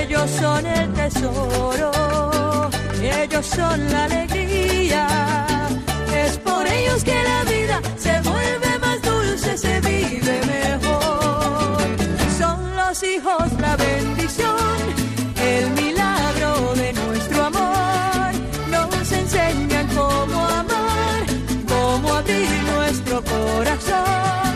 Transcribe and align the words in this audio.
Ellos 0.00 0.30
son 0.40 0.66
el 0.66 0.92
tesoro, 0.92 1.90
ellos 3.00 3.46
son 3.46 3.90
la 3.90 4.04
alegría. 4.04 5.06
Es 6.14 6.38
por 6.38 6.66
ellos 6.66 7.02
que 7.04 7.14
la 7.22 7.44
vida 7.44 7.80
se 7.96 8.20
vuelve 8.20 8.78
más 8.80 9.02
dulce, 9.02 9.56
se 9.58 9.80
vive 9.80 10.40
mejor. 10.46 11.78
Son 12.38 12.76
los 12.76 13.02
hijos 13.02 13.52
la 13.60 13.76
bendición, 13.76 14.78
el 15.40 15.70
milagro 15.70 16.74
de 16.74 16.92
nuestro 16.92 17.44
amor. 17.44 18.32
Nos 18.70 19.12
enseñan 19.12 19.86
cómo 19.88 20.38
amar, 20.62 21.20
cómo 21.68 22.14
abrir 22.14 22.48
nuestro 22.74 23.22
corazón. 23.22 24.52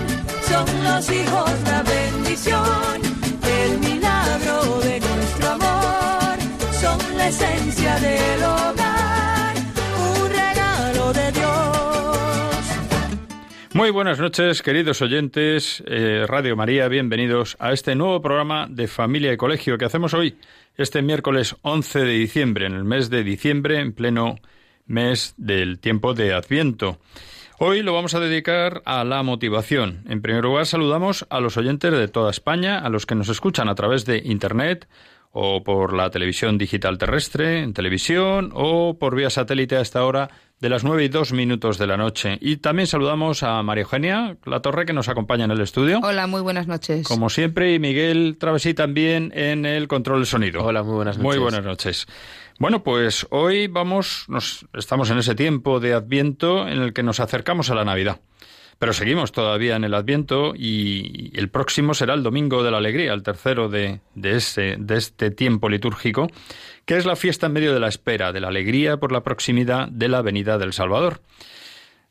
Son 0.49 0.85
los 0.85 1.11
hijos 1.11 1.51
la 1.65 1.83
bendición, 1.83 3.01
esencia 7.31 7.95
del 8.01 8.43
hogar, 8.43 9.55
un 9.57 10.31
regalo 10.31 11.13
de 11.13 11.31
Dios. 11.31 12.57
Muy 13.73 13.91
buenas 13.91 14.19
noches, 14.19 14.63
queridos 14.63 15.01
oyentes, 15.01 15.81
eh, 15.87 16.25
Radio 16.27 16.57
María, 16.57 16.89
bienvenidos 16.89 17.57
a 17.61 17.73
este 17.73 17.95
nuevo 17.95 18.21
programa 18.21 18.67
de 18.69 18.89
Familia 18.89 19.33
y 19.33 19.37
Colegio 19.37 19.79
que 19.79 19.85
hacemos 19.85 20.13
hoy, 20.13 20.39
este 20.77 21.03
miércoles 21.03 21.55
11 21.63 22.01
de 22.01 22.13
diciembre, 22.15 22.67
en 22.67 22.73
el 22.73 22.83
mes 22.83 23.11
de 23.11 23.23
diciembre, 23.23 23.79
en 23.79 23.93
pleno 23.93 24.41
mes 24.87 25.35
del 25.37 25.79
tiempo 25.79 26.15
de 26.15 26.35
Adviento. 26.35 26.99
Hoy 27.61 27.83
lo 27.83 27.95
vamos 27.95 28.15
a 28.15 28.21
dedicar 28.21 28.83
a 28.87 29.05
la 29.05 29.23
motivación. 29.23 30.03
En 30.09 30.21
primer 30.21 30.43
lugar, 30.43 30.67
saludamos 30.67 31.27
a 31.31 31.39
los 31.39 31.57
oyentes 31.57 31.93
de 31.93 32.09
toda 32.09 32.33
España, 32.33 32.81
a 32.81 32.89
los 32.89 33.07
que 33.07 33.15
nos 33.15 33.29
escuchan 33.29 33.69
a 33.69 33.77
través 33.77 34.05
de 34.05 34.21
Internet 34.25 34.89
o 35.33 35.63
por 35.63 35.93
la 35.93 36.11
televisión 36.11 36.59
digital 36.59 36.99
terrestre, 36.99 37.63
en 37.63 37.73
televisión 37.73 38.51
o 38.53 38.99
por 38.99 39.15
vía 39.15 39.31
satélite 39.31 39.77
a 39.77 39.81
esta 39.81 40.05
hora 40.05 40.31
de 40.59 40.69
las 40.69 40.85
nueve 40.85 41.05
y 41.05 41.09
dos 41.09 41.33
minutos 41.33 41.79
de 41.79 41.87
la 41.87 41.97
noche. 41.97 42.37
Y 42.41 42.59
también 42.59 42.87
saludamos 42.87 43.43
a 43.43 43.63
María 43.63 43.83
Eugenia 43.83 44.37
La 44.45 44.61
Torre, 44.61 44.85
que 44.85 44.93
nos 44.93 45.09
acompaña 45.09 45.45
en 45.47 45.53
el 45.53 45.61
estudio. 45.61 46.01
Hola, 46.03 46.27
muy 46.27 46.43
buenas 46.43 46.67
noches. 46.67 47.07
Como 47.07 47.31
siempre, 47.31 47.73
y 47.73 47.79
Miguel 47.79 48.37
Travesí 48.39 48.75
también 48.75 49.33
en 49.35 49.65
el 49.65 49.89
control 49.89 50.19
del 50.19 50.27
sonido. 50.27 50.65
Hola, 50.65 50.83
muy 50.83 50.95
buenas 50.95 51.17
noches. 51.17 51.25
Muy 51.25 51.39
buenas 51.39 51.65
noches. 51.65 52.07
Bueno, 52.59 52.83
pues 52.83 53.27
hoy 53.31 53.69
vamos, 53.69 54.27
nos, 54.29 54.67
estamos 54.75 55.09
en 55.11 55.19
ese 55.19 55.35
tiempo 55.35 55.81
de 55.81 55.95
Adviento 55.95 56.69
en 56.69 56.83
el 56.83 56.93
que 56.93 57.03
nos 57.03 57.21
acercamos 57.21 57.71
a 57.71 57.75
la 57.75 57.87
Navidad. 57.87 58.21
Pero 58.81 58.95
seguimos 58.95 59.31
todavía 59.31 59.77
en 59.77 59.85
el 59.85 59.93
Adviento 59.93 60.55
y 60.57 61.33
el 61.39 61.51
próximo 61.51 61.93
será 61.93 62.15
el 62.15 62.23
Domingo 62.23 62.63
de 62.63 62.71
la 62.71 62.79
Alegría, 62.79 63.13
el 63.13 63.23
tercero 63.23 63.69
de, 63.69 64.01
de, 64.15 64.37
este 64.37 65.31
tiempo 65.31 65.69
litúrgico, 65.69 66.29
que 66.87 66.97
es 66.97 67.05
la 67.05 67.15
fiesta 67.15 67.49
en 67.49 67.53
medio 67.53 67.75
de 67.75 67.81
la 67.81 67.89
espera, 67.89 68.33
de 68.33 68.41
la 68.41 68.49
alegría 68.49 68.97
por 68.97 69.13
la 69.13 69.23
proximidad 69.23 69.87
de 69.89 70.09
la 70.09 70.23
venida 70.23 70.57
del 70.57 70.73
Salvador. 70.73 71.21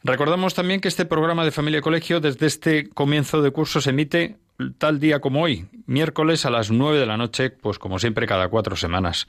Recordamos 0.03 0.53
también 0.53 0.79
que 0.79 0.89
este 0.89 1.05
programa 1.05 1.43
de 1.43 1.49
Familia 1.49 1.79
y 1.79 1.81
Colegio 1.81 2.19
desde 2.19 2.45
este 2.45 2.87
comienzo 2.89 3.41
de 3.41 3.49
curso 3.49 3.81
se 3.81 3.89
emite 3.89 4.37
tal 4.77 4.99
día 4.99 5.21
como 5.21 5.41
hoy, 5.41 5.65
miércoles 5.87 6.45
a 6.45 6.51
las 6.51 6.69
nueve 6.69 6.99
de 6.99 7.07
la 7.07 7.17
noche, 7.17 7.49
pues 7.49 7.79
como 7.79 7.97
siempre 7.97 8.27
cada 8.27 8.47
cuatro 8.47 8.75
semanas. 8.75 9.25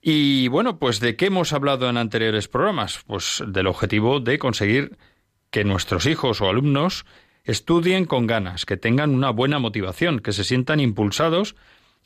Y 0.00 0.48
bueno, 0.48 0.78
pues 0.78 0.98
¿de 0.98 1.14
qué 1.14 1.26
hemos 1.26 1.52
hablado 1.52 1.90
en 1.90 1.98
anteriores 1.98 2.48
programas? 2.48 3.04
Pues 3.06 3.44
del 3.46 3.66
objetivo 3.66 4.20
de 4.20 4.38
conseguir 4.38 4.96
que 5.54 5.62
nuestros 5.62 6.06
hijos 6.06 6.40
o 6.40 6.48
alumnos 6.48 7.06
estudien 7.44 8.06
con 8.06 8.26
ganas, 8.26 8.66
que 8.66 8.76
tengan 8.76 9.14
una 9.14 9.30
buena 9.30 9.60
motivación, 9.60 10.18
que 10.18 10.32
se 10.32 10.42
sientan 10.42 10.80
impulsados 10.80 11.54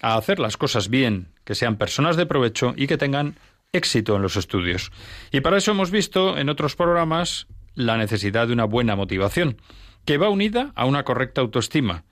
a 0.02 0.18
hacer 0.18 0.38
las 0.38 0.58
cosas 0.58 0.90
bien, 0.90 1.28
que 1.46 1.54
sean 1.54 1.78
personas 1.78 2.18
de 2.18 2.26
provecho 2.26 2.74
y 2.76 2.86
que 2.86 2.98
tengan 2.98 3.36
éxito 3.72 4.16
en 4.16 4.20
los 4.20 4.36
estudios. 4.36 4.92
Y 5.32 5.40
para 5.40 5.56
eso 5.56 5.70
hemos 5.70 5.90
visto 5.90 6.36
en 6.36 6.50
otros 6.50 6.76
programas 6.76 7.46
la 7.74 7.96
necesidad 7.96 8.48
de 8.48 8.52
una 8.52 8.66
buena 8.66 8.96
motivación, 8.96 9.56
que 10.04 10.18
va 10.18 10.28
unida 10.28 10.72
a 10.74 10.84
una 10.84 11.04
correcta 11.04 11.40
autoestima. 11.40 12.04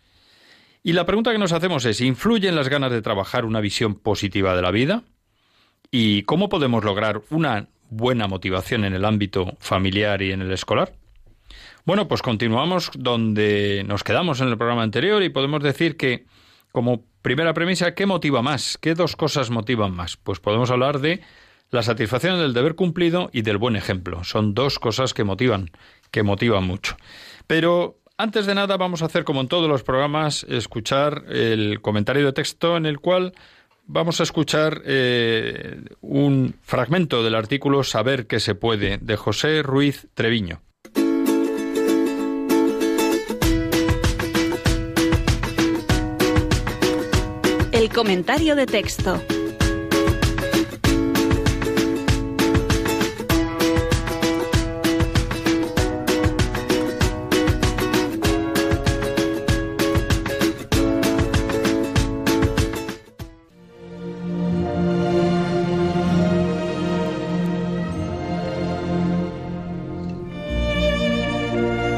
Y 0.82 0.94
la 0.94 1.04
pregunta 1.04 1.32
que 1.32 1.38
nos 1.38 1.52
hacemos 1.52 1.84
es, 1.84 2.00
¿influyen 2.00 2.56
las 2.56 2.70
ganas 2.70 2.92
de 2.92 3.02
trabajar 3.02 3.44
una 3.44 3.60
visión 3.60 3.94
positiva 3.94 4.56
de 4.56 4.62
la 4.62 4.70
vida? 4.70 5.02
¿Y 5.90 6.22
cómo 6.22 6.48
podemos 6.48 6.82
lograr 6.82 7.20
una 7.28 7.68
buena 7.90 8.26
motivación 8.26 8.86
en 8.86 8.94
el 8.94 9.04
ámbito 9.04 9.54
familiar 9.60 10.22
y 10.22 10.32
en 10.32 10.40
el 10.40 10.50
escolar? 10.50 10.94
Bueno, 11.86 12.08
pues 12.08 12.20
continuamos 12.20 12.90
donde 12.98 13.84
nos 13.86 14.02
quedamos 14.02 14.40
en 14.40 14.48
el 14.48 14.58
programa 14.58 14.82
anterior 14.82 15.22
y 15.22 15.28
podemos 15.28 15.62
decir 15.62 15.96
que, 15.96 16.26
como 16.72 17.04
primera 17.22 17.54
premisa, 17.54 17.94
¿qué 17.94 18.06
motiva 18.06 18.42
más? 18.42 18.76
¿Qué 18.76 18.96
dos 18.96 19.14
cosas 19.14 19.50
motivan 19.50 19.94
más? 19.94 20.16
Pues 20.16 20.40
podemos 20.40 20.72
hablar 20.72 20.98
de 20.98 21.20
la 21.70 21.84
satisfacción 21.84 22.40
del 22.40 22.54
deber 22.54 22.74
cumplido 22.74 23.30
y 23.32 23.42
del 23.42 23.58
buen 23.58 23.76
ejemplo. 23.76 24.24
Son 24.24 24.52
dos 24.52 24.80
cosas 24.80 25.14
que 25.14 25.22
motivan, 25.22 25.70
que 26.10 26.24
motivan 26.24 26.64
mucho. 26.64 26.96
Pero 27.46 28.00
antes 28.18 28.46
de 28.46 28.56
nada 28.56 28.76
vamos 28.76 29.02
a 29.02 29.06
hacer, 29.06 29.22
como 29.22 29.40
en 29.40 29.46
todos 29.46 29.68
los 29.68 29.84
programas, 29.84 30.44
escuchar 30.48 31.22
el 31.28 31.80
comentario 31.82 32.26
de 32.26 32.32
texto 32.32 32.76
en 32.76 32.86
el 32.86 32.98
cual 32.98 33.32
vamos 33.84 34.18
a 34.18 34.24
escuchar 34.24 34.82
eh, 34.86 35.84
un 36.00 36.56
fragmento 36.62 37.22
del 37.22 37.36
artículo 37.36 37.84
Saber 37.84 38.26
que 38.26 38.40
se 38.40 38.56
puede 38.56 38.98
de 38.98 39.16
José 39.16 39.62
Ruiz 39.62 40.08
Treviño. 40.14 40.62
El 47.86 47.92
comentario 47.92 48.56
de 48.56 48.66
texto. 48.66 49.22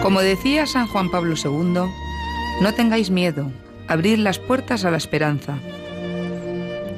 Como 0.03 0.21
decía 0.21 0.67
San 0.67 0.87
Juan 0.87 1.11
Pablo 1.11 1.35
II, 1.43 1.81
no 2.61 2.75
tengáis 2.75 3.09
miedo, 3.09 3.51
abrid 3.89 4.19
las 4.19 4.39
puertas 4.39 4.85
a 4.85 4.91
la 4.91 4.97
esperanza. 4.99 5.59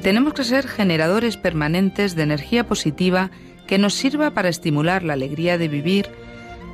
Tenemos 0.03 0.35
que 0.35 0.45
ser 0.45 0.67
generadores 0.67 1.37
permanentes 1.37 2.15
de 2.15 2.23
energía 2.23 2.67
positiva 2.67 3.31
que 3.67 3.79
nos 3.79 3.95
sirva 3.95 4.33
para 4.33 4.49
estimular 4.49 5.03
la 5.03 5.13
alegría 5.13 5.57
de 5.57 5.69
vivir, 5.69 6.09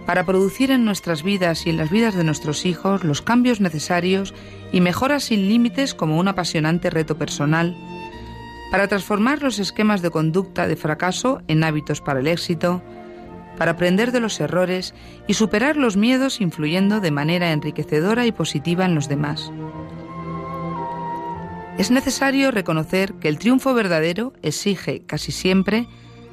para 0.07 0.25
producir 0.25 0.71
en 0.71 0.85
nuestras 0.85 1.23
vidas 1.23 1.67
y 1.67 1.71
en 1.71 1.77
las 1.77 1.91
vidas 1.91 2.15
de 2.15 2.25
nuestros 2.25 2.65
hijos 2.65 3.05
los 3.05 3.23
cambios 3.23 3.61
necesarios 3.61 4.33
y 4.73 4.81
mejoras 4.81 5.25
sin 5.25 5.49
límites 5.49 5.95
como 5.95 6.19
un 6.19 6.29
apasionante 6.29 6.89
reto 6.89 7.19
personal, 7.19 7.77
para 8.71 8.89
transformar 8.89 9.43
los 9.43 9.59
esquemas 9.59 10.03
de 10.03 10.11
conducta 10.11 10.67
de 10.67 10.77
fracaso 10.77 11.43
en 11.49 11.65
hábitos 11.65 12.01
para 12.01 12.21
el 12.21 12.29
éxito, 12.29 12.83
para 13.59 13.73
aprender 13.73 14.13
de 14.13 14.21
los 14.21 14.39
errores 14.41 14.95
y 15.27 15.35
superar 15.35 15.77
los 15.77 15.97
miedos 15.97 16.41
influyendo 16.41 17.01
de 17.01 17.11
manera 17.11 17.53
enriquecedora 17.53 18.27
y 18.27 18.33
positiva 18.33 18.85
en 18.85 18.95
los 18.95 19.09
demás. 19.09 19.51
Es 21.79 21.91
necesario 21.91 22.51
reconocer 22.51 23.13
que 23.15 23.29
el 23.29 23.39
triunfo 23.39 23.75
verdadero 23.75 24.33
exige 24.43 25.03
casi 25.05 25.31
siempre 25.31 25.87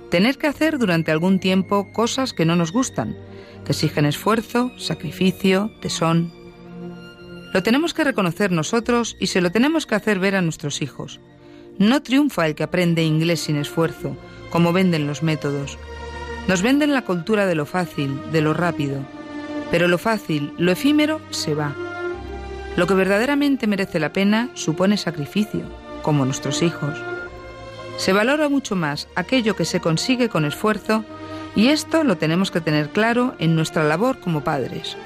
tener 0.09 0.37
que 0.37 0.47
hacer 0.47 0.79
durante 0.79 1.11
algún 1.11 1.39
tiempo 1.39 1.91
cosas 1.91 2.33
que 2.33 2.45
no 2.45 2.55
nos 2.55 2.71
gustan, 2.71 3.17
que 3.65 3.73
exigen 3.73 4.05
esfuerzo, 4.05 4.71
sacrificio, 4.77 5.69
tesón. 5.81 6.31
Lo 7.53 7.61
tenemos 7.61 7.93
que 7.93 8.05
reconocer 8.05 8.51
nosotros 8.51 9.17
y 9.19 9.27
se 9.27 9.41
lo 9.41 9.51
tenemos 9.51 9.85
que 9.85 9.95
hacer 9.95 10.17
ver 10.17 10.35
a 10.35 10.41
nuestros 10.41 10.81
hijos. 10.81 11.19
No 11.77 12.01
triunfa 12.01 12.47
el 12.47 12.55
que 12.55 12.63
aprende 12.63 13.03
inglés 13.03 13.41
sin 13.41 13.57
esfuerzo, 13.57 14.15
como 14.49 14.71
venden 14.71 15.07
los 15.07 15.23
métodos. 15.23 15.77
Nos 16.47 16.61
venden 16.61 16.93
la 16.93 17.03
cultura 17.03 17.47
de 17.47 17.55
lo 17.55 17.65
fácil, 17.65 18.17
de 18.31 18.41
lo 18.41 18.53
rápido. 18.53 18.99
Pero 19.71 19.89
lo 19.89 19.97
fácil, 19.97 20.53
lo 20.57 20.71
efímero, 20.71 21.19
se 21.31 21.53
va. 21.53 21.75
Lo 22.75 22.87
que 22.87 22.93
verdaderamente 22.95 23.67
merece 23.67 23.99
la 23.99 24.13
pena 24.13 24.49
supone 24.53 24.97
sacrificio. 24.97 25.61
como 26.03 26.25
nuestros 26.25 26.61
hijos. 26.61 27.01
Se 27.97 28.13
valora 28.13 28.49
mucho 28.49 28.75
más 28.75 29.07
aquello 29.15 29.55
que 29.55 29.65
se 29.65 29.79
consigue 29.79 30.29
con 30.29 30.45
esfuerzo 30.45 31.05
y 31.55 31.69
esto 31.69 32.03
lo 32.03 32.17
tenemos 32.17 32.51
que 32.51 32.61
tener 32.61 32.89
claro 32.89 33.35
en 33.39 33.55
nuestra 33.55 33.83
labor 33.83 34.19
como 34.19 34.43
padres. 34.43 34.97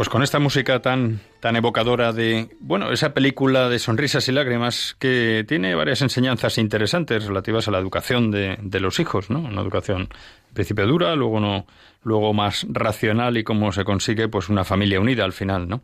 Pues 0.00 0.08
con 0.08 0.22
esta 0.22 0.38
música 0.38 0.80
tan, 0.80 1.20
tan 1.40 1.56
evocadora 1.56 2.14
de, 2.14 2.48
bueno, 2.60 2.90
esa 2.90 3.12
película 3.12 3.68
de 3.68 3.78
sonrisas 3.78 4.26
y 4.28 4.32
lágrimas 4.32 4.96
que 4.98 5.44
tiene 5.46 5.74
varias 5.74 6.00
enseñanzas 6.00 6.56
interesantes 6.56 7.26
relativas 7.26 7.68
a 7.68 7.70
la 7.70 7.80
educación 7.80 8.30
de, 8.30 8.80
los 8.80 8.98
hijos, 8.98 9.28
¿no? 9.28 9.40
Una 9.40 9.60
educación 9.60 10.08
en 10.48 10.54
principio 10.54 10.86
dura, 10.86 11.14
luego 11.16 11.38
no, 11.38 11.66
luego 12.02 12.32
más 12.32 12.66
racional 12.70 13.36
y 13.36 13.44
cómo 13.44 13.72
se 13.72 13.84
consigue 13.84 14.26
pues 14.28 14.48
una 14.48 14.64
familia 14.64 15.00
unida 15.00 15.22
al 15.22 15.34
final, 15.34 15.68
¿no? 15.68 15.82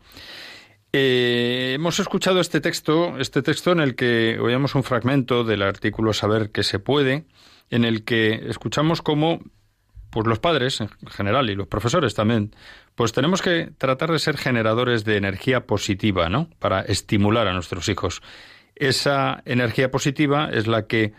Eh, 0.93 1.73
hemos 1.75 1.99
escuchado 1.99 2.39
este 2.39 2.59
texto, 2.59 3.19
este 3.19 3.43
texto 3.43 3.71
en 3.71 3.81
el 3.81 3.93
que 3.93 4.39
oíamos 4.39 4.73
un 4.73 4.81
fragmento 4.81 5.43
del 5.43 5.61
artículo 5.61 6.11
Saber 6.13 6.49
que 6.49 6.63
se 6.63 6.79
puede, 6.79 7.25
en 7.69 7.85
el 7.85 8.03
que 8.03 8.47
escuchamos 8.49 9.03
cómo 9.03 9.41
pues 10.09 10.25
los 10.25 10.39
padres 10.39 10.81
en 10.81 10.89
general 11.07 11.51
y 11.51 11.55
los 11.55 11.67
profesores 11.67 12.15
también, 12.15 12.55
pues 12.97 13.13
tenemos 13.13 13.43
que 13.43 13.69
tratar 13.77 14.11
de 14.11 14.17
ser 14.17 14.37
generadores 14.37 15.05
de 15.05 15.17
energía 15.17 15.67
positiva, 15.67 16.29
¿no? 16.29 16.49
Para 16.57 16.81
estimular 16.81 17.47
a 17.47 17.53
nuestros 17.53 17.89
hijos. 17.89 18.23
Esa 18.75 19.43
energía 19.45 19.91
positiva 19.91 20.49
es 20.51 20.65
la 20.65 20.87
que 20.87 21.13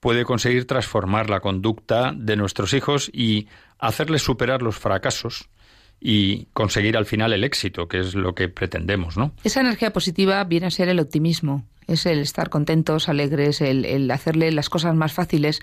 puede 0.00 0.24
conseguir 0.24 0.66
transformar 0.66 1.30
la 1.30 1.38
conducta 1.38 2.12
de 2.12 2.34
nuestros 2.34 2.74
hijos 2.74 3.08
y 3.14 3.46
hacerles 3.78 4.22
superar 4.22 4.62
los 4.62 4.76
fracasos 4.76 5.48
y 6.00 6.46
conseguir 6.54 6.96
al 6.96 7.06
final 7.06 7.32
el 7.32 7.44
éxito, 7.44 7.86
que 7.86 8.00
es 8.00 8.16
lo 8.16 8.34
que 8.34 8.48
pretendemos, 8.48 9.16
¿no? 9.16 9.32
Esa 9.44 9.60
energía 9.60 9.92
positiva 9.92 10.42
viene 10.42 10.66
a 10.66 10.70
ser 10.72 10.88
el 10.88 10.98
optimismo, 10.98 11.64
es 11.86 12.04
el 12.04 12.18
estar 12.18 12.50
contentos, 12.50 13.08
alegres, 13.08 13.60
el, 13.60 13.84
el 13.84 14.10
hacerle 14.10 14.50
las 14.50 14.68
cosas 14.68 14.96
más 14.96 15.12
fáciles 15.12 15.60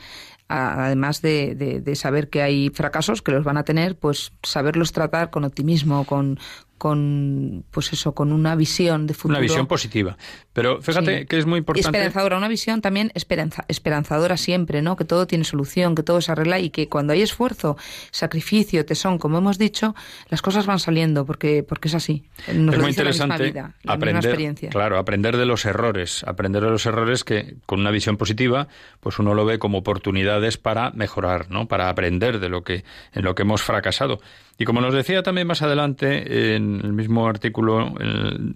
además 0.49 1.21
de, 1.21 1.55
de, 1.55 1.95
saber 1.95 2.29
que 2.29 2.41
hay 2.41 2.69
fracasos 2.69 3.21
que 3.21 3.31
los 3.31 3.43
van 3.43 3.57
a 3.57 3.63
tener, 3.63 3.97
pues 3.97 4.33
saberlos 4.43 4.91
tratar 4.91 5.29
con 5.29 5.45
optimismo, 5.45 6.05
con, 6.05 6.39
con 6.79 7.63
pues 7.69 7.93
eso 7.93 8.15
con 8.15 8.31
una 8.31 8.55
visión 8.55 9.05
de 9.05 9.13
futuro. 9.13 9.37
Una 9.37 9.41
visión 9.41 9.67
positiva. 9.67 10.17
Pero 10.53 10.81
fíjate 10.81 11.27
que 11.27 11.37
es 11.37 11.45
muy 11.45 11.59
importante. 11.59 11.87
Esperanzadora 11.87 12.37
una 12.37 12.47
visión 12.47 12.81
también 12.81 13.11
esperanza, 13.13 13.65
esperanzadora 13.67 14.37
siempre 14.37 14.81
no 14.81 14.95
que 14.95 15.05
todo 15.05 15.27
tiene 15.27 15.43
solución 15.43 15.93
que 15.93 16.03
todo 16.03 16.21
se 16.21 16.31
arregla 16.31 16.59
y 16.59 16.71
que 16.71 16.89
cuando 16.89 17.13
hay 17.13 17.21
esfuerzo 17.21 17.77
sacrificio 18.11 18.85
tesón 18.85 19.19
como 19.19 19.37
hemos 19.37 19.57
dicho 19.57 19.93
las 20.29 20.41
cosas 20.41 20.65
van 20.65 20.79
saliendo 20.79 21.25
porque 21.25 21.63
porque 21.63 21.89
es 21.89 21.95
así. 21.95 22.23
Es 22.47 22.55
muy 22.55 22.89
interesante 22.89 23.53
aprender 23.85 24.55
claro 24.71 24.97
aprender 24.97 25.37
de 25.37 25.45
los 25.45 25.65
errores 25.65 26.23
aprender 26.25 26.63
de 26.63 26.69
los 26.69 26.85
errores 26.85 27.23
que 27.23 27.55
con 27.65 27.79
una 27.79 27.91
visión 27.91 28.17
positiva 28.17 28.67
pues 28.99 29.19
uno 29.19 29.33
lo 29.33 29.45
ve 29.45 29.59
como 29.59 29.79
oportunidades 29.79 30.57
para 30.57 30.91
mejorar 30.91 31.51
no 31.51 31.67
para 31.67 31.89
aprender 31.89 32.39
de 32.39 32.49
lo 32.49 32.63
que 32.63 32.83
en 33.13 33.23
lo 33.23 33.35
que 33.35 33.43
hemos 33.43 33.61
fracasado. 33.61 34.19
Y 34.57 34.65
como 34.65 34.81
nos 34.81 34.93
decía 34.93 35.23
también 35.23 35.47
más 35.47 35.61
adelante 35.61 36.55
en 36.55 36.68
el 36.83 36.93
mismo 36.93 37.27
artículo, 37.27 37.93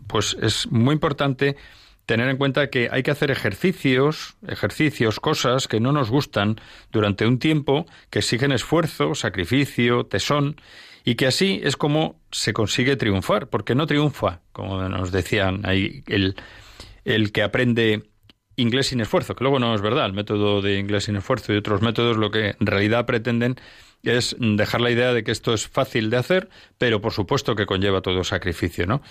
pues 0.08 0.38
es 0.42 0.72
muy 0.72 0.94
importante 0.94 1.56
tener 2.06 2.30
en 2.30 2.38
cuenta 2.38 2.70
que 2.70 2.90
hay 2.92 3.04
que 3.04 3.12
hacer 3.12 3.32
ejercicios, 3.32 4.36
ejercicios, 4.48 5.20
cosas 5.20 5.68
que 5.68 5.80
no 5.80 5.92
nos 5.92 6.10
gustan 6.10 6.60
durante 6.92 7.26
un 7.26 7.40
tiempo, 7.40 7.86
que 8.10 8.20
exigen 8.20 8.52
esfuerzo, 8.52 9.16
sacrificio, 9.16 10.06
tesón, 10.06 10.58
y 11.06 11.16
que 11.16 11.28
así 11.28 11.60
es 11.64 11.76
como 11.78 12.20
se 12.32 12.54
consigue 12.54 12.96
triunfar, 12.96 13.48
porque 13.48 13.76
no 13.76 13.88
triunfa, 13.88 14.42
como 14.52 14.82
nos 14.90 15.12
decían 15.12 15.62
ahí, 15.66 16.04
el, 16.08 16.36
el 17.06 17.32
que 17.32 17.44
aprende 17.44 18.04
inglés 18.56 18.88
sin 18.88 19.02
esfuerzo, 19.02 19.36
que 19.36 19.44
luego 19.44 19.60
no 19.60 19.74
es 19.74 19.82
verdad, 19.82 20.06
el 20.06 20.14
método 20.14 20.62
de 20.62 20.78
inglés 20.78 21.06
sin 21.06 21.16
esfuerzo 21.16 21.54
y 21.54 21.58
otros 21.58 21.82
métodos 21.82 22.18
lo 22.18 22.32
que 22.32 22.56
en 22.60 22.66
realidad 22.66 23.06
pretenden 23.06 23.56
es 24.04 24.36
dejar 24.40 24.82
la 24.82 24.92
idea 24.92 25.14
de 25.14 25.24
que 25.24 25.32
esto 25.32 25.54
es 25.54 25.68
fácil 25.68 26.10
de 26.10 26.18
hacer, 26.18 26.50
pero 26.78 27.02
por 27.02 27.14
supuesto 27.14 27.56
que 27.56 27.66
conlleva 27.66 28.02
todo 28.02 28.24
sacrificio, 28.24 28.86
¿no? 28.86 29.02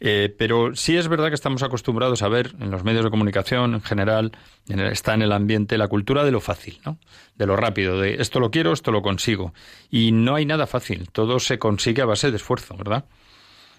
Eh, 0.00 0.32
pero 0.38 0.76
sí 0.76 0.96
es 0.96 1.08
verdad 1.08 1.28
que 1.28 1.34
estamos 1.34 1.64
acostumbrados 1.64 2.22
a 2.22 2.28
ver 2.28 2.54
en 2.60 2.70
los 2.70 2.84
medios 2.84 3.02
de 3.02 3.10
comunicación 3.10 3.74
en 3.74 3.82
general, 3.82 4.30
está 4.68 5.14
en 5.14 5.22
el 5.22 5.32
ambiente 5.32 5.76
la 5.76 5.88
cultura 5.88 6.22
de 6.22 6.30
lo 6.30 6.40
fácil, 6.40 6.78
¿no? 6.86 6.98
de 7.34 7.46
lo 7.46 7.56
rápido, 7.56 7.98
de 8.00 8.14
esto 8.14 8.38
lo 8.38 8.52
quiero, 8.52 8.72
esto 8.72 8.92
lo 8.92 9.02
consigo. 9.02 9.52
Y 9.90 10.12
no 10.12 10.36
hay 10.36 10.46
nada 10.46 10.68
fácil, 10.68 11.10
todo 11.10 11.40
se 11.40 11.58
consigue 11.58 12.02
a 12.02 12.04
base 12.04 12.30
de 12.30 12.36
esfuerzo, 12.36 12.76
¿verdad? 12.76 13.06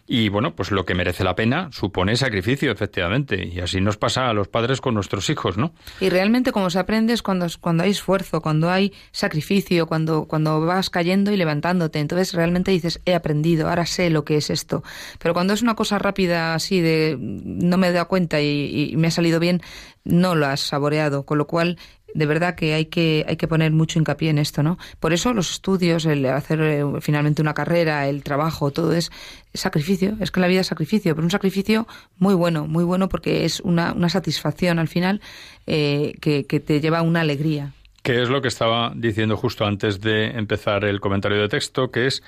Y 0.07 0.29
bueno, 0.29 0.55
pues 0.55 0.71
lo 0.71 0.85
que 0.85 0.95
merece 0.95 1.23
la 1.23 1.35
pena 1.35 1.69
supone 1.71 2.15
sacrificio, 2.15 2.71
efectivamente. 2.71 3.47
Y 3.47 3.59
así 3.59 3.79
nos 3.79 3.97
pasa 3.97 4.29
a 4.29 4.33
los 4.33 4.47
padres 4.47 4.81
con 4.81 4.95
nuestros 4.95 5.29
hijos, 5.29 5.57
¿no? 5.57 5.73
Y 5.99 6.09
realmente 6.09 6.51
como 6.51 6.69
se 6.69 6.79
aprende 6.79 7.13
es 7.13 7.21
cuando, 7.21 7.45
cuando 7.61 7.83
hay 7.83 7.91
esfuerzo, 7.91 8.41
cuando 8.41 8.69
hay 8.69 8.93
sacrificio, 9.11 9.85
cuando, 9.85 10.25
cuando 10.25 10.61
vas 10.61 10.89
cayendo 10.89 11.31
y 11.31 11.37
levantándote. 11.37 11.99
Entonces 11.99 12.33
realmente 12.33 12.71
dices, 12.71 13.01
he 13.05 13.13
aprendido, 13.13 13.69
ahora 13.69 13.85
sé 13.85 14.09
lo 14.09 14.25
que 14.25 14.37
es 14.37 14.49
esto. 14.49 14.83
Pero 15.19 15.33
cuando 15.33 15.53
es 15.53 15.61
una 15.61 15.75
cosa 15.75 15.99
rápida 15.99 16.55
así 16.55 16.81
de 16.81 17.15
no 17.19 17.77
me 17.77 17.89
he 17.89 17.91
dado 17.91 18.07
cuenta 18.07 18.41
y, 18.41 18.91
y 18.91 18.97
me 18.97 19.07
ha 19.07 19.11
salido 19.11 19.39
bien, 19.39 19.61
no 20.03 20.35
lo 20.35 20.47
has 20.47 20.61
saboreado. 20.61 21.23
Con 21.23 21.37
lo 21.37 21.47
cual 21.47 21.77
de 22.13 22.25
verdad 22.25 22.55
que 22.55 22.73
hay 22.73 22.85
que 22.85 23.25
hay 23.27 23.37
que 23.37 23.47
poner 23.47 23.71
mucho 23.71 23.99
hincapié 23.99 24.29
en 24.29 24.37
esto, 24.37 24.63
¿no? 24.63 24.77
Por 24.99 25.13
eso 25.13 25.33
los 25.33 25.51
estudios, 25.51 26.05
el 26.05 26.25
hacer 26.25 26.61
eh, 26.61 26.83
finalmente 27.01 27.41
una 27.41 27.53
carrera, 27.53 28.07
el 28.07 28.23
trabajo, 28.23 28.71
todo 28.71 28.93
es 28.93 29.11
sacrificio. 29.53 30.17
Es 30.19 30.31
que 30.31 30.39
la 30.39 30.47
vida 30.47 30.61
es 30.61 30.67
sacrificio, 30.67 31.15
pero 31.15 31.25
un 31.25 31.31
sacrificio 31.31 31.87
muy 32.17 32.33
bueno, 32.33 32.67
muy 32.67 32.83
bueno 32.83 33.09
porque 33.09 33.45
es 33.45 33.59
una, 33.61 33.93
una 33.93 34.09
satisfacción 34.09 34.79
al 34.79 34.87
final 34.87 35.21
eh, 35.67 36.13
que, 36.21 36.45
que 36.45 36.59
te 36.59 36.81
lleva 36.81 36.99
a 36.99 37.03
una 37.03 37.21
alegría. 37.21 37.73
Que 38.03 38.21
es 38.21 38.29
lo 38.29 38.41
que 38.41 38.47
estaba 38.47 38.93
diciendo 38.95 39.35
justo 39.35 39.65
antes 39.65 39.99
de 40.01 40.27
empezar 40.27 40.85
el 40.85 40.99
comentario 40.99 41.41
de 41.41 41.49
texto, 41.49 41.91
que 41.91 42.07
es 42.07 42.23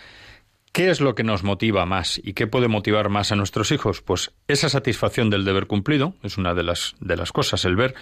¿Qué 0.71 0.89
es 0.89 1.01
lo 1.01 1.15
que 1.15 1.25
nos 1.25 1.43
motiva 1.43 1.85
más 1.85 2.21
y 2.23 2.31
qué 2.31 2.47
puede 2.47 2.69
motivar 2.69 3.09
más 3.09 3.33
a 3.33 3.35
nuestros 3.35 3.73
hijos? 3.73 4.01
Pues 4.01 4.31
esa 4.47 4.69
satisfacción 4.69 5.29
del 5.29 5.43
deber 5.43 5.67
cumplido 5.67 6.13
es 6.23 6.37
una 6.37 6.53
de 6.53 6.63
las, 6.63 6.95
de 7.01 7.17
las 7.17 7.33
cosas, 7.33 7.65
el 7.65 7.75
ver 7.75 7.93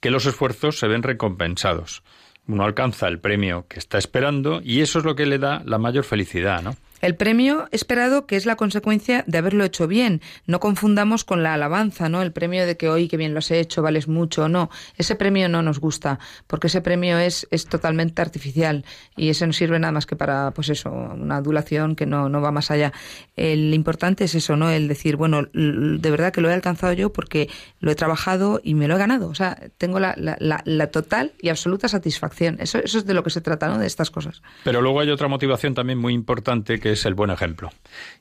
que 0.00 0.10
los 0.10 0.26
esfuerzos 0.26 0.78
se 0.78 0.88
ven 0.88 1.02
recompensados. 1.02 2.02
Uno 2.46 2.64
alcanza 2.64 3.08
el 3.08 3.20
premio 3.20 3.66
que 3.68 3.78
está 3.78 3.98
esperando 3.98 4.60
y 4.62 4.80
eso 4.80 5.00
es 5.00 5.04
lo 5.04 5.14
que 5.14 5.26
le 5.26 5.38
da 5.38 5.62
la 5.64 5.78
mayor 5.78 6.04
felicidad, 6.04 6.62
¿no? 6.62 6.76
El 7.00 7.16
premio 7.16 7.68
esperado 7.70 8.26
que 8.26 8.36
es 8.36 8.46
la 8.46 8.56
consecuencia 8.56 9.24
de 9.26 9.38
haberlo 9.38 9.64
hecho 9.64 9.86
bien. 9.86 10.20
No 10.46 10.60
confundamos 10.60 11.24
con 11.24 11.42
la 11.42 11.54
alabanza, 11.54 12.08
¿no? 12.08 12.22
El 12.22 12.32
premio 12.32 12.66
de 12.66 12.76
que 12.76 12.88
hoy 12.88 13.08
que 13.08 13.16
bien 13.16 13.32
lo 13.32 13.38
has 13.38 13.50
hecho, 13.50 13.82
vales 13.82 14.08
mucho. 14.08 14.48
No, 14.48 14.70
ese 14.96 15.14
premio 15.14 15.48
no 15.48 15.62
nos 15.62 15.80
gusta, 15.80 16.18
porque 16.46 16.68
ese 16.68 16.80
premio 16.80 17.18
es, 17.18 17.46
es 17.50 17.66
totalmente 17.66 18.22
artificial 18.22 18.84
y 19.16 19.28
ese 19.28 19.46
no 19.46 19.52
sirve 19.52 19.78
nada 19.78 19.92
más 19.92 20.06
que 20.06 20.16
para, 20.16 20.50
pues 20.52 20.68
eso, 20.68 20.90
una 20.90 21.36
adulación 21.36 21.96
que 21.96 22.06
no, 22.06 22.28
no 22.28 22.40
va 22.40 22.50
más 22.50 22.70
allá. 22.70 22.92
El 23.36 23.72
importante 23.74 24.24
es 24.24 24.34
eso, 24.34 24.56
¿no? 24.56 24.70
El 24.70 24.88
decir, 24.88 25.16
bueno, 25.16 25.42
de 25.52 26.10
verdad 26.10 26.32
que 26.32 26.40
lo 26.40 26.50
he 26.50 26.54
alcanzado 26.54 26.92
yo 26.92 27.12
porque 27.12 27.48
lo 27.80 27.90
he 27.90 27.94
trabajado 27.94 28.60
y 28.62 28.74
me 28.74 28.88
lo 28.88 28.96
he 28.96 28.98
ganado. 28.98 29.28
O 29.28 29.34
sea, 29.34 29.58
tengo 29.78 30.00
la, 30.00 30.14
la, 30.16 30.36
la, 30.64 30.86
total 30.88 31.32
y 31.40 31.48
absoluta 31.48 31.88
satisfacción. 31.88 32.56
Eso, 32.60 32.78
eso 32.78 32.98
es 32.98 33.06
de 33.06 33.14
lo 33.14 33.22
que 33.22 33.30
se 33.30 33.40
trata, 33.40 33.68
¿no? 33.68 33.78
De 33.78 33.86
estas 33.86 34.10
cosas. 34.10 34.42
Pero 34.64 34.80
luego 34.80 35.00
hay 35.00 35.10
otra 35.10 35.28
motivación 35.28 35.74
también 35.74 35.98
muy 35.98 36.14
importante 36.14 36.80
que 36.80 36.87
es 36.90 37.06
el 37.06 37.14
buen 37.14 37.30
ejemplo. 37.30 37.70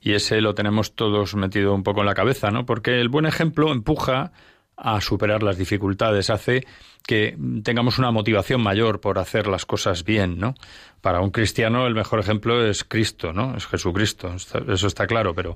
Y 0.01 0.13
ese 0.13 0.41
lo 0.41 0.55
tenemos 0.55 0.95
todos 0.95 1.35
metido 1.35 1.73
un 1.73 1.83
poco 1.83 2.01
en 2.01 2.07
la 2.07 2.13
cabeza, 2.13 2.51
¿no? 2.51 2.65
Porque 2.65 2.99
el 2.99 3.09
buen 3.09 3.25
ejemplo 3.25 3.71
empuja 3.71 4.31
a 4.77 5.01
superar 5.01 5.41
las 5.41 5.57
dificultades, 5.57 6.29
hace 6.29 6.65
que 7.05 7.35
tengamos 7.63 7.97
una 7.97 8.11
motivación 8.11 8.61
mayor 8.61 8.99
por 8.99 9.17
hacer 9.17 9.47
las 9.47 9.65
cosas 9.65 10.03
bien, 10.03 10.37
¿no? 10.37 10.55
Para 11.01 11.21
un 11.21 11.31
cristiano 11.31 11.87
el 11.87 11.95
mejor 11.95 12.19
ejemplo 12.19 12.63
es 12.63 12.83
Cristo, 12.83 13.33
¿no? 13.33 13.55
Es 13.55 13.65
Jesucristo, 13.65 14.35
eso 14.35 14.87
está 14.87 15.07
claro, 15.07 15.33
pero 15.33 15.55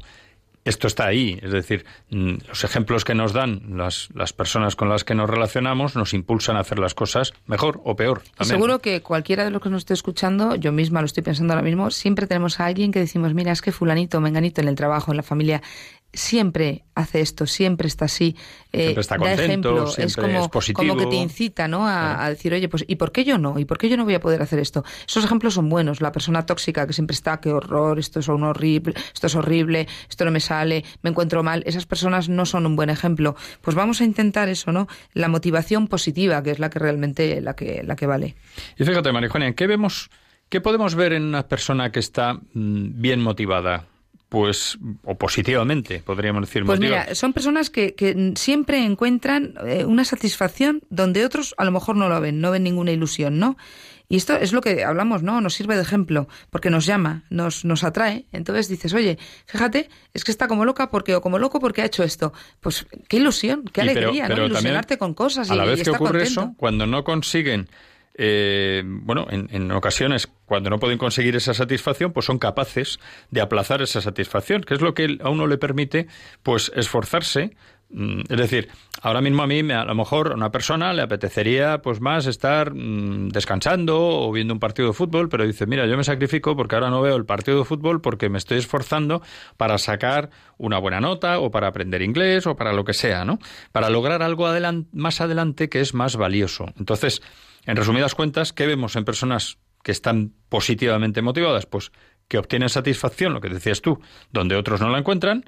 esto 0.64 0.88
está 0.88 1.08
ahí, 1.08 1.40
es 1.42 1.52
decir, 1.52 1.86
mm, 2.10 2.34
los 2.48 2.64
ejemplos 2.64 3.04
que 3.04 3.16
nos 3.16 3.34
dan 3.34 3.78
las, 3.78 4.10
las, 4.14 4.32
personas 4.34 4.76
con 4.76 4.90
las 4.90 5.04
que 5.04 5.16
nos 5.16 5.30
relacionamos 5.30 5.96
nos 5.96 6.14
impulsan 6.14 6.56
a 6.56 6.60
hacer 6.60 6.78
las 6.78 6.94
cosas 6.94 7.34
mejor 7.48 7.82
o 7.84 7.96
peor. 7.96 8.22
Seguro 8.42 8.80
que 8.80 9.02
cualquiera 9.02 9.44
de 9.44 9.52
los 9.52 9.62
que 9.62 9.70
nos 9.70 9.80
esté 9.80 9.94
escuchando, 9.94 10.56
yo 10.56 10.72
misma 10.72 11.02
lo 11.02 11.06
estoy 11.06 11.24
pensando 11.24 11.54
ahora 11.54 11.64
mismo, 11.64 11.90
siempre 11.90 12.28
tenemos 12.28 12.60
a 12.60 12.66
alguien 12.66 12.92
que 12.92 13.00
decimos, 13.00 13.34
mira, 13.34 13.52
es 13.52 13.62
que 13.62 13.72
fulanito, 13.72 14.22
menganito 14.22 14.62
en 14.62 14.68
el 14.68 14.76
trabajo, 14.76 15.12
en 15.12 15.18
la 15.18 15.24
familia, 15.24 15.62
siempre 16.14 16.84
hace 16.94 17.22
esto, 17.22 17.46
siempre 17.46 17.88
está 17.88 18.06
así, 18.06 18.36
eh, 18.74 18.94
está 18.98 19.18
da 19.18 19.34
ejemplo, 19.34 19.86
es 19.98 20.16
como, 20.16 20.50
como 20.74 20.98
que 20.98 21.06
te 21.06 21.16
incita 21.16 21.68
¿no? 21.68 21.88
A, 21.88 22.30
decir, 22.30 22.54
oye, 22.54 22.68
pues 22.68 22.84
¿y 22.88 22.96
por 22.96 23.12
qué 23.12 23.24
yo 23.24 23.38
no? 23.38 23.58
¿Y 23.60 23.66
por 23.66 23.78
qué 23.78 23.90
yo 23.90 23.98
no 23.98 24.04
voy 24.04 24.14
a 24.14 24.20
poder 24.20 24.42
hacer 24.42 24.60
esto? 24.60 24.84
Esos 25.08 25.24
ejemplos 25.24 25.54
son 25.54 25.70
buenos, 25.70 26.02
la 26.02 26.12
persona 26.12 26.46
tóxica 26.46 26.86
que 26.86 26.94
siempre 26.94 27.14
está, 27.14 27.40
qué 27.40 27.52
horror, 27.52 28.00
esto 28.00 28.20
es 28.20 28.28
un 28.28 28.44
horrible, 28.44 28.94
esto 29.14 29.28
es 29.28 29.36
horrible, 29.36 29.88
esto 30.10 30.26
no 30.26 30.32
me 30.32 30.40
sale, 30.40 30.84
me 31.02 31.10
encuentro 31.10 31.44
mal, 31.44 31.64
esas 31.66 31.86
personas 31.86 32.30
no 32.30 32.46
son 32.46 32.66
un 32.66 32.76
buen 32.76 32.90
ejemplo. 32.90 33.36
Pues 33.62 33.76
vamos 33.76 34.02
a 34.02 34.04
intentar 34.04 34.50
eso, 34.50 34.72
¿no? 34.72 34.88
La 35.14 35.28
motivación 35.28 35.88
positiva, 35.88 36.44
que 36.44 36.52
es 36.52 36.60
la 36.60 36.70
que 36.70 36.80
realmente 36.80 37.42
la 37.42 37.56
que, 37.56 37.84
la 37.84 37.96
que 37.96 38.06
vale. 38.06 38.36
Y 38.78 38.84
fíjate, 38.84 39.12
Marijuana, 39.12 39.54
¿qué 39.54 39.68
vemos, 39.68 40.10
qué 40.50 40.62
podemos 40.62 40.96
ver 40.96 41.14
en 41.14 41.24
una 41.24 41.48
persona 41.48 41.92
que 41.92 42.00
está 42.00 42.34
mm, 42.34 43.02
bien 43.02 43.22
motivada? 43.22 43.86
Pues, 44.32 44.78
o 45.04 45.18
positivamente, 45.18 46.02
podríamos 46.06 46.44
decir. 46.44 46.64
Pues 46.64 46.80
mira, 46.80 47.14
son 47.16 47.34
personas 47.34 47.70
que, 47.70 47.96
que 47.96 48.32
siempre 48.38 48.82
encuentran 48.86 49.56
eh, 49.68 49.84
una 49.84 50.06
satisfacción 50.06 50.84
donde 50.90 51.26
otros 51.26 51.54
a 51.58 51.66
lo 51.66 51.72
mejor 51.72 51.98
no 51.98 52.08
lo 52.08 52.22
ven, 52.22 52.40
no 52.40 52.50
ven 52.50 52.64
ninguna 52.64 52.94
ilusión, 52.94 53.40
¿no? 53.40 53.58
Y 54.08 54.16
esto 54.16 54.38
es 54.38 54.54
lo 54.54 54.62
que 54.62 54.86
hablamos, 54.86 55.22
¿no? 55.22 55.42
Nos 55.42 55.56
sirve 55.56 55.76
de 55.76 55.82
ejemplo, 55.82 56.30
porque 56.50 56.70
nos 56.70 56.86
llama, 56.86 57.24
nos, 57.30 57.66
nos 57.66 57.84
atrae. 57.84 58.26
Entonces 58.32 58.70
dices, 58.70 58.94
oye, 58.94 59.18
fíjate, 59.48 59.90
es 60.14 60.24
que 60.24 60.32
está 60.32 60.48
como 60.48 60.64
loca 60.64 60.90
porque 60.90 61.14
o 61.14 61.22
como 61.22 61.38
loco 61.38 61.60
porque 61.60 61.82
ha 61.82 61.86
hecho 61.86 62.02
esto. 62.02 62.32
Pues 62.62 62.88
qué 63.10 63.18
ilusión, 63.18 63.66
qué 63.74 63.82
alegría, 63.82 64.30
¿no? 64.30 64.46
Ilusionarte 64.46 64.98
con 64.98 65.14
cosas. 65.14 65.52
A 65.52 65.56
la 65.56 65.66
vez 65.66 65.84
que 65.84 65.90
ocurre 65.90 66.24
eso, 66.24 66.54
cuando 66.56 66.88
no 66.88 67.04
consiguen 67.04 67.68
eh, 68.14 68.84
bueno, 68.86 69.26
en, 69.30 69.72
ocasiones, 69.72 70.30
cuando 70.46 70.70
no 70.70 70.80
pueden 70.80 70.98
conseguir 70.98 71.36
esa 71.36 71.54
satisfacción, 71.54 72.12
pues 72.12 72.26
son 72.26 72.40
capaces 72.40 73.00
de 73.30 73.42
aplazar 73.42 73.82
esa 73.82 74.02
satisfacción, 74.02 74.62
que 74.62 74.74
es 74.74 74.82
lo 74.82 74.94
que 74.94 75.18
a 75.22 75.30
uno 75.30 75.48
le 75.48 75.58
permite, 75.58 76.08
pues, 76.44 76.72
esforzarse. 76.76 77.56
Mm, 77.94 78.22
es 78.30 78.38
decir, 78.38 78.70
ahora 79.02 79.22
mismo 79.22 79.44
a 79.44 79.48
mí, 79.48 79.60
a 79.72 79.86
lo 79.86 79.96
mejor, 79.96 80.32
a 80.32 80.36
una 80.36 80.52
persona 80.52 80.94
le 80.94 81.02
apetecería, 81.02 81.82
pues, 81.82 82.02
más 82.02 82.26
estar 82.26 82.74
mm, 82.74 83.30
descansando 83.30 83.98
o 84.00 84.32
viendo 84.32 84.54
un 84.54 84.60
partido 84.60 84.90
de 84.90 84.94
fútbol, 84.94 85.30
pero 85.30 85.46
dice, 85.46 85.66
mira, 85.66 85.86
yo 85.88 85.98
me 85.98 86.04
sacrifico 86.04 86.56
porque 86.56 86.76
ahora 86.76 86.90
no 86.90 87.02
veo 87.02 87.16
el 87.16 87.26
partido 87.26 87.60
de 87.60 87.66
fútbol 87.66 88.02
porque 88.02 88.30
me 88.30 88.38
estoy 88.38 88.58
esforzando 88.58 89.22
para 89.58 89.78
sacar 89.78 90.30
una 90.58 90.80
buena 90.80 91.00
nota 91.00 91.40
o 91.40 91.50
para 91.50 91.68
aprender 91.68 92.02
inglés 92.02 92.46
o 92.46 92.56
para 92.56 92.74
lo 92.74 92.84
que 92.84 92.94
sea, 92.94 93.26
¿no? 93.26 93.40
Para 93.72 93.90
lograr 93.90 94.22
algo 94.22 94.48
más 94.94 95.22
adelante 95.22 95.70
que 95.70 95.80
es 95.80 95.94
más 95.94 96.16
valioso. 96.18 96.66
Entonces, 96.78 97.22
en 97.66 97.76
resumidas 97.76 98.16
cuentas, 98.16 98.54
¿qué 98.54 98.66
vemos 98.66 98.96
en 98.96 99.06
personas 99.06 99.58
que 99.84 99.92
están 99.92 100.34
positivamente 100.50 101.22
motivadas? 101.22 101.66
Pues 101.66 101.92
que 102.28 102.38
obtienen 102.38 102.70
satisfacción, 102.70 103.34
lo 103.34 103.42
que 103.42 103.50
decías 103.50 103.82
tú, 103.82 104.00
donde 104.32 104.56
otros 104.56 104.80
no 104.80 104.90
la 104.90 105.00
encuentran, 105.00 105.46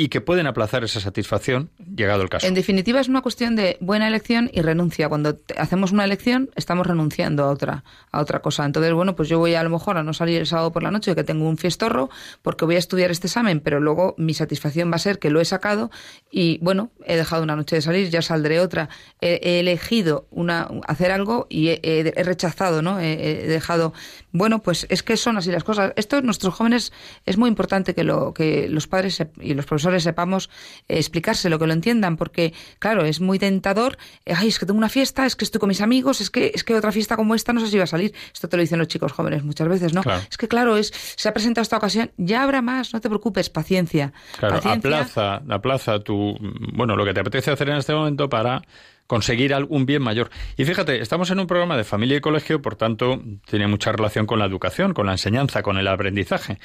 y 0.00 0.10
que 0.10 0.20
pueden 0.20 0.46
aplazar 0.46 0.84
esa 0.84 1.00
satisfacción 1.00 1.70
llegado 1.96 2.22
el 2.22 2.28
caso. 2.28 2.46
En 2.46 2.54
definitiva, 2.54 3.00
es 3.00 3.08
una 3.08 3.20
cuestión 3.20 3.56
de 3.56 3.76
buena 3.80 4.06
elección 4.06 4.48
y 4.52 4.62
renuncia. 4.62 5.08
Cuando 5.08 5.36
hacemos 5.56 5.90
una 5.90 6.04
elección, 6.04 6.50
estamos 6.54 6.86
renunciando 6.86 7.42
a 7.42 7.50
otra, 7.50 7.82
a 8.12 8.20
otra 8.20 8.40
cosa. 8.40 8.64
Entonces, 8.64 8.92
bueno, 8.92 9.16
pues 9.16 9.28
yo 9.28 9.40
voy 9.40 9.56
a, 9.56 9.62
lo 9.64 9.70
mejor 9.70 9.98
a 9.98 10.04
no 10.04 10.14
salir 10.14 10.38
el 10.38 10.46
sábado 10.46 10.70
por 10.70 10.84
la 10.84 10.92
noche, 10.92 11.16
que 11.16 11.24
tengo 11.24 11.48
un 11.48 11.58
fiestorro, 11.58 12.10
porque 12.42 12.64
voy 12.64 12.76
a 12.76 12.78
estudiar 12.78 13.10
este 13.10 13.26
examen, 13.26 13.58
pero 13.58 13.80
luego 13.80 14.14
mi 14.18 14.34
satisfacción 14.34 14.88
va 14.92 14.96
a 14.96 15.00
ser 15.00 15.18
que 15.18 15.30
lo 15.30 15.40
he 15.40 15.44
sacado 15.44 15.90
y, 16.30 16.58
bueno, 16.58 16.92
he 17.04 17.16
dejado 17.16 17.42
una 17.42 17.56
noche 17.56 17.74
de 17.74 17.82
salir, 17.82 18.08
ya 18.08 18.22
saldré 18.22 18.60
otra. 18.60 18.90
He, 19.20 19.58
elegido 19.58 20.28
una, 20.30 20.68
hacer 20.86 21.10
algo 21.10 21.48
y 21.50 21.70
he, 21.70 22.12
rechazado, 22.22 22.82
¿no? 22.82 23.00
He, 23.00 23.48
dejado. 23.48 23.92
Bueno, 24.30 24.62
pues 24.62 24.86
es 24.90 25.02
que 25.02 25.16
son 25.16 25.38
así 25.38 25.50
las 25.50 25.64
cosas. 25.64 25.92
Esto, 25.96 26.22
nuestros 26.22 26.54
jóvenes, 26.54 26.92
es 27.26 27.36
muy 27.36 27.48
importante 27.48 27.96
que, 27.96 28.04
lo, 28.04 28.32
que 28.32 28.68
los 28.68 28.86
padres 28.86 29.24
y 29.40 29.54
los 29.54 29.66
profesores 29.66 29.87
sepamos 30.00 30.50
eh, 30.88 30.96
explicárselo, 30.96 31.58
que 31.58 31.66
lo 31.66 31.72
entiendan, 31.72 32.16
porque 32.16 32.54
claro, 32.78 33.04
es 33.04 33.20
muy 33.20 33.38
tentador, 33.38 33.98
eh, 34.24 34.34
ay, 34.36 34.48
es 34.48 34.58
que 34.58 34.66
tengo 34.66 34.78
una 34.78 34.88
fiesta, 34.88 35.26
es 35.26 35.36
que 35.36 35.44
estoy 35.44 35.58
con 35.58 35.68
mis 35.68 35.80
amigos, 35.80 36.20
es 36.20 36.30
que 36.30 36.52
es 36.54 36.64
que 36.64 36.74
otra 36.74 36.92
fiesta 36.92 37.16
como 37.16 37.34
esta 37.34 37.52
no 37.52 37.60
sé 37.60 37.68
si 37.68 37.78
va 37.78 37.84
a 37.84 37.88
salir. 37.88 38.14
Esto 38.32 38.48
te 38.48 38.56
lo 38.56 38.60
dicen 38.62 38.78
los 38.78 38.88
chicos 38.88 39.12
jóvenes 39.12 39.44
muchas 39.44 39.68
veces, 39.68 39.94
¿no? 39.94 40.02
Es 40.30 40.36
que 40.36 40.48
claro, 40.48 40.76
es 40.76 40.92
se 41.16 41.28
ha 41.28 41.32
presentado 41.32 41.62
esta 41.62 41.76
ocasión, 41.76 42.10
ya 42.16 42.42
habrá 42.42 42.62
más, 42.62 42.92
no 42.92 43.00
te 43.00 43.08
preocupes, 43.08 43.50
paciencia. 43.50 44.12
Claro, 44.38 44.60
aplaza, 44.64 45.42
aplaza 45.48 46.00
tu 46.00 46.36
bueno, 46.72 46.96
lo 46.96 47.04
que 47.04 47.14
te 47.14 47.20
apetece 47.20 47.50
hacer 47.50 47.68
en 47.70 47.76
este 47.76 47.94
momento 47.94 48.28
para 48.28 48.62
conseguir 49.08 49.54
algún 49.54 49.86
bien 49.86 50.02
mayor. 50.02 50.30
Y 50.56 50.64
fíjate, 50.64 51.00
estamos 51.00 51.30
en 51.30 51.40
un 51.40 51.48
programa 51.48 51.76
de 51.76 51.82
familia 51.82 52.18
y 52.18 52.20
colegio, 52.20 52.62
por 52.62 52.76
tanto, 52.76 53.20
tiene 53.48 53.66
mucha 53.66 53.90
relación 53.90 54.26
con 54.26 54.38
la 54.38 54.44
educación, 54.44 54.92
con 54.92 55.06
la 55.06 55.12
enseñanza, 55.12 55.62
con 55.62 55.78
el 55.78 55.88
aprendizaje. 55.88 56.58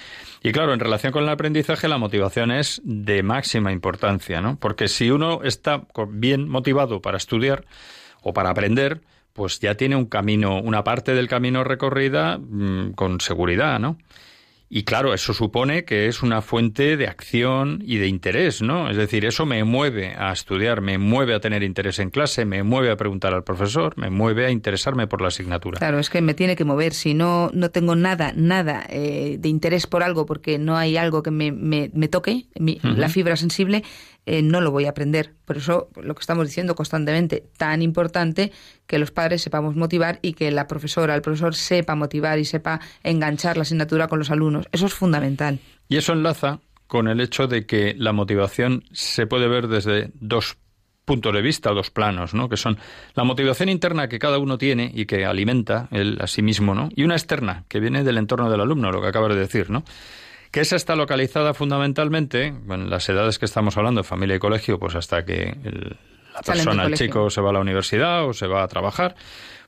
Y 0.44 0.52
claro, 0.52 0.74
en 0.74 0.82
relación 0.82 1.14
con 1.14 1.24
el 1.24 1.30
aprendizaje, 1.30 1.88
la 1.88 1.98
motivación 1.98 2.52
es 2.52 2.82
de 2.84 3.24
máxima 3.24 3.72
importancia, 3.72 4.42
¿no? 4.42 4.58
Porque 4.60 4.90
si 4.90 5.10
uno 5.10 5.42
está 5.44 5.88
bien 6.10 6.50
motivado 6.50 7.02
para 7.02 7.18
estudiar 7.18 7.66
o 8.22 8.34
para 8.34 8.50
aprender, 8.50 9.02
pues 9.32 9.60
ya 9.62 9.76
tiene 9.76 9.96
un 9.96 10.06
camino, 10.06 10.60
una 10.60 10.84
parte 10.84 11.14
del 11.16 11.30
camino 11.30 11.64
recorrida 11.64 12.38
mm, 12.38 12.92
con 12.92 13.22
seguridad, 13.22 13.80
¿no? 13.80 13.98
Y 14.76 14.86
claro, 14.86 15.14
eso 15.14 15.36
supone 15.36 15.86
que 15.86 16.08
es 16.08 16.24
una 16.24 16.42
fuente 16.42 16.98
de 16.98 17.06
acción 17.06 17.84
y 17.86 17.98
de 17.98 18.08
interés, 18.08 18.64
¿no? 18.64 18.90
Es 18.90 18.98
decir, 18.98 19.24
eso 19.24 19.46
me 19.46 19.64
mueve 19.64 20.16
a 20.18 20.32
estudiar, 20.32 20.82
me 20.82 20.98
mueve 20.98 21.36
a 21.36 21.40
tener 21.40 21.62
interés 21.62 22.00
en 22.00 22.10
clase, 22.10 22.44
me 22.44 22.64
mueve 22.64 22.90
a 22.90 22.98
preguntar 22.98 23.36
al 23.36 23.44
profesor, 23.44 23.94
me 23.98 24.10
mueve 24.10 24.48
a 24.48 24.50
interesarme 24.50 25.06
por 25.06 25.22
la 25.22 25.28
asignatura. 25.28 25.78
Claro, 25.78 26.00
es 26.00 26.10
que 26.10 26.24
me 26.24 26.34
tiene 26.34 26.56
que 26.56 26.66
mover. 26.66 26.96
Si 26.96 27.14
no, 27.14 27.52
no 27.54 27.70
tengo 27.70 27.96
nada, 27.96 28.34
nada 28.36 28.84
eh, 28.90 29.38
de 29.40 29.48
interés 29.48 29.86
por 29.86 30.02
algo, 30.02 30.26
porque 30.26 30.58
no 30.58 30.76
hay 30.76 30.98
algo 30.98 31.22
que 31.22 31.30
me, 31.30 31.52
me, 31.52 32.08
toque, 32.08 32.48
la 32.56 33.10
fibra 33.10 33.36
sensible, 33.36 33.84
eh, 34.26 34.42
no 34.42 34.62
lo 34.62 34.72
voy 34.72 34.86
a 34.86 34.90
aprender. 34.90 35.34
Por 35.46 35.58
eso 35.58 35.90
lo 36.02 36.16
que 36.16 36.22
estamos 36.22 36.48
diciendo 36.48 36.76
constantemente, 36.76 37.44
tan 37.58 37.82
importante 37.82 38.52
que 38.88 39.00
los 39.00 39.12
padres 39.12 39.42
sepamos 39.42 39.76
motivar 39.76 40.20
y 40.22 40.34
que 40.34 40.52
la 40.52 40.68
profesora, 40.68 41.16
el 41.16 41.22
profesor 41.22 41.56
sepa 41.56 41.96
motivar 41.96 42.40
y 42.40 42.46
sepa 42.46 42.80
enganchar 43.04 43.58
la 43.58 43.64
asignatura 43.64 44.08
con 44.08 44.20
los 44.20 44.32
alumnos. 44.32 44.68
Eso 44.72 44.86
es 44.86 44.94
fundamental. 44.94 45.60
Y 45.90 45.98
eso 45.98 46.14
enlaza 46.14 46.60
con 46.88 47.08
el 47.08 47.22
hecho 47.22 47.48
de 47.48 47.66
que 47.66 47.96
la 47.98 48.14
motivación 48.14 48.84
se 48.92 49.26
puede 49.26 49.48
ver 49.48 49.68
desde 49.68 50.12
dos 50.14 50.58
puntos 51.06 51.34
de 51.34 51.42
vista, 51.42 51.72
dos 51.72 51.90
planos, 51.90 52.34
¿no? 52.34 52.50
Que 52.50 52.58
son 52.58 52.78
la 53.14 53.24
motivación 53.24 53.70
interna 53.70 54.08
que 54.08 54.20
cada 54.20 54.38
uno 54.38 54.58
tiene 54.58 54.92
y 54.94 55.06
que 55.06 55.26
alimenta 55.26 55.88
él 55.92 56.18
a 56.22 56.28
sí 56.28 56.42
mismo, 56.42 56.74
¿no? 56.74 56.90
Y 56.96 57.04
una 57.04 57.16
externa 57.16 57.66
que 57.68 57.80
viene 57.80 58.04
del 58.04 58.18
entorno 58.18 58.50
del 58.50 58.62
alumno, 58.62 58.92
lo 58.92 59.02
que 59.02 59.08
acabas 59.08 59.34
de 59.34 59.40
decir, 59.40 59.70
¿no? 59.70 59.84
Que 60.54 60.62
esa 60.62 60.76
está 60.76 60.96
localizada 60.96 61.56
fundamentalmente 61.56 62.46
en 62.46 62.88
las 62.92 63.10
edades 63.10 63.40
que 63.40 63.46
estamos 63.46 63.76
hablando, 63.76 64.04
familia 64.04 64.36
y 64.36 64.40
colegio, 64.40 64.78
pues 64.78 64.94
hasta 64.94 65.26
que 65.26 65.58
la 66.32 66.42
persona, 66.42 66.86
el 66.86 66.94
chico, 66.94 67.32
se 67.32 67.42
va 67.42 67.50
a 67.50 67.54
la 67.54 67.60
universidad 67.60 68.24
o 68.28 68.34
se 68.34 68.46
va 68.46 68.62
a 68.62 68.68
trabajar, 68.68 69.16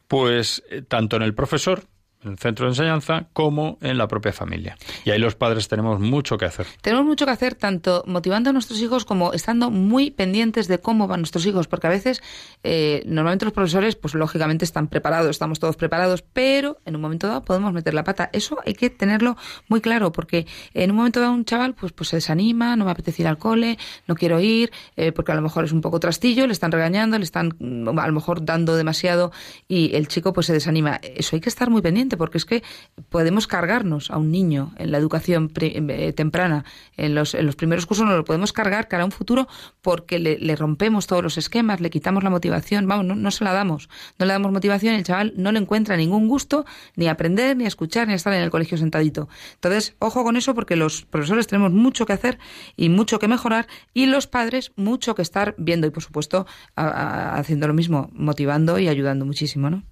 pues 0.08 0.62
eh, 0.70 0.84
tanto 0.88 1.16
en 1.16 1.24
el 1.24 1.34
profesor 1.34 1.86
en 2.26 2.32
el 2.32 2.38
centro 2.38 2.66
de 2.66 2.72
enseñanza 2.72 3.28
como 3.34 3.78
en 3.82 3.98
la 3.98 4.08
propia 4.08 4.34
familia. 4.34 4.78
Y 5.04 5.12
ahí 5.12 5.20
los 5.20 5.36
padres 5.36 5.68
tenemos 5.68 6.00
mucho 6.00 6.38
que 6.38 6.46
hacer. 6.46 6.66
Tenemos 6.82 7.06
mucho 7.06 7.26
que 7.26 7.32
hacer 7.32 7.56
tanto 7.56 8.04
motivando 8.06 8.50
a 8.50 8.54
nuestros 8.54 8.82
hijos 8.82 9.06
como 9.06 9.34
estando 9.34 9.70
muy 9.70 10.12
pendientes 10.12 10.68
de 10.68 10.80
cómo 10.80 11.08
van 11.08 11.22
nuestros 11.22 11.46
hijos, 11.46 11.68
porque 11.68 11.88
a 11.88 11.90
veces 11.90 12.22
eh, 12.64 13.04
normalmente 13.06 13.46
los 13.46 13.54
profesores, 13.54 13.96
pues 13.96 14.14
lógicamente 14.16 14.66
están 14.66 14.88
preparados, 14.88 15.30
estamos 15.30 15.60
todos 15.60 15.78
preparados, 15.78 16.22
pero 16.22 16.78
en 16.86 16.96
un 16.96 17.02
momento 17.02 17.28
dado 17.28 17.44
podemos 17.44 17.74
meter 17.74 17.94
la 17.94 18.04
pata. 18.04 18.30
Eso 18.34 18.58
hay 18.66 18.74
que 18.74 18.90
tenerlo 18.90 19.38
muy 19.68 19.82
claro, 19.82 20.12
porque 20.12 20.48
en 20.74 20.92
un 20.92 20.98
momento 20.98 21.20
dado 21.20 21.34
un 21.34 21.46
chaval 21.46 21.76
pues, 21.76 21.92
pues 21.92 22.10
se 22.10 22.18
desanima, 22.18 22.76
no 22.76 22.86
me 22.86 22.92
apetece 22.92 23.22
ir 23.22 23.28
al 23.28 23.38
cole, 23.38 23.78
no 24.08 24.16
quiero 24.16 24.40
ir, 24.40 24.72
eh, 24.96 25.12
porque 25.12 25.32
a 25.32 25.36
lo 25.36 25.42
mejor 25.42 25.66
es 25.66 25.72
un 25.72 25.82
poco 25.82 26.00
trastillo, 26.00 26.48
le 26.48 26.54
están 26.54 26.72
regañando, 26.72 27.18
le 27.18 27.24
están 27.24 27.56
mm, 27.60 27.98
a 28.00 28.08
lo 28.08 28.14
mejor 28.14 28.44
dando 28.44 28.76
demasiado 28.76 29.32
y 29.68 29.96
el 29.96 30.08
chico 30.08 30.34
pues 30.34 30.48
se 30.48 30.54
desanima. 30.54 31.00
Eso 31.02 31.36
hay 31.36 31.42
que 31.42 31.50
estar 31.50 31.70
muy 31.70 31.82
pendiente 31.82 32.15
porque 32.18 32.38
es 32.38 32.46
que 32.46 32.64
podemos 33.10 33.48
cargarnos 33.48 34.12
a 34.12 34.18
un 34.18 34.32
niño 34.32 34.74
en 34.78 34.92
la 34.92 34.98
educación 34.98 35.52
eh, 35.60 36.14
temprana, 36.14 36.66
en 36.98 37.16
los, 37.16 37.34
en 37.34 37.46
los 37.46 37.56
primeros 37.56 37.86
cursos 37.86 38.06
nos 38.06 38.16
lo 38.16 38.26
podemos 38.26 38.54
cargar 38.54 38.88
cara 38.88 39.04
a 39.04 39.06
un 39.06 39.12
futuro 39.12 39.48
porque 39.82 40.20
le, 40.20 40.56
rompemos 40.56 41.08
todos 41.08 41.24
los 41.24 41.38
esquemas, 41.38 41.82
le 41.82 41.90
quitamos 41.90 42.24
la 42.24 42.30
motivación, 42.30 42.88
vamos, 42.88 43.06
no, 43.06 43.32
se 43.32 43.44
la 43.44 43.54
damos, 43.54 43.90
no 44.18 44.26
le 44.26 44.34
damos 44.34 44.52
motivación, 44.52 44.96
el 44.96 45.04
chaval 45.04 45.34
no 45.36 45.52
le 45.52 45.60
encuentra 45.60 45.98
ningún 45.98 46.28
gusto 46.28 46.66
ni 46.96 47.08
aprender, 47.08 47.58
ni 47.58 47.66
escuchar, 47.66 48.08
ni 48.08 48.14
estar 48.14 48.34
en 48.34 48.42
el 48.42 48.50
colegio 48.50 48.78
sentadito. 48.78 49.28
Entonces, 49.56 49.96
ojo 50.00 50.24
con 50.24 50.38
eso 50.38 50.56
porque 50.56 50.76
los 50.76 51.06
profesores 51.06 51.48
tenemos 51.48 51.72
mucho 51.72 52.06
que 52.06 52.14
hacer 52.14 52.40
y 52.76 52.90
mucho 52.90 53.20
que 53.20 53.28
mejorar 53.28 53.68
y 53.94 54.06
los 54.06 54.28
padres 54.28 54.72
mucho 54.76 55.16
que 55.16 55.22
estar 55.22 55.56
viendo 55.58 55.88
y, 55.88 55.90
por 55.90 56.04
supuesto, 56.04 56.46
haciendo 56.76 57.68
lo 57.68 57.74
mismo, 57.74 58.10
motivando 58.14 58.80
y 58.80 58.88
ayudando 58.88 59.26
muchísimo, 59.26 59.70
¿no? 59.70 59.84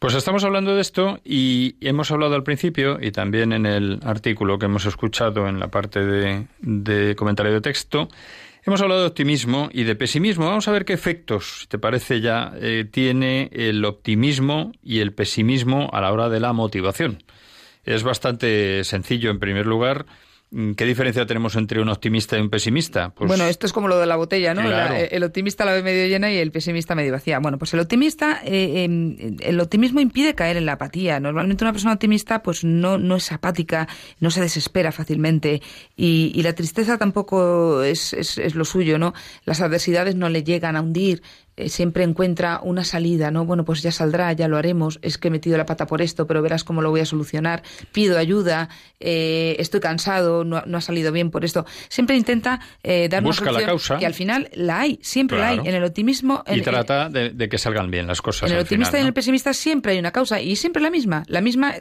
Pues 0.00 0.14
estamos 0.14 0.44
hablando 0.44 0.74
de 0.74 0.80
esto 0.80 1.20
y 1.26 1.76
hemos 1.82 2.10
hablado 2.10 2.34
al 2.34 2.42
principio 2.42 2.96
y 3.02 3.10
también 3.10 3.52
en 3.52 3.66
el 3.66 4.00
artículo 4.02 4.58
que 4.58 4.64
hemos 4.64 4.86
escuchado 4.86 5.46
en 5.46 5.60
la 5.60 5.68
parte 5.68 6.00
de, 6.00 7.14
comentario 7.16 7.52
de 7.52 7.60
texto, 7.60 8.08
hemos 8.64 8.80
hablado 8.80 9.02
de 9.02 9.08
optimismo 9.08 9.68
y 9.70 9.84
de 9.84 9.94
pesimismo. 9.96 10.46
Vamos 10.46 10.68
a 10.68 10.72
ver 10.72 10.86
qué 10.86 10.94
efectos, 10.94 11.58
si 11.60 11.66
te 11.66 11.78
parece 11.78 12.22
ya, 12.22 12.50
eh, 12.62 12.86
tiene 12.90 13.50
el 13.52 13.84
optimismo 13.84 14.72
y 14.82 15.00
el 15.00 15.12
pesimismo 15.12 15.90
a 15.92 16.00
la 16.00 16.10
hora 16.10 16.30
de 16.30 16.40
la 16.40 16.54
motivación. 16.54 17.22
Es 17.84 18.02
bastante 18.02 18.84
sencillo, 18.84 19.30
en 19.30 19.38
primer 19.38 19.66
lugar, 19.66 20.06
¿Qué 20.76 20.84
diferencia 20.84 21.24
tenemos 21.26 21.54
entre 21.54 21.80
un 21.80 21.88
optimista 21.88 22.36
y 22.36 22.40
un 22.40 22.50
pesimista? 22.50 23.10
Pues, 23.10 23.28
bueno, 23.28 23.44
esto 23.44 23.66
es 23.66 23.72
como 23.72 23.86
lo 23.86 23.98
de 23.98 24.06
la 24.06 24.16
botella, 24.16 24.52
¿no? 24.52 24.62
el 24.62 25.22
optimista 25.22 25.64
la 25.64 25.72
ve 25.72 25.82
medio 25.84 26.08
llena 26.08 26.32
y 26.32 26.38
el 26.38 26.50
pesimista 26.50 26.96
medio 26.96 27.12
vacía. 27.12 27.38
Bueno, 27.38 27.56
pues 27.56 27.72
el 27.72 27.78
optimista, 27.78 28.40
eh, 28.44 28.82
em, 28.82 29.16
el 29.38 29.60
optimismo 29.60 30.00
impide 30.00 30.34
caer 30.34 30.56
en 30.56 30.66
la 30.66 30.72
apatía. 30.72 31.20
Normalmente 31.20 31.62
una 31.62 31.72
persona 31.72 31.94
optimista 31.94 32.42
pues 32.42 32.64
no, 32.64 32.98
no 32.98 33.14
es 33.14 33.30
apática, 33.30 33.86
no 34.18 34.32
se 34.32 34.40
desespera 34.40 34.90
fácilmente 34.90 35.62
y, 35.96 36.32
y 36.34 36.42
la 36.42 36.52
tristeza 36.52 36.98
tampoco 36.98 37.84
es, 37.84 38.12
es, 38.12 38.36
es, 38.36 38.56
lo 38.56 38.64
suyo, 38.64 38.98
¿no? 38.98 39.14
Las 39.44 39.60
adversidades 39.60 40.16
no 40.16 40.28
le 40.28 40.42
llegan 40.42 40.74
a 40.74 40.80
hundir, 40.80 41.22
eh, 41.60 41.68
siempre 41.68 42.04
encuentra 42.04 42.60
una 42.62 42.84
salida, 42.84 43.30
¿no? 43.30 43.44
Bueno, 43.44 43.64
pues 43.64 43.82
ya 43.82 43.92
saldrá, 43.92 44.32
ya 44.32 44.48
lo 44.48 44.56
haremos, 44.56 44.98
es 45.02 45.18
que 45.18 45.28
he 45.28 45.30
metido 45.30 45.58
la 45.58 45.66
pata 45.66 45.86
por 45.86 46.00
esto, 46.00 46.26
pero 46.26 46.40
verás 46.40 46.64
cómo 46.64 46.80
lo 46.80 46.90
voy 46.90 47.00
a 47.00 47.06
solucionar, 47.06 47.62
pido 47.92 48.18
ayuda, 48.18 48.68
eh, 48.98 49.56
estoy 49.58 49.80
cansado, 49.80 50.44
no, 50.44 50.56
ha 50.56 50.80
salido 50.80 51.12
bien 51.12 51.30
por 51.30 51.44
esto. 51.44 51.66
Siempre 51.88 52.16
intenta 52.16 52.60
eh, 52.82 53.08
dar 53.10 53.22
Busca 53.22 53.50
una 53.50 53.52
solución 53.52 53.66
la 53.66 53.72
causa. 53.72 53.98
que 53.98 54.06
al 54.06 54.14
final 54.14 54.48
la 54.54 54.80
hay, 54.80 54.98
siempre 55.02 55.38
la 55.38 55.48
hay. 55.48 55.58
En 55.58 55.74
el 55.74 55.84
optimismo... 55.84 56.42
y 56.46 56.60
trata 56.62 57.08
de, 57.08 57.48
que 57.48 57.58
salgan 57.58 57.90
bien 57.90 58.06
las 58.06 58.22
cosas. 58.22 58.50
En 58.50 58.56
el 58.56 58.62
optimista 58.62 58.96
y 58.96 59.02
en 59.02 59.06
el 59.06 59.12
pesimista 59.12 59.52
siempre 59.52 59.92
hay 59.92 59.98
una 59.98 60.12
causa 60.12 60.40
y 60.40 60.56
siempre 60.56 60.82
la 60.82 60.90
misma, 60.90 61.24
la 61.26 61.40
misma, 61.40 61.74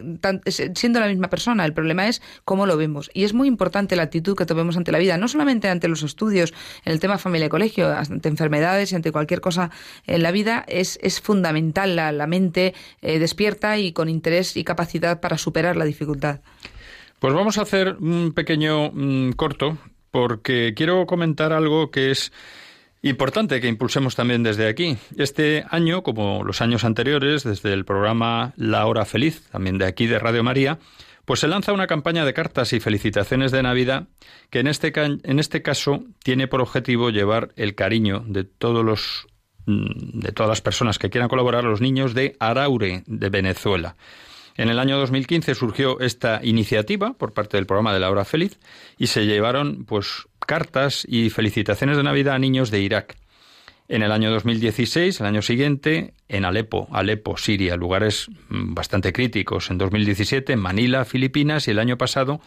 siendo 0.76 1.00
la 1.00 1.08
misma 1.08 1.30
persona. 1.30 1.66
El 1.66 1.74
problema 1.74 2.08
es 2.08 2.22
cómo 2.44 2.66
lo 2.66 2.76
vemos. 2.76 3.10
Y 3.14 3.24
es 3.24 3.34
muy 3.34 3.48
importante 3.48 3.96
la 3.96 4.04
actitud 4.04 4.36
que 4.36 4.46
tomemos 4.46 4.76
ante 4.76 4.92
la 4.92 4.98
vida, 4.98 5.18
no 5.18 5.28
solamente 5.28 5.70
ante 5.70 5.88
los 5.88 6.04
estudios, 6.04 6.54
en 6.84 6.92
el 6.92 7.00
tema 7.00 7.18
familia 7.18 7.48
y 7.48 7.50
colegio, 7.50 7.96
ante 7.96 8.28
enfermedades 8.30 8.92
y 8.92 8.96
ante 8.96 9.12
cualquier 9.12 9.42
cosa 9.42 9.69
en 10.08 10.24
la 10.24 10.32
vida 10.32 10.66
es, 10.68 11.00
es 11.02 11.22
fundamental 11.22 11.96
la, 11.96 12.12
la 12.12 12.28
mente 12.28 12.74
eh, 13.02 13.20
despierta 13.20 13.78
y 13.78 13.92
con 13.92 14.10
interés 14.10 14.58
y 14.58 14.64
capacidad 14.64 15.20
para 15.20 15.38
superar 15.38 15.76
la 15.76 15.86
dificultad. 15.86 16.42
Pues 17.20 17.34
vamos 17.34 17.58
a 17.58 17.64
hacer 17.64 17.98
un 18.00 18.32
pequeño 18.34 18.92
mm, 18.94 19.32
corto 19.32 19.78
porque 20.12 20.74
quiero 20.76 21.06
comentar 21.06 21.54
algo 21.54 21.92
que 21.92 22.12
es 22.12 22.32
Importante 23.02 23.62
que 23.62 23.70
impulsemos 23.70 24.16
también 24.16 24.44
desde 24.44 24.68
aquí. 24.68 24.98
Este 25.18 25.64
año, 25.70 26.04
como 26.04 26.44
los 26.44 26.62
años 26.62 26.84
anteriores, 26.84 27.46
desde 27.46 27.72
el 27.72 27.86
programa 27.86 28.52
La 28.58 28.86
Hora 28.86 29.06
Feliz, 29.06 29.44
también 29.52 29.78
de 29.78 29.86
aquí 29.86 30.06
de 30.06 30.20
Radio 30.20 30.44
María, 30.44 30.80
pues 31.24 31.40
se 31.40 31.48
lanza 31.48 31.72
una 31.72 31.88
campaña 31.88 32.26
de 32.26 32.34
cartas 32.34 32.74
y 32.74 32.82
felicitaciones 32.82 33.54
de 33.54 33.64
Navidad 33.64 34.08
que 34.50 34.60
en 34.60 34.68
este, 34.68 34.92
en 34.96 35.40
este 35.40 35.62
caso 35.62 36.04
tiene 36.24 36.50
por 36.50 36.60
objetivo 36.60 37.10
llevar 37.10 37.54
el 37.56 37.74
cariño 37.74 38.26
de 38.28 38.44
todos 38.44 38.84
los 38.84 39.28
de 39.70 40.32
todas 40.32 40.50
las 40.50 40.62
personas 40.62 41.00
que 41.00 41.10
quieran 41.10 41.30
colaborar, 41.30 41.64
los 41.64 41.82
niños 41.82 42.14
de 42.14 42.36
Araure, 42.40 43.04
de 43.06 43.30
Venezuela. 43.30 43.96
En 44.58 44.70
el 44.70 44.80
año 44.80 44.98
2015 44.98 45.56
surgió 45.56 46.00
esta 46.02 46.42
iniciativa 46.44 47.14
por 47.14 47.34
parte 47.34 47.56
del 47.56 47.66
programa 47.66 47.94
de 47.94 48.00
la 48.00 48.10
Hora 48.10 48.26
Feliz 48.26 48.60
y 48.98 49.08
se 49.08 49.26
llevaron 49.26 49.86
pues 49.86 50.28
cartas 50.46 51.06
y 51.08 51.30
felicitaciones 51.30 51.96
de 51.96 52.04
Navidad 52.04 52.36
a 52.36 52.40
niños 52.40 52.70
de 52.70 52.82
Irak. 52.82 53.16
En 53.88 54.04
el 54.04 54.12
año 54.12 54.30
2016, 54.32 55.20
el 55.20 55.26
año 55.26 55.42
siguiente, 55.42 56.14
en 56.28 56.46
Alepo, 56.46 56.88
Alepo, 56.92 57.38
Siria, 57.38 57.76
lugares 57.76 58.28
mm, 58.50 58.74
bastante 58.74 59.14
críticos. 59.14 59.72
En 59.72 59.78
2017, 59.78 60.54
en 60.54 60.60
Manila, 60.60 61.06
Filipinas, 61.06 61.68
y 61.68 61.72
el 61.72 61.80
año 61.80 61.98
pasado, 61.98 62.42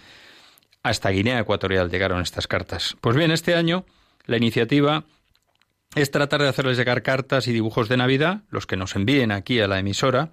hasta 0.82 1.10
Guinea 1.10 1.40
Ecuatorial 1.40 1.90
llegaron 1.90 2.20
estas 2.20 2.46
cartas. 2.46 2.96
Pues 3.00 3.16
bien, 3.16 3.30
este 3.30 3.54
año 3.54 3.86
la 4.26 4.36
iniciativa 4.36 5.04
es 5.94 6.10
tratar 6.10 6.42
de 6.42 6.48
hacerles 6.48 6.78
llegar 6.78 7.02
cartas 7.02 7.46
y 7.48 7.52
dibujos 7.52 7.88
de 7.88 7.96
Navidad, 7.96 8.42
los 8.50 8.66
que 8.66 8.76
nos 8.76 8.96
envíen 8.96 9.32
aquí 9.32 9.60
a 9.60 9.68
la 9.68 9.78
emisora, 9.78 10.30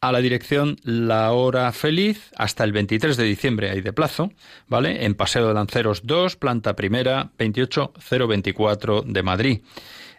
a 0.00 0.12
la 0.12 0.20
dirección 0.20 0.76
La 0.82 1.32
Hora 1.32 1.70
Feliz 1.72 2.30
hasta 2.36 2.64
el 2.64 2.72
23 2.72 3.16
de 3.16 3.24
diciembre 3.24 3.70
hay 3.70 3.80
de 3.82 3.92
plazo, 3.92 4.32
¿vale? 4.66 5.04
En 5.04 5.14
Paseo 5.14 5.48
de 5.48 5.54
Lanceros 5.54 6.06
2, 6.06 6.36
planta 6.36 6.74
primera, 6.74 7.30
28024 7.38 9.02
de 9.02 9.22
Madrid. 9.22 9.60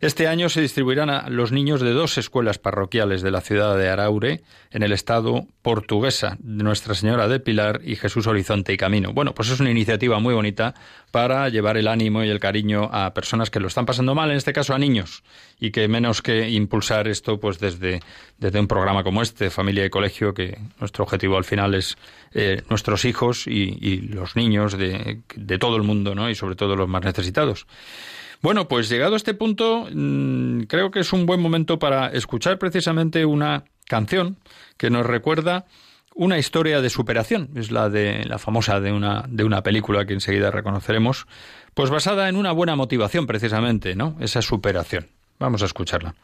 Este 0.02 0.28
año 0.28 0.50
se 0.50 0.62
distribuirán 0.62 1.12
a 1.12 1.30
los 1.30 1.52
niños 1.52 1.80
de 1.80 1.92
dos 1.92 2.18
escuelas 2.18 2.58
parroquiales 2.58 3.22
de 3.22 3.30
la 3.30 3.40
ciudad 3.40 3.78
de 3.78 3.88
Araure, 3.88 4.42
en 4.72 4.82
el 4.82 4.94
estado 4.94 5.46
portuguesa, 5.62 6.40
Nuestra 6.42 6.96
Señora 6.96 7.28
de 7.28 7.40
Pilar 7.40 7.82
y 7.84 7.96
Jesús 7.96 8.26
Horizonte 8.26 8.74
y 8.74 8.78
Camino. 8.78 9.14
Bueno, 9.14 9.36
pues 9.36 9.52
es 9.52 9.60
una 9.60 9.70
iniciativa 9.70 10.18
muy 10.18 10.34
bonita 10.34 10.74
para 11.12 11.50
llevar 11.50 11.78
el 11.78 11.88
ánimo 11.88 12.24
y 12.24 12.30
el 12.30 12.40
cariño 12.40 12.90
a 12.92 13.14
personas 13.14 13.52
que 13.52 13.60
lo 13.60 13.68
están 13.68 13.86
pasando 13.86 14.16
mal, 14.16 14.32
en 14.32 14.38
este 14.38 14.54
caso 14.54 14.74
a 14.74 14.80
niños, 14.80 15.22
y 15.60 15.70
que 15.70 15.88
menos 15.88 16.24
que 16.24 16.50
impulsar 16.50 17.08
esto 17.08 17.40
pues 17.40 17.60
desde, 17.60 18.00
desde 18.40 18.60
un 18.60 18.68
programa 18.68 19.04
como 19.04 19.22
este, 19.22 19.52
Familia 19.52 19.86
y 19.86 19.92
Colegio, 19.92 20.34
que 20.34 20.58
nuestro 20.80 21.04
objetivo 21.04 21.38
al 21.38 21.44
final 21.46 21.76
es 21.76 21.96
eh, 22.34 22.64
nuestros 22.72 23.06
hijos 23.06 23.46
y, 23.46 23.98
los 24.02 24.36
niños 24.36 24.80
de, 24.80 25.22
de 25.36 25.60
todo 25.60 25.76
el 25.76 25.84
mundo, 25.84 26.16
¿no? 26.16 26.28
Y 26.28 26.34
sobre 26.34 26.56
todo 26.56 26.76
los 26.76 26.90
más 26.90 27.04
necesitados. 27.04 27.68
Bueno, 28.42 28.68
pues 28.68 28.90
llegado 28.90 29.14
a 29.14 29.18
este 29.18 29.34
punto, 29.34 29.88
mm, 29.92 30.62
creo 30.64 30.90
que 30.90 31.02
es 31.02 31.14
un 31.14 31.26
buen 31.26 31.40
momento 31.40 31.78
para 31.78 32.08
escuchar 32.08 32.58
precisamente 32.58 33.26
una 33.26 33.66
canción 33.88 34.38
que 34.78 34.90
nos 34.90 35.06
recuerda 35.06 35.66
una 36.16 36.38
historia 36.38 36.82
de 36.82 36.90
superación, 36.90 37.50
es 37.56 37.72
la 37.72 37.90
de 37.90 38.26
la 38.26 38.38
famosa 38.38 38.80
de 38.80 38.92
una 38.92 39.26
de 39.30 39.44
una 39.44 39.64
película 39.64 40.06
que 40.06 40.14
enseguida 40.14 40.52
reconoceremos, 40.52 41.26
pues 41.74 41.90
basada 41.90 42.28
en 42.30 42.36
una 42.36 42.52
buena 42.52 42.76
motivación 42.76 43.28
precisamente, 43.28 43.96
¿no? 43.96 44.18
Esa 44.20 44.42
superación. 44.42 45.08
Vamos 45.40 45.62
a 45.62 45.66
escucharla. 45.66 46.16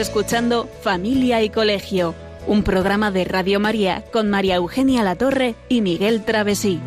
escuchando 0.00 0.68
Familia 0.82 1.42
y 1.42 1.50
Colegio, 1.50 2.14
un 2.46 2.62
programa 2.62 3.10
de 3.10 3.24
Radio 3.24 3.60
María 3.60 4.02
con 4.10 4.30
María 4.30 4.56
Eugenia 4.56 5.02
Latorre 5.02 5.54
y 5.68 5.82
Miguel 5.82 6.24
Travesí. 6.24 6.80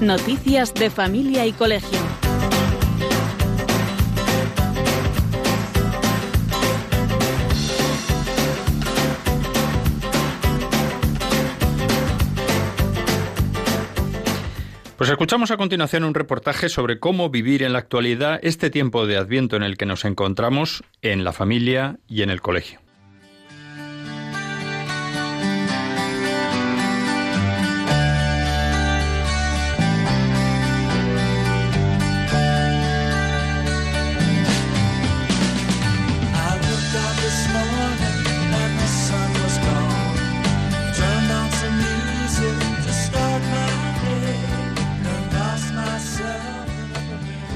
Noticias 0.00 0.74
de 0.74 0.90
Familia 0.90 1.46
y 1.46 1.52
Colegio. 1.52 2.03
Pues 15.04 15.12
escuchamos 15.12 15.50
a 15.50 15.58
continuación 15.58 16.02
un 16.04 16.14
reportaje 16.14 16.70
sobre 16.70 16.98
cómo 16.98 17.28
vivir 17.28 17.62
en 17.62 17.74
la 17.74 17.78
actualidad 17.78 18.40
este 18.42 18.70
tiempo 18.70 19.06
de 19.06 19.18
Adviento 19.18 19.54
en 19.54 19.62
el 19.62 19.76
que 19.76 19.84
nos 19.84 20.06
encontramos 20.06 20.82
en 21.02 21.24
la 21.24 21.34
familia 21.34 21.98
y 22.08 22.22
en 22.22 22.30
el 22.30 22.40
colegio. 22.40 22.80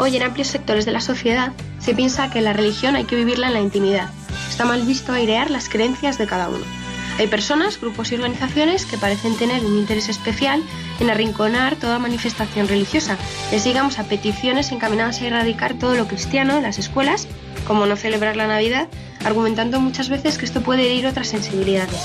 Hoy 0.08 0.16
en 0.16 0.22
amplios 0.22 0.48
sectores 0.48 0.86
de 0.86 0.92
la 0.92 1.02
sociedad 1.02 1.52
se 1.80 1.94
piensa 1.94 2.30
que 2.30 2.40
la 2.40 2.54
religión 2.54 2.96
hay 2.96 3.04
que 3.04 3.14
vivirla 3.14 3.48
en 3.48 3.52
la 3.52 3.60
intimidad. 3.60 4.08
Está 4.48 4.64
mal 4.64 4.80
visto 4.86 5.12
airear 5.12 5.50
las 5.50 5.68
creencias 5.68 6.16
de 6.16 6.26
cada 6.26 6.48
uno. 6.48 6.64
Hay 7.18 7.26
personas, 7.26 7.78
grupos 7.78 8.10
y 8.10 8.14
organizaciones 8.14 8.86
que 8.86 8.96
parecen 8.96 9.36
tener 9.36 9.62
un 9.66 9.76
interés 9.76 10.08
especial 10.08 10.62
en 10.98 11.10
arrinconar 11.10 11.76
toda 11.76 11.98
manifestación 11.98 12.68
religiosa. 12.68 13.18
Les 13.50 13.64
digamos 13.64 13.98
a 13.98 14.04
peticiones 14.04 14.72
encaminadas 14.72 15.20
a 15.20 15.26
erradicar 15.26 15.74
todo 15.74 15.94
lo 15.94 16.08
cristiano 16.08 16.56
en 16.56 16.62
las 16.62 16.78
escuelas, 16.78 17.28
como 17.66 17.84
no 17.84 17.94
celebrar 17.94 18.34
la 18.34 18.46
Navidad, 18.46 18.88
argumentando 19.26 19.78
muchas 19.78 20.08
veces 20.08 20.38
que 20.38 20.46
esto 20.46 20.62
puede 20.62 20.86
herir 20.86 21.06
otras 21.06 21.28
sensibilidades. 21.28 22.00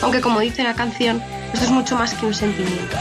Aunque 0.00 0.20
como 0.20 0.38
dice 0.38 0.62
la 0.62 0.74
canción, 0.74 1.20
esto 1.52 1.64
es 1.64 1.72
mucho 1.72 1.96
más 1.96 2.14
que 2.14 2.24
un 2.24 2.34
sentimiento. 2.34 2.96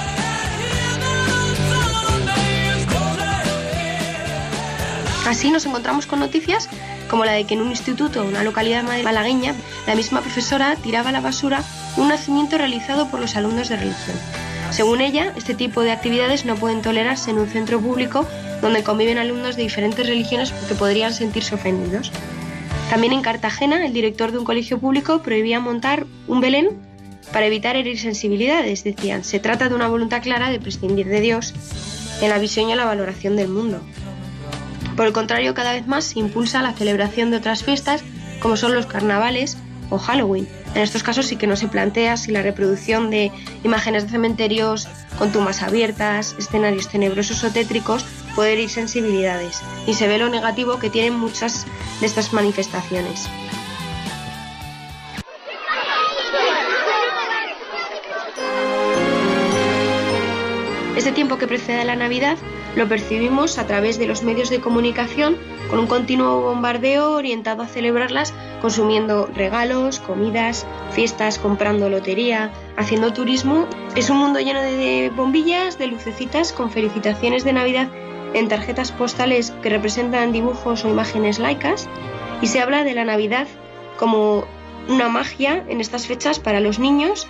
Así 5.27 5.51
nos 5.51 5.65
encontramos 5.65 6.05
con 6.05 6.21
noticias 6.21 6.69
como 7.09 7.25
la 7.25 7.33
de 7.33 7.43
que 7.43 7.53
en 7.53 7.61
un 7.61 7.69
instituto 7.69 8.21
en 8.21 8.29
una 8.29 8.43
localidad 8.43 8.83
malagueña, 9.03 9.53
la 9.85 9.93
misma 9.93 10.21
profesora 10.21 10.77
tiraba 10.81 11.09
a 11.09 11.11
la 11.11 11.19
basura 11.19 11.63
un 11.97 12.07
nacimiento 12.07 12.57
realizado 12.57 13.09
por 13.09 13.19
los 13.19 13.35
alumnos 13.35 13.67
de 13.67 13.75
religión. 13.75 14.15
Según 14.71 15.01
ella, 15.01 15.33
este 15.35 15.53
tipo 15.53 15.81
de 15.81 15.91
actividades 15.91 16.45
no 16.45 16.55
pueden 16.55 16.81
tolerarse 16.81 17.31
en 17.31 17.39
un 17.39 17.47
centro 17.49 17.81
público 17.81 18.25
donde 18.61 18.83
conviven 18.83 19.17
alumnos 19.17 19.57
de 19.57 19.63
diferentes 19.63 20.07
religiones 20.07 20.51
porque 20.51 20.75
podrían 20.75 21.13
sentirse 21.13 21.55
ofendidos. 21.55 22.09
También 22.89 23.11
en 23.11 23.21
Cartagena, 23.21 23.85
el 23.85 23.91
director 23.91 24.31
de 24.31 24.37
un 24.37 24.45
colegio 24.45 24.79
público 24.79 25.21
prohibía 25.21 25.59
montar 25.59 26.07
un 26.27 26.39
Belén 26.39 26.69
para 27.33 27.47
evitar 27.47 27.75
herir 27.75 27.99
sensibilidades. 27.99 28.85
Decían, 28.85 29.25
se 29.25 29.39
trata 29.39 29.67
de 29.67 29.75
una 29.75 29.89
voluntad 29.89 30.21
clara 30.21 30.49
de 30.49 30.61
prescindir 30.61 31.07
de 31.07 31.19
Dios 31.19 31.53
en 32.21 32.29
la 32.29 32.39
visión 32.39 32.69
y 32.69 32.75
la 32.75 32.85
valoración 32.85 33.35
del 33.35 33.49
mundo. 33.49 33.81
Por 34.97 35.05
el 35.05 35.13
contrario, 35.13 35.53
cada 35.53 35.73
vez 35.73 35.85
más 35.85 36.05
se 36.05 36.19
impulsa 36.19 36.63
la 36.63 36.73
celebración 36.73 37.29
de 37.29 37.37
otras 37.37 37.63
fiestas 37.63 38.03
como 38.41 38.57
son 38.57 38.73
los 38.73 38.87
carnavales 38.87 39.55
o 39.91 39.99
Halloween. 39.99 40.47
En 40.73 40.81
estos 40.81 41.03
casos 41.03 41.27
sí 41.27 41.35
que 41.35 41.45
no 41.45 41.55
se 41.55 41.67
plantea 41.67 42.17
si 42.17 42.31
la 42.31 42.41
reproducción 42.41 43.11
de 43.11 43.31
imágenes 43.63 44.03
de 44.03 44.09
cementerios 44.09 44.87
con 45.19 45.31
tumbas 45.31 45.61
abiertas, 45.61 46.35
escenarios 46.39 46.89
tenebrosos 46.89 47.43
o 47.43 47.51
tétricos 47.51 48.05
puede 48.35 48.53
herir 48.53 48.71
sensibilidades 48.71 49.61
y 49.85 49.93
se 49.93 50.07
ve 50.07 50.17
lo 50.17 50.29
negativo 50.29 50.79
que 50.79 50.89
tienen 50.89 51.13
muchas 51.13 51.67
de 51.99 52.07
estas 52.07 52.33
manifestaciones. 52.33 53.29
Este 60.95 61.11
tiempo 61.11 61.37
que 61.37 61.47
precede 61.47 61.81
a 61.81 61.85
la 61.85 61.95
Navidad 61.95 62.37
lo 62.75 62.87
percibimos 62.87 63.57
a 63.57 63.65
través 63.65 63.97
de 63.97 64.07
los 64.07 64.23
medios 64.23 64.49
de 64.49 64.59
comunicación 64.59 65.37
con 65.69 65.79
un 65.79 65.87
continuo 65.87 66.41
bombardeo 66.41 67.11
orientado 67.11 67.63
a 67.63 67.67
celebrarlas 67.67 68.33
consumiendo 68.61 69.29
regalos, 69.35 69.99
comidas, 69.99 70.65
fiestas, 70.91 71.39
comprando 71.39 71.89
lotería, 71.89 72.51
haciendo 72.75 73.13
turismo. 73.13 73.67
Es 73.95 74.09
un 74.09 74.17
mundo 74.17 74.39
lleno 74.39 74.61
de 74.61 75.11
bombillas, 75.15 75.77
de 75.77 75.87
lucecitas 75.87 76.53
con 76.53 76.71
felicitaciones 76.71 77.43
de 77.43 77.53
Navidad 77.53 77.87
en 78.33 78.47
tarjetas 78.47 78.91
postales 78.91 79.53
que 79.61 79.69
representan 79.69 80.31
dibujos 80.31 80.83
o 80.85 80.89
imágenes 80.89 81.39
laicas 81.39 81.87
y 82.41 82.47
se 82.47 82.61
habla 82.61 82.83
de 82.83 82.93
la 82.93 83.05
Navidad 83.05 83.47
como 83.97 84.45
una 84.89 85.09
magia 85.09 85.63
en 85.67 85.81
estas 85.81 86.07
fechas 86.07 86.39
para 86.39 86.59
los 86.59 86.79
niños. 86.79 87.27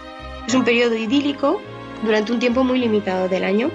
Es 0.48 0.54
un 0.54 0.64
periodo 0.64 0.96
idílico 0.96 1.62
durante 2.04 2.32
un 2.32 2.40
tiempo 2.40 2.64
muy 2.64 2.80
limitado 2.80 3.28
del 3.28 3.44
año. 3.44 3.70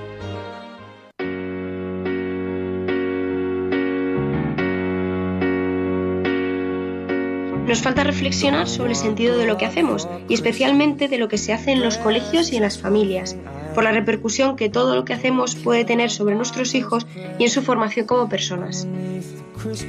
Nos 7.66 7.80
falta 7.80 8.04
reflexionar 8.04 8.68
sobre 8.68 8.90
el 8.90 8.96
sentido 8.96 9.38
de 9.38 9.46
lo 9.46 9.56
que 9.56 9.66
hacemos 9.66 10.08
y 10.28 10.34
especialmente 10.34 11.08
de 11.08 11.18
lo 11.18 11.28
que 11.28 11.38
se 11.38 11.52
hace 11.52 11.72
en 11.72 11.82
los 11.82 11.96
colegios 11.96 12.52
y 12.52 12.56
en 12.56 12.62
las 12.62 12.78
familias, 12.78 13.36
por 13.74 13.84
la 13.84 13.92
repercusión 13.92 14.56
que 14.56 14.68
todo 14.68 14.94
lo 14.94 15.04
que 15.04 15.14
hacemos 15.14 15.54
puede 15.54 15.84
tener 15.84 16.10
sobre 16.10 16.34
nuestros 16.34 16.74
hijos 16.74 17.06
y 17.38 17.44
en 17.44 17.50
su 17.50 17.62
formación 17.62 18.06
como 18.06 18.28
personas. 18.28 18.86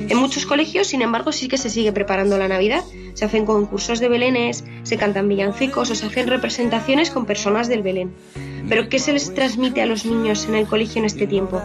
En 0.08 0.18
muchos 0.18 0.46
colegios, 0.46 0.88
sin 0.88 1.02
embargo, 1.02 1.32
sí 1.32 1.48
que 1.48 1.58
se 1.58 1.70
sigue 1.70 1.92
preparando 1.92 2.38
la 2.38 2.48
Navidad. 2.48 2.84
Se 3.16 3.26
hacen 3.26 3.46
concursos 3.46 4.00
de 4.00 4.08
belenes, 4.08 4.64
se 4.84 4.98
cantan 4.98 5.28
villancicos 5.28 5.90
o 5.90 5.96
se 5.96 6.06
hacen 6.06 6.28
representaciones 6.28 7.10
con 7.10 7.26
personas 7.26 7.68
del 7.68 7.82
Belén. 7.82 8.14
Pero 8.70 8.88
¿qué 8.88 9.00
se 9.00 9.14
les 9.14 9.34
transmite 9.34 9.82
a 9.82 9.86
los 9.86 10.06
niños 10.06 10.46
en 10.48 10.56
el 10.56 10.68
colegio 10.68 11.00
en 11.00 11.06
este 11.06 11.28
tiempo? 11.28 11.62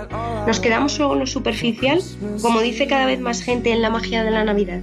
¿Nos 0.46 0.60
quedamos 0.60 0.92
solo 0.92 1.14
en 1.14 1.20
lo 1.20 1.26
superficial, 1.26 2.00
como 2.40 2.60
dice 2.60 2.86
cada 2.86 3.06
vez 3.06 3.20
más 3.20 3.42
gente 3.42 3.72
en 3.72 3.82
la 3.82 3.90
magia 3.90 4.24
de 4.24 4.30
la 4.30 4.44
Navidad? 4.44 4.80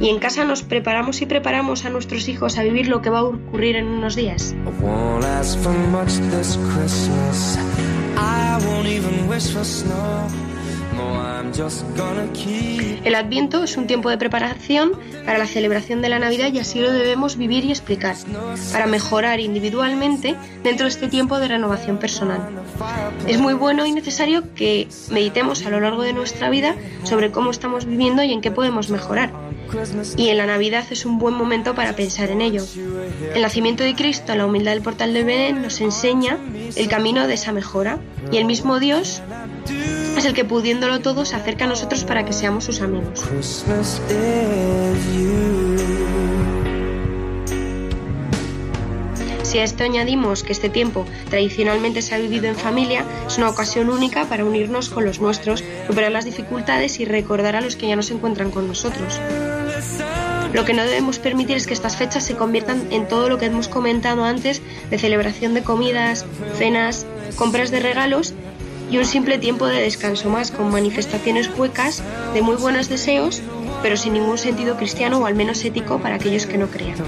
Y 0.00 0.08
en 0.08 0.18
casa 0.18 0.44
nos 0.44 0.62
preparamos 0.62 1.22
y 1.22 1.26
preparamos 1.26 1.84
a 1.84 1.90
nuestros 1.90 2.28
hijos 2.28 2.58
a 2.58 2.62
vivir 2.62 2.88
lo 2.88 3.02
que 3.02 3.10
va 3.10 3.20
a 3.20 3.24
ocurrir 3.24 3.76
en 3.76 3.86
unos 3.86 4.16
días. 4.16 4.54
El 13.04 13.14
Adviento 13.14 13.64
es 13.64 13.76
un 13.76 13.86
tiempo 13.86 14.10
de 14.10 14.18
preparación 14.18 14.92
para 15.24 15.38
la 15.38 15.46
celebración 15.46 16.02
de 16.02 16.08
la 16.08 16.18
Navidad 16.18 16.52
y 16.52 16.58
así 16.58 16.80
lo 16.80 16.92
debemos 16.92 17.36
vivir 17.36 17.64
y 17.64 17.70
explicar, 17.70 18.16
para 18.72 18.86
mejorar 18.86 19.40
individualmente 19.40 20.36
dentro 20.62 20.84
de 20.84 20.90
este 20.90 21.08
tiempo 21.08 21.38
de 21.38 21.48
renovación 21.48 21.98
personal. 21.98 22.40
Es 23.26 23.38
muy 23.38 23.54
bueno 23.54 23.86
y 23.86 23.92
necesario 23.92 24.54
que 24.54 24.88
meditemos 25.10 25.66
a 25.66 25.70
lo 25.70 25.80
largo 25.80 26.02
de 26.02 26.12
nuestra 26.12 26.48
vida 26.50 26.76
sobre 27.02 27.30
cómo 27.30 27.50
estamos 27.50 27.84
viviendo 27.84 28.22
y 28.22 28.32
en 28.32 28.40
qué 28.40 28.50
podemos 28.50 28.90
mejorar 28.90 29.43
y 30.16 30.28
en 30.28 30.38
la 30.38 30.46
Navidad 30.46 30.84
es 30.90 31.04
un 31.04 31.18
buen 31.18 31.34
momento 31.34 31.74
para 31.74 31.94
pensar 31.94 32.30
en 32.30 32.40
ello. 32.40 32.64
El 33.34 33.42
nacimiento 33.42 33.84
de 33.84 33.94
Cristo, 33.94 34.34
la 34.34 34.46
humildad 34.46 34.72
del 34.72 34.82
portal 34.82 35.14
de 35.14 35.24
Belén, 35.24 35.62
nos 35.62 35.80
enseña 35.80 36.38
el 36.76 36.88
camino 36.88 37.26
de 37.26 37.34
esa 37.34 37.52
mejora 37.52 37.98
y 38.30 38.38
el 38.38 38.44
mismo 38.44 38.78
Dios 38.78 39.22
es 40.16 40.24
el 40.24 40.34
que 40.34 40.44
pudiéndolo 40.44 41.00
todo 41.00 41.24
se 41.24 41.36
acerca 41.36 41.64
a 41.64 41.68
nosotros 41.68 42.04
para 42.04 42.24
que 42.24 42.32
seamos 42.32 42.64
sus 42.64 42.80
amigos. 42.80 43.24
Si 49.42 49.60
a 49.60 49.62
esto 49.62 49.84
añadimos 49.84 50.42
que 50.42 50.52
este 50.52 50.68
tiempo 50.68 51.06
tradicionalmente 51.30 52.02
se 52.02 52.12
ha 52.14 52.18
vivido 52.18 52.46
en 52.46 52.56
familia, 52.56 53.04
es 53.24 53.38
una 53.38 53.48
ocasión 53.48 53.88
única 53.88 54.24
para 54.24 54.44
unirnos 54.44 54.88
con 54.88 55.04
los 55.04 55.20
nuestros, 55.20 55.62
superar 55.86 56.10
las 56.10 56.24
dificultades 56.24 56.98
y 56.98 57.04
recordar 57.04 57.54
a 57.54 57.60
los 57.60 57.76
que 57.76 57.86
ya 57.86 57.94
no 57.94 58.02
se 58.02 58.14
encuentran 58.14 58.50
con 58.50 58.66
nosotros. 58.66 59.20
Lo 60.54 60.64
que 60.64 60.72
no 60.72 60.84
debemos 60.84 61.18
permitir 61.18 61.56
es 61.56 61.66
que 61.66 61.74
estas 61.74 61.96
fechas 61.96 62.24
se 62.24 62.36
conviertan 62.36 62.86
en 62.92 63.08
todo 63.08 63.28
lo 63.28 63.38
que 63.38 63.46
hemos 63.46 63.66
comentado 63.66 64.24
antes 64.24 64.62
de 64.88 64.98
celebración 65.00 65.52
de 65.52 65.64
comidas, 65.64 66.24
cenas, 66.56 67.06
compras 67.34 67.72
de 67.72 67.80
regalos 67.80 68.34
y 68.88 68.98
un 68.98 69.04
simple 69.04 69.38
tiempo 69.38 69.66
de 69.66 69.80
descanso 69.80 70.30
más 70.30 70.52
con 70.52 70.70
manifestaciones 70.70 71.50
huecas 71.58 72.04
de 72.34 72.42
muy 72.42 72.54
buenos 72.54 72.88
deseos, 72.88 73.42
pero 73.82 73.96
sin 73.96 74.12
ningún 74.12 74.38
sentido 74.38 74.76
cristiano 74.76 75.18
o 75.18 75.26
al 75.26 75.34
menos 75.34 75.64
ético 75.64 75.98
para 75.98 76.14
aquellos 76.14 76.46
que 76.46 76.56
no 76.56 76.68
crean. 76.68 76.98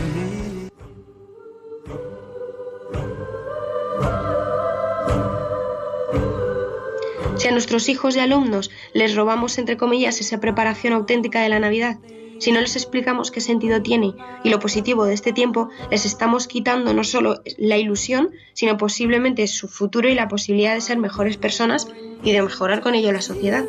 Si 7.37 7.47
a 7.47 7.53
nuestros 7.53 7.89
hijos 7.89 8.17
y 8.17 8.19
alumnos 8.19 8.73
les 8.93 9.15
robamos, 9.15 9.59
entre 9.59 9.77
comillas, 9.77 10.21
esa 10.21 10.41
preparación 10.41 10.95
auténtica 10.95 11.43
de 11.43 11.49
la 11.49 11.61
Navidad, 11.61 11.99
Si 12.39 12.53
no 12.53 12.61
les 12.61 12.77
explicamos 12.77 13.31
qué 13.31 13.41
sentido 13.41 13.83
tiene 13.83 14.15
y 14.45 14.51
lo 14.51 14.61
positivo 14.61 15.05
de 15.05 15.15
este 15.15 15.33
tiempo, 15.33 15.71
les 15.91 16.05
estamos 16.05 16.47
quitando 16.47 16.93
no 16.93 17.05
solo 17.05 17.43
la 17.57 17.79
ilusión, 17.79 18.31
sino 18.53 18.77
posiblemente 18.77 19.47
su 19.47 19.69
futuro 19.69 20.09
y 20.09 20.15
la 20.15 20.29
posibilidad 20.29 20.75
de 20.75 20.81
ser 20.81 20.99
mejores 20.99 21.37
personas 21.37 21.89
y 22.23 22.33
de 22.33 22.43
mejorar 22.43 22.83
con 22.83 22.95
ello 22.95 23.13
la 23.13 23.23
sociedad. 23.23 23.65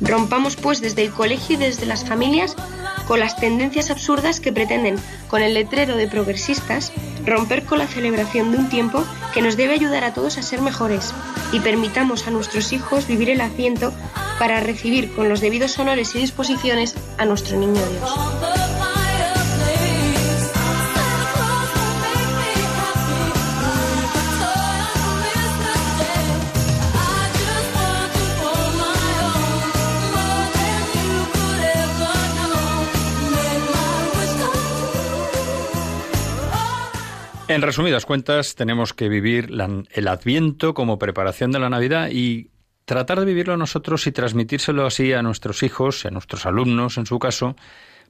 Rompamos 0.00 0.56
pues 0.56 0.80
desde 0.80 1.02
el 1.02 1.10
colegio 1.10 1.56
y 1.56 1.58
desde 1.58 1.84
las 1.84 2.08
familias 2.08 2.56
con 3.08 3.20
las 3.20 3.36
tendencias 3.36 3.90
absurdas 3.90 4.38
que 4.38 4.52
pretenden, 4.52 4.96
con 5.28 5.40
el 5.42 5.54
letrero 5.54 5.96
de 5.96 6.06
progresistas, 6.06 6.92
romper 7.24 7.64
con 7.64 7.78
la 7.78 7.86
celebración 7.86 8.52
de 8.52 8.58
un 8.58 8.68
tiempo 8.68 9.02
que 9.32 9.40
nos 9.40 9.56
debe 9.56 9.72
ayudar 9.72 10.04
a 10.04 10.12
todos 10.12 10.36
a 10.36 10.42
ser 10.42 10.60
mejores 10.60 11.14
y 11.50 11.60
permitamos 11.60 12.26
a 12.26 12.30
nuestros 12.30 12.72
hijos 12.74 13.06
vivir 13.06 13.30
el 13.30 13.40
asiento 13.40 13.94
para 14.38 14.60
recibir 14.60 15.10
con 15.14 15.30
los 15.30 15.40
debidos 15.40 15.78
honores 15.78 16.14
y 16.14 16.18
disposiciones 16.18 16.94
a 17.16 17.24
nuestro 17.24 17.56
niño 17.58 17.80
Dios. 17.86 18.77
En 37.58 37.62
resumidas 37.62 38.06
cuentas, 38.06 38.54
tenemos 38.54 38.94
que 38.94 39.08
vivir 39.08 39.50
el 39.90 40.06
Adviento 40.06 40.74
como 40.74 40.96
preparación 40.96 41.50
de 41.50 41.58
la 41.58 41.68
Navidad 41.68 42.08
y 42.08 42.52
tratar 42.84 43.18
de 43.18 43.26
vivirlo 43.26 43.56
nosotros 43.56 44.06
y 44.06 44.12
transmitírselo 44.12 44.86
así 44.86 45.12
a 45.12 45.22
nuestros 45.22 45.64
hijos, 45.64 46.06
a 46.06 46.10
nuestros 46.12 46.46
alumnos, 46.46 46.98
en 46.98 47.06
su 47.06 47.18
caso, 47.18 47.56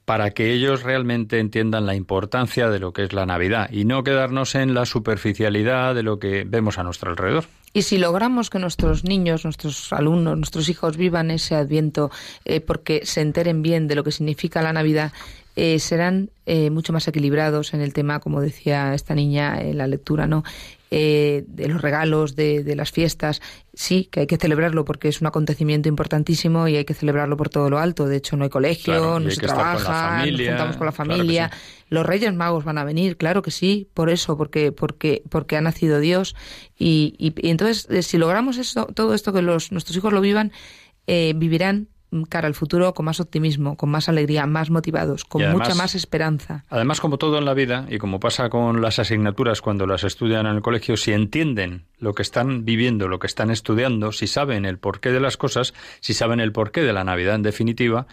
para 0.05 0.29
que 0.35 0.53
ellos 0.53 0.83
realmente 0.83 1.39
entiendan 1.39 1.87
la 1.87 1.95
importancia 1.95 2.69
de 2.69 2.77
lo 2.77 2.93
que 2.93 3.01
es 3.01 3.11
la 3.11 3.25
Navidad 3.25 3.71
y 3.71 3.85
no 3.85 4.03
quedarnos 4.03 4.53
en 4.53 4.75
la 4.75 4.85
superficialidad 4.85 5.95
de 5.95 6.03
lo 6.03 6.19
que 6.19 6.43
vemos 6.45 6.77
a 6.77 6.83
nuestro 6.83 7.09
alrededor. 7.09 7.45
Y 7.73 7.81
si 7.83 7.97
logramos 7.97 8.51
que 8.51 8.59
nuestros 8.59 9.03
niños, 9.03 9.45
nuestros 9.45 9.91
alumnos, 9.93 10.37
nuestros 10.37 10.69
hijos 10.69 10.95
vivan 10.95 11.31
ese 11.31 11.55
adviento 11.55 12.11
eh, 12.45 12.61
porque 12.61 13.01
se 13.03 13.21
enteren 13.21 13.63
bien 13.63 13.87
de 13.87 13.95
lo 13.95 14.03
que 14.03 14.11
significa 14.11 14.61
la 14.61 14.73
Navidad 14.73 15.11
eh, 15.61 15.77
serán 15.79 16.31
eh, 16.45 16.69
mucho 16.69 16.93
más 16.93 17.05
equilibrados 17.09 17.73
en 17.73 17.81
el 17.81 17.91
tema, 17.91 18.21
como 18.21 18.39
decía 18.39 18.93
esta 18.93 19.13
niña 19.13 19.59
en 19.59 19.77
la 19.77 19.87
lectura, 19.87 20.25
¿no? 20.25 20.45
Eh, 20.89 21.43
de 21.47 21.67
los 21.67 21.81
regalos, 21.81 22.37
de, 22.37 22.63
las 22.77 22.93
fiestas. 22.93 23.41
Sí, 23.73 24.05
que 24.09 24.21
hay 24.21 24.27
que 24.27 24.37
celebrarlo 24.37 24.85
porque 24.85 25.09
es 25.09 25.19
un 25.19 25.27
acontecimiento 25.27 25.89
importantísimo 25.89 26.69
y 26.69 26.77
hay 26.77 26.85
que 26.85 26.93
celebrarlo 26.93 27.35
por 27.35 27.49
todo 27.49 27.69
lo 27.69 27.77
alto. 27.77 28.07
De 28.07 28.15
hecho, 28.15 28.37
no 28.37 28.45
hay 28.45 28.49
colegio, 28.49 29.19
no 29.19 29.29
se 29.29 29.41
trabaja, 29.41 30.25
nos 30.25 30.39
juntamos 30.39 30.77
con 30.77 30.85
la 30.85 30.93
familia. 30.93 31.51
Los 31.89 32.05
Reyes 32.05 32.33
Magos 32.33 32.63
van 32.63 32.77
a 32.77 32.85
venir, 32.85 33.17
claro 33.17 33.41
que 33.41 33.51
sí, 33.51 33.89
por 33.93 34.09
eso, 34.09 34.37
porque 34.37 34.71
porque 34.71 35.23
porque 35.27 35.57
ha 35.57 35.61
nacido 35.61 35.99
Dios 35.99 36.37
y, 36.77 37.15
y, 37.17 37.49
entonces 37.49 38.05
si 38.05 38.17
logramos 38.17 38.57
eso, 38.57 38.85
todo 38.85 39.13
esto 39.13 39.33
que 39.33 39.41
los 39.41 39.73
nuestros 39.73 39.97
hijos 39.97 40.13
lo 40.13 40.21
vivan, 40.21 40.53
vivirán 41.05 41.89
cara 42.29 42.47
al 42.47 42.55
futuro 42.55 42.93
con 42.93 43.05
más 43.05 43.19
optimismo, 43.19 43.77
con 43.77 43.89
más 43.89 44.09
alegría, 44.09 44.45
más 44.45 44.69
motivados, 44.69 45.25
con 45.25 45.47
mucha 45.51 45.75
más 45.75 45.95
esperanza. 45.95 46.65
Además, 46.69 46.99
como 47.01 47.17
todo 47.17 47.37
en 47.37 47.45
la 47.45 47.53
vida, 47.53 47.85
y 47.89 47.97
como 47.97 48.19
pasa 48.19 48.49
con 48.49 48.81
las 48.81 48.99
asignaturas 48.99 49.61
cuando 49.61 49.85
las 49.85 50.03
estudian 50.03 50.45
en 50.45 50.55
el 50.55 50.61
colegio, 50.61 50.97
si 50.97 51.11
entienden 51.11 51.85
lo 51.99 52.13
que 52.13 52.21
están 52.21 52.65
viviendo, 52.65 53.07
lo 53.07 53.19
que 53.19 53.27
están 53.27 53.51
estudiando, 53.51 54.11
si 54.11 54.27
saben 54.27 54.65
el 54.65 54.79
porqué 54.79 55.11
de 55.11 55.19
las 55.19 55.37
cosas, 55.37 55.73
si 55.99 56.13
saben 56.13 56.39
el 56.39 56.51
porqué 56.51 56.81
de 56.81 56.93
la 56.93 57.03
Navidad 57.03 57.35
en 57.35 57.43
definitiva, 57.43 58.07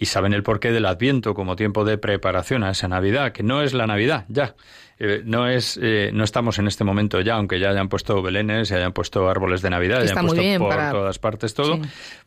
y 0.00 0.06
saben 0.06 0.32
el 0.32 0.42
porqué 0.42 0.72
del 0.72 0.86
Adviento 0.86 1.34
como 1.34 1.56
tiempo 1.56 1.84
de 1.84 1.98
preparación 1.98 2.64
a 2.64 2.70
esa 2.70 2.88
Navidad, 2.88 3.32
que 3.32 3.42
no 3.42 3.62
es 3.62 3.74
la 3.74 3.86
Navidad, 3.86 4.24
ya. 4.28 4.54
Eh, 4.98 5.22
no 5.24 5.46
es 5.46 5.78
eh, 5.80 6.10
no 6.12 6.24
estamos 6.24 6.58
en 6.58 6.66
este 6.66 6.84
momento 6.84 7.20
ya, 7.20 7.34
aunque 7.34 7.60
ya 7.60 7.68
hayan 7.68 7.88
puesto 7.88 8.20
belenes, 8.22 8.68
se 8.68 8.76
hayan 8.76 8.92
puesto 8.92 9.28
árboles 9.28 9.60
de 9.60 9.68
Navidad, 9.68 10.02
ya 10.02 10.12
hayan 10.12 10.26
puesto 10.26 10.58
por 10.58 10.90
todas 10.90 11.18
partes 11.18 11.54
todo, 11.54 11.78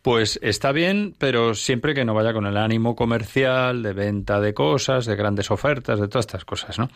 pues 0.04 0.40
está 0.44 0.72
bien, 0.72 1.16
pero 1.18 1.56
siempre 1.56 1.96
que 1.96 2.06
no 2.06 2.14
vaya 2.14 2.32
con 2.32 2.46
el 2.46 2.58
ánimo 2.58 2.96
comercial 2.96 3.82
de 3.82 3.94
venta 3.94 4.40
de 4.40 4.54
cosas, 4.54 5.08
de 5.08 5.16
grandes 5.16 5.50
ofertas, 5.50 6.00
de 6.00 6.08
todas 6.08 6.28
estas 6.28 6.46
cosas, 6.46 6.78
¿no? 6.78 6.90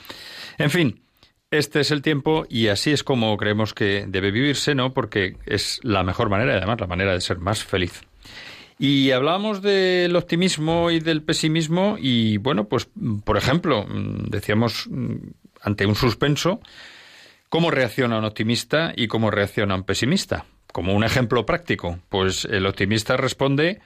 En 0.60 0.70
fin, 0.70 1.02
este 1.50 1.80
es 1.80 1.90
el 1.90 2.04
tiempo 2.04 2.46
y 2.50 2.68
así 2.68 2.92
es 2.92 3.04
como 3.04 3.36
creemos 3.38 3.74
que 3.74 4.06
debe 4.08 4.30
vivirse, 4.30 4.76
¿no? 4.76 4.94
Porque 4.94 5.38
es 5.48 5.80
la 5.82 6.04
mejor 6.04 6.30
manera 6.30 6.54
y 6.54 6.58
además 6.58 6.80
la 6.80 6.88
manera 6.88 7.14
de 7.14 7.22
ser 7.22 7.40
más 7.40 7.64
feliz. 7.64 8.04
Y 8.80 9.12
hablábamos 9.12 9.62
del 9.62 10.16
optimismo 10.16 10.92
y 10.92 11.00
del 11.00 11.24
pesimismo 11.24 11.98
y 12.00 12.38
bueno, 12.38 12.66
pues 12.66 12.88
por 13.24 13.38
ejemplo, 13.38 13.86
decíamos 13.90 14.88
ante 15.62 15.86
un 15.88 15.96
suspenso, 15.96 16.62
¿cómo 17.50 17.72
reacciona 17.72 18.20
un 18.20 18.26
optimista 18.26 18.94
y 18.96 19.08
cómo 19.08 19.32
reacciona 19.32 19.76
un 19.76 19.84
pesimista? 19.84 20.46
Como 20.72 20.94
un 20.94 21.04
ejemplo 21.04 21.46
práctico, 21.46 22.00
pues 22.10 22.46
el 22.46 22.68
optimista 22.68 23.18
responde 23.18 23.82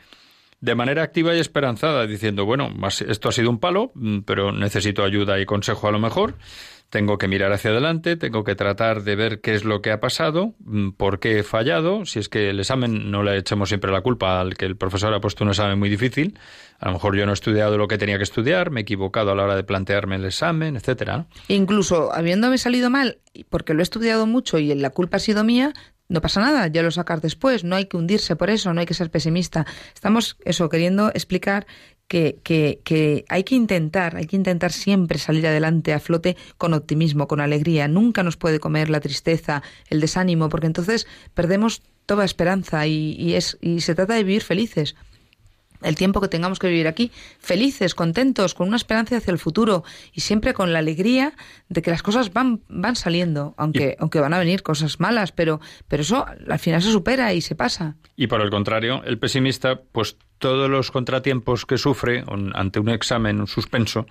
de 0.60 0.76
manera 0.76 1.04
activa 1.04 1.36
y 1.36 1.40
esperanzada, 1.40 2.06
diciendo, 2.06 2.46
bueno, 2.46 2.72
esto 3.08 3.30
ha 3.30 3.32
sido 3.32 3.50
un 3.50 3.60
palo, 3.60 3.94
pero 4.26 4.52
necesito 4.52 5.04
ayuda 5.04 5.40
y 5.40 5.46
consejo 5.46 5.88
a 5.88 5.92
lo 5.92 6.00
mejor 6.00 6.36
tengo 6.92 7.18
que 7.18 7.30
mirar 7.30 7.54
hacia 7.54 7.72
adelante, 7.72 8.18
tengo 8.18 8.44
que 8.44 8.54
tratar 8.54 9.04
de 9.04 9.16
ver 9.16 9.40
qué 9.40 9.56
es 9.56 9.64
lo 9.64 9.82
que 9.82 9.92
ha 9.92 10.02
pasado, 10.02 10.54
mm, 10.60 10.92
por 10.92 11.20
qué 11.20 11.40
he 11.40 11.44
fallado, 11.44 12.06
si 12.06 12.20
es 12.20 12.28
que 12.28 12.50
el 12.50 12.60
examen 12.60 13.10
no 13.10 13.24
le 13.24 13.38
echemos 13.38 13.70
siempre 13.70 13.92
la 13.92 14.02
culpa 14.02 14.42
al 14.42 14.56
que 14.56 14.66
el 14.66 14.76
profesor 14.76 15.14
ha 15.14 15.22
puesto 15.22 15.46
un 15.46 15.52
examen 15.52 15.80
muy 15.80 15.90
difícil, 15.90 16.38
a 16.80 16.88
lo 16.88 16.94
mejor 16.94 17.16
yo 17.16 17.26
no 17.26 17.32
he 17.32 17.34
estudiado 17.34 17.78
lo 17.78 17.88
que 17.88 17.98
tenía 17.98 18.18
que 18.18 18.24
estudiar, 18.24 18.72
me 18.72 18.82
he 18.82 18.84
equivocado 18.84 19.32
a 19.32 19.36
la 19.36 19.44
hora 19.44 19.56
de 19.56 19.64
plantearme 19.64 20.18
el 20.18 20.26
examen, 20.26 20.76
etcétera. 20.76 21.28
Incluso 21.48 22.14
habiéndome 22.14 22.58
salido 22.58 22.90
mal, 22.90 23.20
porque 23.50 23.74
lo 23.74 23.80
he 23.80 23.84
estudiado 23.84 24.28
mucho 24.28 24.60
y 24.60 24.76
la 24.76 24.90
culpa 24.90 25.18
ha 25.18 25.22
sido 25.22 25.46
mía, 25.46 25.74
no 26.12 26.22
pasa 26.22 26.42
nada, 26.42 26.68
ya 26.68 26.84
lo 26.84 26.92
sacas 26.92 27.22
después, 27.22 27.64
no 27.64 27.78
hay 27.78 27.86
que 27.86 27.96
hundirse 27.96 28.36
por 28.36 28.50
eso, 28.50 28.74
no 28.74 28.82
hay 28.82 28.86
que 28.86 28.94
ser 28.94 29.10
pesimista. 29.10 29.66
Estamos 29.94 30.38
eso 30.44 30.68
queriendo 30.68 31.10
explicar 31.10 31.66
que, 32.10 32.40
que, 32.44 33.24
hay 33.30 33.44
que 33.46 33.56
intentar, 33.56 34.18
hay 34.18 34.26
que 34.26 34.36
intentar 34.36 34.74
siempre 34.74 35.18
salir 35.18 35.48
adelante 35.48 35.94
a 35.94 36.00
flote 36.02 36.36
con 36.58 36.74
optimismo, 36.74 37.30
con 37.30 37.40
alegría. 37.40 37.88
Nunca 37.88 38.24
nos 38.24 38.36
puede 38.36 38.60
comer 38.60 38.90
la 38.90 39.00
tristeza, 39.00 39.64
el 39.90 40.02
desánimo, 40.02 40.50
porque 40.50 40.68
entonces 40.68 41.08
perdemos 41.34 41.82
toda 42.06 42.26
esperanza 42.26 42.86
y, 42.86 43.14
y, 43.14 43.36
es, 43.36 43.58
y 43.62 43.80
se 43.80 43.96
trata 43.96 44.16
de 44.16 44.26
vivir 44.26 44.44
felices 44.44 44.96
el 45.82 45.96
tiempo 45.96 46.22
que 46.22 46.28
tengamos 46.28 46.60
que 46.60 46.68
vivir 46.68 46.88
aquí, 46.88 47.12
felices, 47.40 47.96
contentos, 47.96 48.54
con 48.54 48.68
una 48.68 48.78
esperanza 48.78 49.18
hacia 49.18 49.32
el 49.32 49.40
futuro 49.40 49.84
y 50.14 50.22
siempre 50.22 50.54
con 50.54 50.74
la 50.74 50.80
alegría 50.80 51.34
de 51.70 51.82
que 51.82 51.92
las 51.92 52.04
cosas 52.04 52.34
van, 52.34 52.62
van 52.68 52.96
saliendo, 52.96 53.54
aunque, 53.58 53.96
aunque 54.00 54.20
van 54.20 54.34
a 54.34 54.40
venir 54.40 54.64
cosas 54.64 55.00
malas, 55.00 55.32
pero, 55.32 55.60
pero 55.88 56.02
eso 56.02 56.26
al 56.26 56.60
final 56.60 56.82
se 56.82 56.92
supera 56.92 57.34
y 57.34 57.42
se 57.42 57.56
pasa. 57.56 57.96
Y 58.16 58.28
por 58.28 58.42
el 58.42 58.50
contrario, 58.50 59.04
el 59.06 59.18
pesimista, 59.18 59.82
pues 59.92 60.18
todos 60.42 60.70
los 60.70 60.92
contratiempos 60.92 61.66
que 61.66 61.78
sufre 61.78 62.24
ante 62.54 62.80
un 62.80 62.90
examen, 62.90 63.40
un 63.40 63.48
suspenso, 63.48 64.08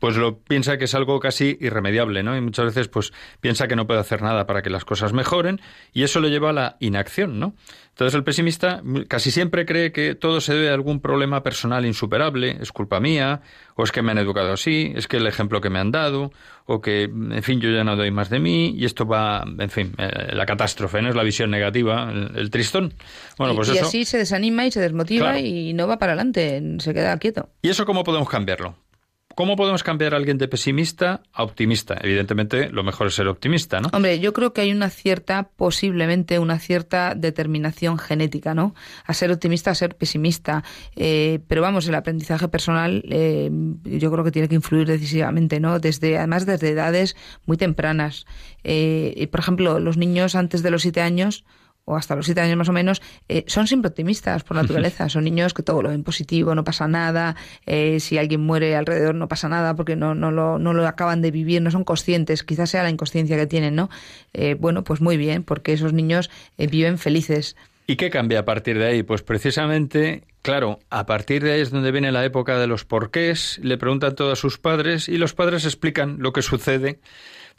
pues 0.00 0.16
lo 0.16 0.38
piensa 0.38 0.78
que 0.78 0.86
es 0.86 0.94
algo 0.94 1.20
casi 1.20 1.56
irremediable, 1.60 2.24
¿no? 2.24 2.36
Y 2.36 2.40
muchas 2.40 2.64
veces 2.64 2.88
pues 2.88 3.12
piensa 3.40 3.68
que 3.68 3.76
no 3.76 3.86
puede 3.86 4.00
hacer 4.00 4.22
nada 4.22 4.46
para 4.46 4.62
que 4.62 4.70
las 4.70 4.84
cosas 4.84 5.12
mejoren 5.12 5.60
y 5.92 6.02
eso 6.02 6.20
le 6.20 6.30
lleva 6.30 6.50
a 6.50 6.54
la 6.54 6.76
inacción, 6.80 7.38
¿no? 7.38 7.54
Entonces 7.90 8.14
el 8.14 8.24
pesimista 8.24 8.82
casi 9.08 9.30
siempre 9.30 9.66
cree 9.66 9.92
que 9.92 10.14
todo 10.14 10.40
se 10.40 10.54
debe 10.54 10.70
a 10.70 10.74
algún 10.74 11.00
problema 11.00 11.42
personal 11.42 11.84
insuperable, 11.84 12.56
es 12.60 12.72
culpa 12.72 12.98
mía, 12.98 13.42
o 13.76 13.84
es 13.84 13.92
que 13.92 14.00
me 14.00 14.12
han 14.12 14.16
educado 14.18 14.54
así, 14.54 14.92
es 14.96 15.06
que 15.06 15.18
el 15.18 15.26
ejemplo 15.26 15.60
que 15.60 15.68
me 15.68 15.78
han 15.78 15.90
dado, 15.90 16.32
o 16.64 16.80
que, 16.80 17.02
en 17.02 17.42
fin, 17.42 17.60
yo 17.60 17.68
ya 17.68 17.84
no 17.84 17.96
doy 17.96 18.10
más 18.10 18.30
de 18.30 18.38
mí, 18.38 18.74
y 18.74 18.86
esto 18.86 19.04
va, 19.04 19.44
en 19.58 19.68
fin, 19.68 19.92
eh, 19.98 20.34
la 20.34 20.46
catástrofe, 20.46 21.02
¿no? 21.02 21.10
Es 21.10 21.14
la 21.14 21.24
visión 21.24 21.50
negativa, 21.50 22.10
el, 22.10 22.48
tristón. 22.48 22.94
Bueno, 23.36 23.54
pues 23.54 23.68
y, 23.74 23.78
así 23.78 24.06
se 24.06 24.16
desanima 24.16 24.64
y 24.64 24.70
se 24.70 24.80
desmotiva 24.80 25.38
y 25.38 25.74
no 25.74 25.86
va 25.86 25.98
para 25.98 26.12
adelante, 26.12 26.62
se 26.78 26.94
queda 26.94 27.18
quieto. 27.18 27.50
¿Y 27.60 27.68
eso 27.68 27.84
cómo 27.84 28.02
podemos 28.02 28.30
cambiarlo? 28.30 28.76
¿Cómo 29.40 29.56
podemos 29.56 29.82
cambiar 29.82 30.12
a 30.12 30.18
alguien 30.18 30.36
de 30.36 30.48
pesimista 30.48 31.22
a 31.32 31.44
optimista? 31.44 31.96
Evidentemente, 32.02 32.68
lo 32.68 32.84
mejor 32.84 33.06
es 33.06 33.14
ser 33.14 33.26
optimista, 33.26 33.80
¿no? 33.80 33.88
Hombre, 33.94 34.20
yo 34.20 34.34
creo 34.34 34.52
que 34.52 34.60
hay 34.60 34.70
una 34.70 34.90
cierta, 34.90 35.48
posiblemente 35.56 36.38
una 36.38 36.58
cierta 36.58 37.14
determinación 37.14 37.96
genética, 37.96 38.52
¿no? 38.52 38.74
A 39.06 39.14
ser 39.14 39.32
optimista, 39.32 39.70
a 39.70 39.74
ser 39.74 39.96
pesimista. 39.96 40.62
Eh, 40.94 41.38
pero 41.48 41.62
vamos, 41.62 41.88
el 41.88 41.94
aprendizaje 41.94 42.48
personal 42.48 43.02
eh, 43.08 43.50
yo 43.84 44.12
creo 44.12 44.24
que 44.24 44.30
tiene 44.30 44.46
que 44.46 44.56
influir 44.56 44.86
decisivamente, 44.86 45.58
¿no? 45.58 45.78
Desde, 45.78 46.18
además, 46.18 46.44
desde 46.44 46.68
edades 46.68 47.16
muy 47.46 47.56
tempranas. 47.56 48.26
Eh, 48.62 49.26
por 49.30 49.40
ejemplo, 49.40 49.80
los 49.80 49.96
niños 49.96 50.34
antes 50.34 50.62
de 50.62 50.70
los 50.70 50.82
siete 50.82 51.00
años 51.00 51.46
o 51.90 51.96
hasta 51.96 52.14
los 52.14 52.24
siete 52.24 52.40
años 52.40 52.56
más 52.56 52.68
o 52.68 52.72
menos, 52.72 53.02
eh, 53.28 53.44
son 53.48 53.66
siempre 53.66 53.88
optimistas 53.88 54.44
por 54.44 54.56
naturaleza. 54.56 55.08
Son 55.10 55.24
niños 55.24 55.54
que 55.54 55.62
todo 55.64 55.82
lo 55.82 55.88
ven 55.88 56.04
positivo, 56.04 56.54
no 56.54 56.62
pasa 56.62 56.86
nada. 56.86 57.34
Eh, 57.66 57.98
si 57.98 58.16
alguien 58.16 58.40
muere 58.40 58.76
alrededor, 58.76 59.14
no 59.16 59.26
pasa 59.26 59.48
nada 59.48 59.74
porque 59.74 59.96
no, 59.96 60.14
no, 60.14 60.30
lo, 60.30 60.58
no 60.58 60.72
lo 60.72 60.86
acaban 60.86 61.20
de 61.20 61.32
vivir, 61.32 61.60
no 61.62 61.70
son 61.70 61.82
conscientes. 61.82 62.44
Quizás 62.44 62.70
sea 62.70 62.84
la 62.84 62.90
inconsciencia 62.90 63.36
que 63.36 63.46
tienen, 63.46 63.74
¿no? 63.74 63.90
Eh, 64.32 64.54
bueno, 64.54 64.84
pues 64.84 65.00
muy 65.00 65.16
bien, 65.16 65.42
porque 65.42 65.72
esos 65.72 65.92
niños 65.92 66.30
viven 66.56 66.98
felices. 66.98 67.56
¿Y 67.88 67.96
qué 67.96 68.08
cambia 68.08 68.40
a 68.40 68.44
partir 68.44 68.78
de 68.78 68.86
ahí? 68.86 69.02
Pues 69.02 69.22
precisamente, 69.22 70.22
claro, 70.42 70.78
a 70.90 71.06
partir 71.06 71.42
de 71.42 71.52
ahí 71.52 71.60
es 71.60 71.70
donde 71.70 71.90
viene 71.90 72.12
la 72.12 72.24
época 72.24 72.56
de 72.58 72.68
los 72.68 72.84
porqués, 72.84 73.58
le 73.64 73.78
preguntan 73.78 74.14
todo 74.14 74.30
a 74.30 74.36
sus 74.36 74.58
padres 74.58 75.08
y 75.08 75.16
los 75.18 75.34
padres 75.34 75.64
explican 75.64 76.18
lo 76.20 76.32
que 76.32 76.42
sucede 76.42 77.00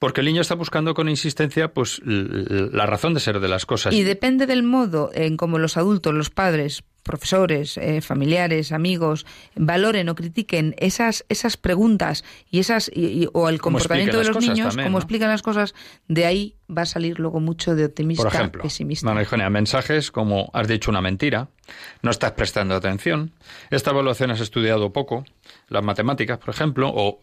porque 0.02 0.22
el 0.22 0.26
niño 0.26 0.42
está 0.42 0.56
buscando 0.56 0.96
con 0.96 1.10
insistencia 1.10 1.76
pues 1.76 2.02
la 2.04 2.88
razón 2.88 3.14
de 3.14 3.20
ser 3.20 3.40
de 3.40 3.48
las 3.48 3.68
cosas. 3.68 3.94
Y 3.94 4.02
depende 4.02 4.48
del 4.48 4.64
modo 4.64 5.12
en 5.14 5.38
cómo 5.38 5.60
los 5.60 5.78
adultos, 5.78 6.12
los 6.16 6.32
padres, 6.32 6.84
profesores, 7.04 7.78
eh, 7.78 8.02
familiares, 8.02 8.72
amigos, 8.72 9.28
valoren 9.56 10.10
o 10.10 10.16
critiquen 10.16 10.74
esas 10.80 11.24
esas 11.30 11.56
preguntas 11.56 12.24
y 12.50 12.58
esas 12.58 12.90
o 13.34 13.48
el 13.48 13.62
comportamiento 13.62 14.18
de 14.18 14.24
los 14.24 14.38
niños, 14.38 14.76
cómo 14.76 14.98
explican 14.98 15.30
las 15.30 15.44
cosas, 15.44 15.76
de 16.08 16.26
ahí 16.26 16.56
va 16.68 16.82
a 16.82 16.88
salir 16.88 17.20
luego 17.20 17.40
mucho 17.40 17.76
de 17.76 17.86
optimista, 17.86 18.24
Por 18.24 18.34
ejemplo, 18.34 18.64
pesimista. 18.64 19.06
mensajes 19.52 20.10
como 20.10 20.50
has 20.56 20.68
dicho 20.68 20.90
una 20.90 21.02
mentira, 21.02 21.50
no 22.02 22.10
estás 22.10 22.32
prestando 22.32 22.74
atención, 22.74 23.34
esta 23.70 23.92
evaluación 23.92 24.32
has 24.32 24.40
estudiado 24.40 24.92
poco, 24.92 25.26
las 25.68 25.84
matemáticas, 25.84 26.40
por 26.40 26.50
ejemplo, 26.50 26.92
o 26.92 27.22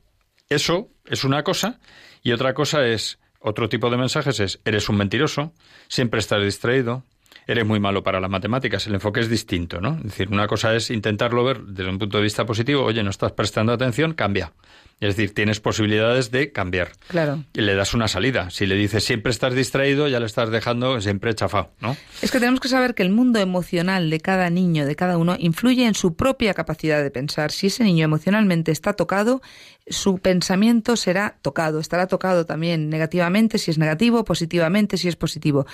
eso 0.48 0.90
es 1.06 1.24
una 1.24 1.42
cosa 1.42 1.80
y 2.22 2.32
otra 2.32 2.54
cosa 2.54 2.86
es 2.86 3.18
otro 3.40 3.68
tipo 3.68 3.90
de 3.90 3.96
mensajes 3.96 4.40
es 4.40 4.60
eres 4.64 4.88
un 4.88 4.96
mentiroso, 4.96 5.52
siempre 5.88 6.20
estás 6.20 6.42
distraído, 6.42 7.04
eres 7.48 7.66
muy 7.66 7.80
malo 7.80 8.02
para 8.02 8.20
las 8.20 8.30
matemáticas. 8.30 8.86
El 8.86 8.94
enfoque 8.94 9.20
es 9.20 9.30
distinto, 9.30 9.80
¿no? 9.80 9.96
Es 9.96 10.04
decir, 10.04 10.28
una 10.30 10.46
cosa 10.46 10.76
es 10.76 10.90
intentarlo 10.90 11.42
ver 11.42 11.62
desde 11.62 11.90
un 11.90 11.98
punto 11.98 12.18
de 12.18 12.22
vista 12.22 12.44
positivo, 12.44 12.84
oye, 12.84 13.02
no 13.02 13.10
estás 13.10 13.32
prestando 13.32 13.72
atención, 13.72 14.12
cambia. 14.12 14.52
Es 15.00 15.14
decir, 15.14 15.32
tienes 15.32 15.60
posibilidades 15.60 16.32
de 16.32 16.50
cambiar. 16.50 16.90
Claro. 17.06 17.44
Y 17.54 17.60
le 17.60 17.76
das 17.76 17.94
una 17.94 18.08
salida. 18.08 18.50
Si 18.50 18.66
le 18.66 18.74
dices 18.74 19.04
siempre 19.04 19.30
estás 19.30 19.54
distraído, 19.54 20.08
ya 20.08 20.18
le 20.18 20.26
estás 20.26 20.50
dejando 20.50 21.00
siempre 21.00 21.32
chafado, 21.34 21.70
¿no? 21.80 21.96
Es 22.20 22.32
que 22.32 22.40
tenemos 22.40 22.58
que 22.58 22.68
saber 22.68 22.96
que 22.96 23.04
el 23.04 23.10
mundo 23.10 23.38
emocional 23.38 24.10
de 24.10 24.20
cada 24.20 24.50
niño, 24.50 24.86
de 24.86 24.96
cada 24.96 25.16
uno, 25.16 25.36
influye 25.38 25.86
en 25.86 25.94
su 25.94 26.16
propia 26.16 26.52
capacidad 26.52 27.00
de 27.00 27.12
pensar. 27.12 27.52
Si 27.52 27.68
ese 27.68 27.84
niño 27.84 28.04
emocionalmente 28.04 28.72
está 28.72 28.92
tocado, 28.92 29.40
su 29.86 30.18
pensamiento 30.18 30.96
será 30.96 31.38
tocado. 31.42 31.78
Estará 31.78 32.08
tocado 32.08 32.44
también 32.44 32.90
negativamente 32.90 33.58
si 33.58 33.70
es 33.70 33.78
negativo, 33.78 34.24
positivamente 34.24 34.96
si 34.96 35.06
es 35.06 35.14
positivo. 35.14 35.64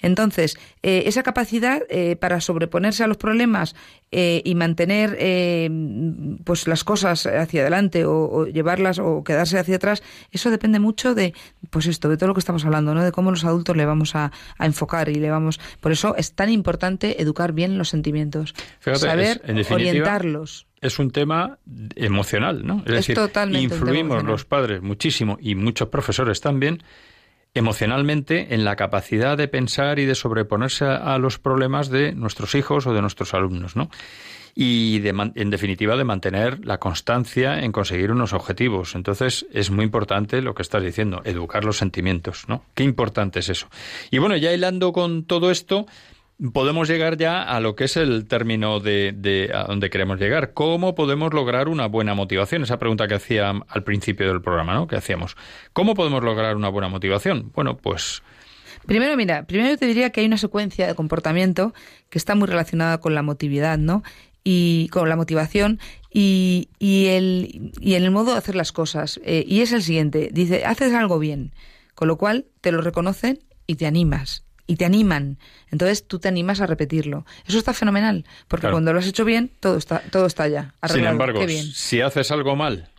Entonces, 0.00 0.58
eh, 0.82 1.02
esa 1.04 1.19
capacidad 1.22 1.82
eh, 1.88 2.16
para 2.16 2.40
sobreponerse 2.40 3.04
a 3.04 3.06
los 3.06 3.16
problemas 3.16 3.74
eh, 4.10 4.42
y 4.44 4.54
mantener 4.54 5.10
pues 6.44 6.66
las 6.66 6.84
cosas 6.84 7.26
hacia 7.26 7.62
adelante 7.62 8.04
o, 8.04 8.30
o 8.30 8.46
llevar 8.46 8.80
o 9.00 9.24
quedarse 9.24 9.58
hacia 9.58 9.76
atrás, 9.76 10.02
eso 10.30 10.50
depende 10.50 10.78
mucho 10.78 11.14
de, 11.14 11.34
pues 11.70 11.86
esto, 11.86 12.08
de 12.08 12.16
todo 12.16 12.28
lo 12.28 12.34
que 12.34 12.40
estamos 12.40 12.64
hablando, 12.64 12.94
¿no? 12.94 13.04
De 13.04 13.12
cómo 13.12 13.30
los 13.30 13.44
adultos 13.44 13.76
le 13.76 13.84
vamos 13.84 14.14
a, 14.14 14.32
enfocar 14.58 15.08
y 15.08 15.14
le 15.14 15.30
vamos. 15.30 15.60
Por 15.80 15.92
eso 15.92 16.14
es 16.16 16.34
tan 16.34 16.50
importante 16.50 17.20
educar 17.20 17.52
bien 17.52 17.78
los 17.78 17.88
sentimientos, 17.88 18.54
saber 18.80 19.42
orientarlos 19.70 20.66
es 20.80 20.98
un 20.98 21.10
tema 21.10 21.58
emocional, 21.94 22.66
¿no? 22.66 22.82
Es, 22.86 23.06
decir, 23.06 23.18
influimos 23.52 24.24
los 24.24 24.44
padres 24.44 24.80
muchísimo 24.80 25.36
y 25.40 25.54
muchos 25.54 25.88
profesores 25.88 26.40
también 26.40 26.82
emocionalmente 27.54 28.54
en 28.54 28.64
la 28.64 28.76
capacidad 28.76 29.36
de 29.36 29.48
pensar 29.48 29.98
y 29.98 30.06
de 30.06 30.14
sobreponerse 30.14 30.84
a, 30.84 31.18
los 31.18 31.38
problemas 31.38 31.90
de 31.90 32.12
nuestros 32.12 32.54
hijos 32.54 32.86
o 32.86 32.94
de 32.94 33.00
nuestros 33.00 33.34
alumnos, 33.34 33.76
¿no? 33.76 33.90
y, 34.54 35.00
en 35.06 35.50
definitiva, 35.50 35.96
de 35.96 36.04
mantener 36.04 36.64
la 36.64 36.78
constancia 36.78 37.60
en 37.60 37.72
conseguir 37.72 38.10
unos 38.10 38.32
objetivos. 38.32 38.94
Entonces, 38.94 39.46
es 39.52 39.70
muy 39.70 39.84
importante 39.84 40.42
lo 40.42 40.54
que 40.54 40.62
estás 40.62 40.82
diciendo, 40.82 41.22
educar 41.24 41.64
los 41.64 41.78
sentimientos, 41.78 42.44
¿no? 42.48 42.64
Qué 42.74 42.82
importante 42.82 43.40
es 43.40 43.48
eso. 43.48 43.68
Y 44.10 44.18
bueno, 44.18 44.36
ya 44.36 44.52
hilando 44.52 44.92
con 44.92 45.24
todo 45.24 45.50
esto, 45.50 45.86
podemos 46.52 46.88
llegar 46.88 47.16
ya 47.16 47.42
a 47.42 47.60
lo 47.60 47.76
que 47.76 47.84
es 47.84 47.96
el 47.96 48.26
término 48.26 48.80
de, 48.80 49.12
de, 49.16 49.50
a 49.54 49.64
donde 49.64 49.90
queremos 49.90 50.18
llegar. 50.18 50.52
¿Cómo 50.52 50.94
podemos 50.94 51.32
lograr 51.34 51.68
una 51.68 51.86
buena 51.86 52.14
motivación? 52.14 52.62
Esa 52.62 52.78
pregunta 52.78 53.08
que 53.08 53.14
hacía 53.14 53.50
al 53.50 53.84
principio 53.84 54.28
del 54.28 54.42
programa, 54.42 54.74
¿no? 54.74 54.86
Que 54.86 54.96
hacíamos. 54.96 55.36
¿Cómo 55.72 55.94
podemos 55.94 56.22
lograr 56.22 56.56
una 56.56 56.68
buena 56.68 56.88
motivación? 56.88 57.50
Bueno, 57.54 57.76
pues 57.76 58.22
Primero, 58.86 59.14
mira, 59.14 59.44
primero 59.44 59.76
te 59.76 59.86
diría 59.86 60.10
que 60.10 60.20
hay 60.20 60.26
una 60.26 60.38
secuencia 60.38 60.86
de 60.86 60.94
comportamiento 60.94 61.74
que 62.08 62.16
está 62.16 62.34
muy 62.34 62.48
relacionada 62.48 62.98
con 62.98 63.14
la 63.14 63.22
motividad, 63.22 63.76
¿no? 63.76 64.02
y 64.42 64.88
con 64.88 65.08
la 65.08 65.16
motivación 65.16 65.78
y, 66.12 66.68
el, 66.80 67.72
y 67.80 67.94
en 67.94 68.02
el 68.02 68.10
modo 68.10 68.32
de 68.32 68.38
hacer 68.38 68.54
las 68.54 68.72
cosas. 68.72 69.20
Eh, 69.24 69.44
y 69.46 69.60
es 69.60 69.72
el 69.72 69.82
siguiente, 69.82 70.30
dice, 70.32 70.64
haces 70.64 70.92
algo 70.94 71.18
bien, 71.18 71.52
con 71.94 72.08
lo 72.08 72.16
cual 72.16 72.46
te 72.60 72.72
lo 72.72 72.80
reconocen 72.80 73.40
y 73.66 73.76
te 73.76 73.86
animas. 73.86 74.44
Y 74.70 74.76
te 74.76 74.84
animan. 74.84 75.38
Entonces 75.72 76.06
tú 76.06 76.20
te 76.20 76.28
animas 76.28 76.60
a 76.60 76.66
repetirlo. 76.66 77.26
Eso 77.44 77.58
está 77.58 77.74
fenomenal, 77.74 78.24
porque 78.46 78.70
cuando 78.70 78.92
lo 78.92 79.00
has 79.00 79.06
hecho 79.06 79.24
bien, 79.24 79.50
todo 79.58 79.76
está, 79.76 79.98
todo 80.12 80.26
está 80.26 80.46
ya. 80.46 80.74
Sin 80.86 81.04
embargo, 81.04 81.40
si 81.74 82.00
haces 82.00 82.30
algo 82.30 82.54
mal 82.54 82.89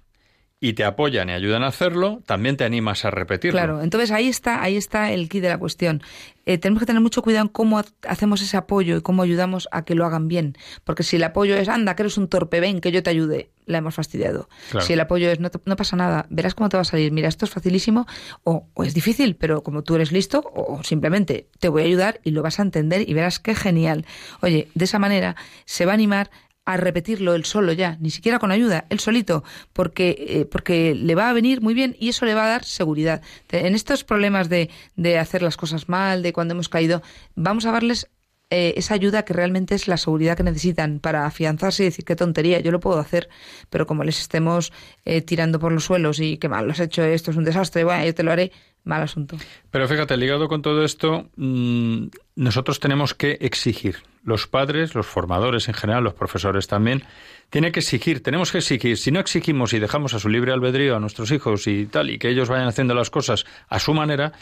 y 0.64 0.74
te 0.74 0.84
apoyan 0.84 1.28
y 1.28 1.34
ayudan 1.34 1.64
a 1.64 1.68
hacerlo, 1.68 2.22
también 2.28 2.56
te 2.56 2.64
animas 2.64 3.04
a 3.04 3.10
repetirlo. 3.10 3.58
Claro, 3.58 3.82
entonces 3.82 4.12
ahí 4.12 4.28
está, 4.28 4.62
ahí 4.62 4.78
está 4.78 5.12
el 5.12 5.28
kit 5.28 5.42
de 5.42 5.50
la 5.50 5.58
cuestión. 5.58 6.04
Eh, 6.46 6.60
tenemos 6.60 6.82
que 6.82 6.86
tener 6.86 7.02
mucho 7.02 7.24
cuidado 7.24 7.46
en 7.46 7.50
cómo 7.50 7.82
hacemos 8.08 8.44
ese 8.44 8.58
apoyo 8.58 8.96
y 8.96 9.02
cómo 9.02 9.24
ayudamos 9.24 9.68
a 9.72 9.84
que 9.86 9.96
lo 9.96 10.06
hagan 10.06 10.28
bien. 10.28 10.56
Porque 10.84 11.02
si 11.02 11.16
el 11.16 11.24
apoyo 11.24 11.56
es, 11.56 11.68
anda, 11.68 11.96
que 11.96 12.04
eres 12.04 12.20
un 12.20 12.28
torpe, 12.28 12.60
ven, 12.60 12.80
que 12.80 12.92
yo 12.92 13.02
te 13.02 13.10
ayude, 13.10 13.50
la 13.66 13.80
hemos 13.80 13.96
fastidiado. 13.96 14.50
Si 14.82 14.94
el 14.94 15.00
apoyo 15.00 15.32
es, 15.32 15.40
no, 15.40 15.50
no, 15.66 15.76
pasa 15.76 15.96
nada, 15.96 16.28
verás 16.30 16.54
cómo 16.54 16.70
te 16.70 16.78
va 16.78 16.82
a 16.82 16.86
salir, 16.86 17.12
mira, 17.12 17.28
esto 17.28 17.46
es 17.46 17.52
facilísimo, 17.52 18.06
o, 18.44 18.68
o, 18.76 18.84
es 18.84 18.94
difícil, 18.94 19.36
pero 19.36 19.64
como 19.64 19.82
tú 19.82 19.96
eres 19.96 20.12
listo, 20.12 20.44
o 20.54 20.84
simplemente 20.84 21.48
te 21.60 21.70
voy 21.70 21.82
a 21.82 21.86
ayudar 21.86 22.20
y 22.24 22.32
lo 22.32 22.44
vas 22.44 22.60
a 22.60 22.62
entender 22.62 23.10
y 23.10 23.16
verás 23.16 23.40
qué 23.40 23.56
genial. 23.56 24.06
Oye, 24.42 24.68
de 24.76 24.86
esa 24.86 25.00
manera 25.00 25.36
se 25.66 25.88
va 25.88 25.94
a 25.94 25.96
animar 25.96 26.30
a 26.66 26.78
repetirlo 26.78 27.34
él 27.34 27.46
solo 27.46 27.74
ya, 27.74 27.98
ni 28.00 28.10
siquiera 28.12 28.40
con 28.40 28.52
ayuda, 28.52 28.86
él 28.90 29.00
solito, 29.00 29.44
porque, 29.74 30.16
eh, 30.20 30.46
porque 30.46 30.96
le 30.96 31.16
va 31.16 31.30
a 31.30 31.34
venir 31.34 31.62
muy 31.62 31.74
bien 31.74 31.96
y 32.00 32.10
eso 32.10 32.26
le 32.26 32.36
va 32.36 32.46
a 32.46 32.50
dar 32.50 32.64
seguridad. 32.64 33.22
En 33.50 33.76
estos 33.76 34.04
problemas 34.04 34.50
de, 34.50 34.70
de 34.96 35.18
hacer 35.18 35.42
las 35.42 35.58
cosas 35.58 35.90
mal, 35.90 36.22
de 36.22 36.34
cuando 36.34 36.54
hemos 36.54 36.70
caído, 36.70 37.02
vamos 37.36 37.66
a 37.66 37.72
darles 37.72 38.08
eh, 38.54 38.74
esa 38.76 38.96
ayuda 38.96 39.24
que 39.24 39.32
realmente 39.32 39.76
es 39.76 39.88
la 39.88 39.96
seguridad 39.96 40.36
que 40.36 40.44
necesitan 40.44 41.00
para 41.00 41.26
afianzarse 41.26 41.84
y 41.84 41.86
decir 41.86 42.04
qué 42.04 42.18
tontería, 42.18 42.60
yo 42.60 42.72
lo 42.72 42.82
puedo 42.82 43.00
hacer, 43.00 43.30
pero 43.70 43.88
como 43.88 44.04
les 44.04 44.20
estemos 44.20 44.74
eh, 45.06 45.22
tirando 45.22 45.58
por 45.58 45.72
los 45.72 45.86
suelos 45.86 46.20
y 46.20 46.38
qué 46.38 46.50
mal 46.50 46.66
lo 46.66 46.74
has 46.74 46.82
hecho, 46.82 47.02
esto 47.02 47.32
es 47.32 47.38
un 47.38 47.46
desastre, 47.46 47.86
bueno, 47.86 48.04
yo 48.06 48.14
te 48.14 48.24
lo 48.24 48.32
haré, 48.32 48.52
mal 48.84 49.02
asunto. 49.02 49.38
Pero 49.72 49.88
fíjate, 49.88 50.18
ligado 50.18 50.50
con 50.50 50.62
todo 50.62 50.84
esto, 50.84 51.30
mm, 51.38 52.08
nosotros 52.36 52.82
tenemos 52.82 53.14
que 53.14 53.38
exigir. 53.40 54.00
Los 54.24 54.48
padres, 54.48 54.94
los 54.94 55.08
formadores 55.08 55.68
en 55.68 55.74
general, 55.74 56.04
los 56.04 56.14
profesores 56.14 56.68
también, 56.68 57.04
tienen 57.50 57.72
que 57.72 57.80
exigir, 57.80 58.22
tenemos 58.22 58.52
que 58.52 58.60
exigir. 58.60 58.98
Si 58.98 59.12
no 59.12 59.20
exigimos 59.20 59.74
y 59.74 59.80
dejamos 59.80 60.14
a 60.14 60.20
su 60.20 60.30
libre 60.30 60.54
albedrío 60.54 60.96
a 60.96 61.00
nuestros 61.00 61.32
hijos 61.32 61.68
y 61.68 61.86
tal, 61.86 62.10
y 62.10 62.20
que 62.20 62.30
ellos 62.30 62.50
vayan 62.50 62.68
haciendo 62.68 62.94
las 62.94 63.10
cosas 63.10 63.46
a 63.68 63.80
su 63.80 63.94
manera, 63.94 64.34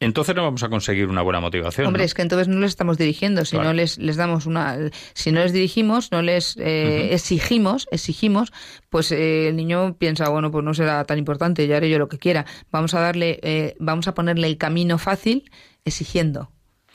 entonces 0.00 0.34
no 0.34 0.42
vamos 0.42 0.62
a 0.62 0.70
conseguir 0.70 1.08
una 1.08 1.20
buena 1.20 1.40
motivación. 1.40 1.86
Hombre, 1.86 2.04
es 2.04 2.14
que 2.14 2.22
entonces 2.22 2.48
no 2.48 2.58
les 2.58 2.70
estamos 2.70 2.96
dirigiendo, 2.96 3.44
si 3.44 3.58
no 3.58 3.74
les, 3.74 3.98
les 3.98 4.16
damos 4.16 4.46
una, 4.46 4.78
si 5.12 5.30
no 5.30 5.40
les 5.40 5.52
dirigimos, 5.52 6.10
no 6.10 6.22
les 6.22 6.56
eh, 6.56 7.12
exigimos, 7.12 7.86
exigimos, 7.90 8.50
pues 8.88 9.12
eh, 9.12 9.48
el 9.48 9.56
niño 9.56 9.96
piensa, 9.98 10.30
bueno, 10.30 10.50
pues 10.50 10.64
no 10.64 10.72
será 10.72 11.04
tan 11.04 11.18
importante, 11.18 11.66
ya 11.66 11.76
haré 11.76 11.90
yo 11.90 11.98
lo 11.98 12.08
que 12.08 12.18
quiera. 12.18 12.46
Vamos 12.72 12.94
a 12.94 13.00
darle, 13.00 13.40
eh, 13.42 13.76
vamos 13.78 14.08
a 14.08 14.14
ponerle 14.14 14.46
el 14.46 14.56
camino 14.56 14.96
fácil 14.96 15.50
exigiendo. 15.84 16.50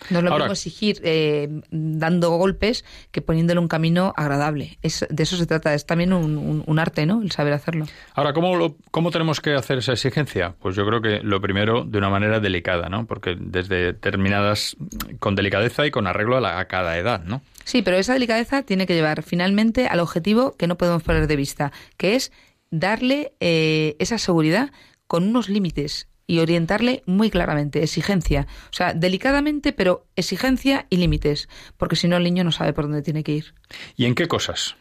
No 0.09 0.21
lo 0.21 0.31
mismo 0.31 0.51
exigir 0.51 0.99
eh, 1.03 1.47
dando 1.71 2.31
golpes 2.31 2.85
que 3.11 3.21
poniéndole 3.21 3.59
un 3.59 3.67
camino 3.67 4.13
agradable. 4.15 4.77
Es, 4.81 5.05
de 5.09 5.23
eso 5.23 5.37
se 5.37 5.45
trata. 5.45 5.73
Es 5.73 5.85
también 5.85 6.13
un, 6.13 6.79
arte, 6.79 7.05
¿no? 7.05 7.21
El 7.21 7.31
saber 7.31 7.53
hacerlo. 7.53 7.85
Ahora, 8.13 8.33
¿cómo, 8.33 8.75
¿cómo 8.91 9.11
tenemos 9.11 9.39
que 9.39 9.53
hacer 9.53 9.77
esa 9.77 9.93
exigencia? 9.93 10.55
Pues 10.59 10.75
yo 10.75 10.85
creo 10.85 11.01
que 11.01 11.21
lo 11.21 11.39
primero 11.41 11.85
de 11.85 11.97
una 11.97 12.09
manera 12.09 12.39
delicada, 12.39 12.89
¿no? 12.89 13.05
Porque 13.05 13.37
desde 13.39 13.93
determinadas, 13.93 14.75
con 15.19 15.35
delicadeza 15.35 15.85
y 15.85 15.91
con 15.91 16.07
arreglo 16.07 16.37
a, 16.37 16.41
la, 16.41 16.59
a 16.59 16.65
cada 16.65 16.97
edad, 16.97 17.23
¿no? 17.23 17.41
Sí, 17.63 17.81
pero 17.81 17.97
esa 17.97 18.13
delicadeza 18.13 18.63
tiene 18.63 18.85
que 18.85 18.93
llevar 18.93 19.23
finalmente 19.23 19.87
al 19.87 19.99
objetivo 19.99 20.55
que 20.57 20.67
no 20.67 20.77
podemos 20.77 21.01
perder 21.03 21.27
de 21.27 21.35
vista, 21.35 21.71
que 21.97 22.15
es 22.15 22.31
darle 22.69 23.33
eh, 23.39 23.95
esa 23.99 24.17
seguridad 24.17 24.71
con 25.07 25.27
unos 25.27 25.49
límites 25.49 26.07
y 26.27 26.39
orientarle 26.39 27.03
muy 27.05 27.29
claramente, 27.29 27.83
exigencia. 27.83 28.47
O 28.71 28.73
sea, 28.73 28.93
delicadamente, 28.93 29.73
pero 29.73 30.07
exigencia 30.15 30.87
y 30.89 30.97
límites, 30.97 31.49
porque 31.77 31.95
si 31.95 32.07
no 32.07 32.17
el 32.17 32.23
niño 32.23 32.43
no 32.43 32.51
sabe 32.51 32.73
por 32.73 32.85
dónde 32.85 33.01
tiene 33.01 33.23
que 33.23 33.33
ir. 33.33 33.53
¿Y 33.95 34.05
en 34.05 34.15
qué 34.15 34.27
cosas? 34.27 34.75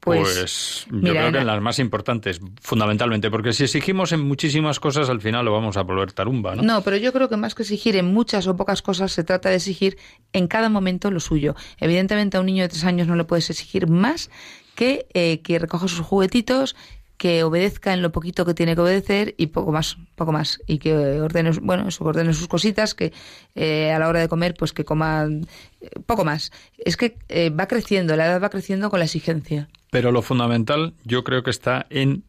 Pues, 0.00 0.28
pues 0.28 0.86
yo 0.90 1.12
creo 1.12 1.32
que 1.32 1.38
en 1.38 1.46
las 1.46 1.60
más 1.60 1.78
importantes, 1.80 2.40
fundamentalmente, 2.60 3.30
porque 3.30 3.52
si 3.52 3.64
exigimos 3.64 4.12
en 4.12 4.20
muchísimas 4.20 4.78
cosas, 4.78 5.10
al 5.10 5.20
final 5.20 5.44
lo 5.44 5.52
vamos 5.52 5.76
a 5.76 5.82
volver 5.82 6.12
tarumba, 6.12 6.54
¿no? 6.54 6.62
No, 6.62 6.82
pero 6.82 6.96
yo 6.96 7.12
creo 7.12 7.28
que 7.28 7.36
más 7.36 7.54
que 7.54 7.62
exigir 7.62 7.96
en 7.96 8.06
muchas 8.06 8.46
o 8.46 8.56
pocas 8.56 8.80
cosas, 8.80 9.12
se 9.12 9.24
trata 9.24 9.50
de 9.50 9.56
exigir 9.56 9.98
en 10.32 10.46
cada 10.46 10.68
momento 10.68 11.10
lo 11.10 11.20
suyo. 11.20 11.56
Evidentemente 11.78 12.36
a 12.36 12.40
un 12.40 12.46
niño 12.46 12.62
de 12.62 12.68
tres 12.68 12.84
años 12.84 13.08
no 13.08 13.16
le 13.16 13.24
puedes 13.24 13.50
exigir 13.50 13.88
más 13.88 14.30
que 14.76 15.08
eh, 15.12 15.40
que 15.42 15.58
recoja 15.58 15.88
sus 15.88 16.00
juguetitos, 16.00 16.76
que 17.18 17.42
obedezca 17.42 17.92
en 17.92 18.00
lo 18.00 18.12
poquito 18.12 18.46
que 18.46 18.54
tiene 18.54 18.76
que 18.76 18.80
obedecer 18.80 19.34
y 19.36 19.48
poco 19.48 19.72
más, 19.72 19.98
poco 20.14 20.32
más. 20.32 20.60
Y 20.66 20.78
que 20.78 21.20
ordene, 21.20 21.50
bueno, 21.60 21.88
ordene 21.98 22.32
sus 22.32 22.46
cositas, 22.46 22.94
que 22.94 23.12
eh, 23.56 23.92
a 23.92 23.98
la 23.98 24.08
hora 24.08 24.20
de 24.20 24.28
comer, 24.28 24.54
pues 24.54 24.72
que 24.72 24.84
coma 24.84 25.26
eh, 25.80 25.90
poco 26.06 26.24
más. 26.24 26.52
Es 26.78 26.96
que 26.96 27.18
eh, 27.28 27.50
va 27.50 27.66
creciendo, 27.66 28.16
la 28.16 28.26
edad 28.26 28.40
va 28.40 28.50
creciendo 28.50 28.88
con 28.88 29.00
la 29.00 29.06
exigencia. 29.06 29.68
Pero 29.90 30.12
lo 30.12 30.22
fundamental 30.22 30.94
yo 31.04 31.24
creo 31.24 31.42
que 31.42 31.50
está 31.50 31.86
en 31.90 32.22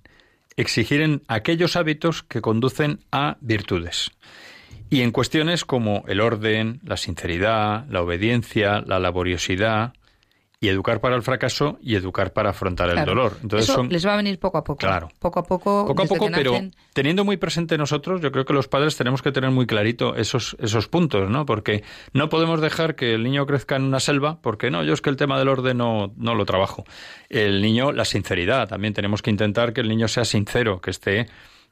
exigir 0.58 1.02
en 1.02 1.22
aquellos 1.28 1.76
hábitos 1.76 2.24
que 2.24 2.42
conducen 2.42 3.00
a 3.12 3.38
virtudes. 3.42 4.12
Y 4.90 5.02
en 5.02 5.12
cuestiones 5.12 5.66
como 5.66 6.04
el 6.08 6.20
orden, 6.20 6.80
la 6.84 6.98
sinceridad, 6.98 7.86
la 7.90 8.02
obediencia, 8.02 8.82
la 8.82 9.00
laboriosidad, 9.00 9.94
y 10.62 10.68
educar 10.68 11.00
para 11.00 11.16
el 11.16 11.22
fracaso 11.22 11.80
y 11.82 11.96
educar 11.96 12.34
para 12.34 12.50
afrontar 12.50 12.90
el 12.90 13.06
dolor. 13.06 13.38
Entonces 13.42 13.70
Eso 13.70 13.84
les 13.84 14.06
va 14.06 14.14
a 14.14 14.18
venir 14.18 14.40
poco 14.40 14.58
a 14.58 14.64
poco. 14.64 14.80
Claro. 14.80 15.10
Poco 15.18 15.40
a 15.40 15.44
poco. 15.44 15.86
Poco 15.88 16.04
a 16.04 16.06
poco, 16.06 16.28
pero 16.34 16.54
teniendo 16.92 17.24
muy 17.24 17.38
presente 17.38 17.78
nosotros, 17.78 18.20
yo 18.20 18.32
creo 18.34 18.44
que 18.44 18.52
los 18.52 18.68
padres 18.68 18.98
tenemos 18.98 19.22
que 19.22 19.32
tener 19.32 19.52
muy 19.52 19.66
clarito 19.66 20.16
esos, 20.16 20.58
esos 20.60 20.90
puntos, 20.90 21.30
¿no? 21.30 21.46
Porque 21.46 21.84
no 22.12 22.28
podemos 22.28 22.60
dejar 22.60 22.96
que 22.96 23.14
el 23.14 23.24
niño 23.24 23.46
crezca 23.46 23.78
en 23.78 23.84
una 23.84 24.02
selva, 24.02 24.42
porque 24.42 24.70
no, 24.70 24.84
yo 24.84 24.94
es 24.94 25.02
que 25.02 25.10
el 25.10 25.16
tema 25.16 25.40
del 25.40 25.48
orden 25.48 25.78
no, 25.78 26.12
no 26.18 26.36
lo 26.36 26.46
trabajo. 26.46 26.84
El 27.30 27.62
niño, 27.62 27.94
la 27.94 28.04
sinceridad, 28.04 28.68
también 28.68 28.94
tenemos 28.94 29.22
que 29.22 29.30
intentar 29.30 29.72
que 29.72 29.80
el 29.80 29.88
niño 29.88 30.10
sea 30.10 30.26
sincero, 30.26 30.82
que 30.82 30.92
esté, 30.92 31.28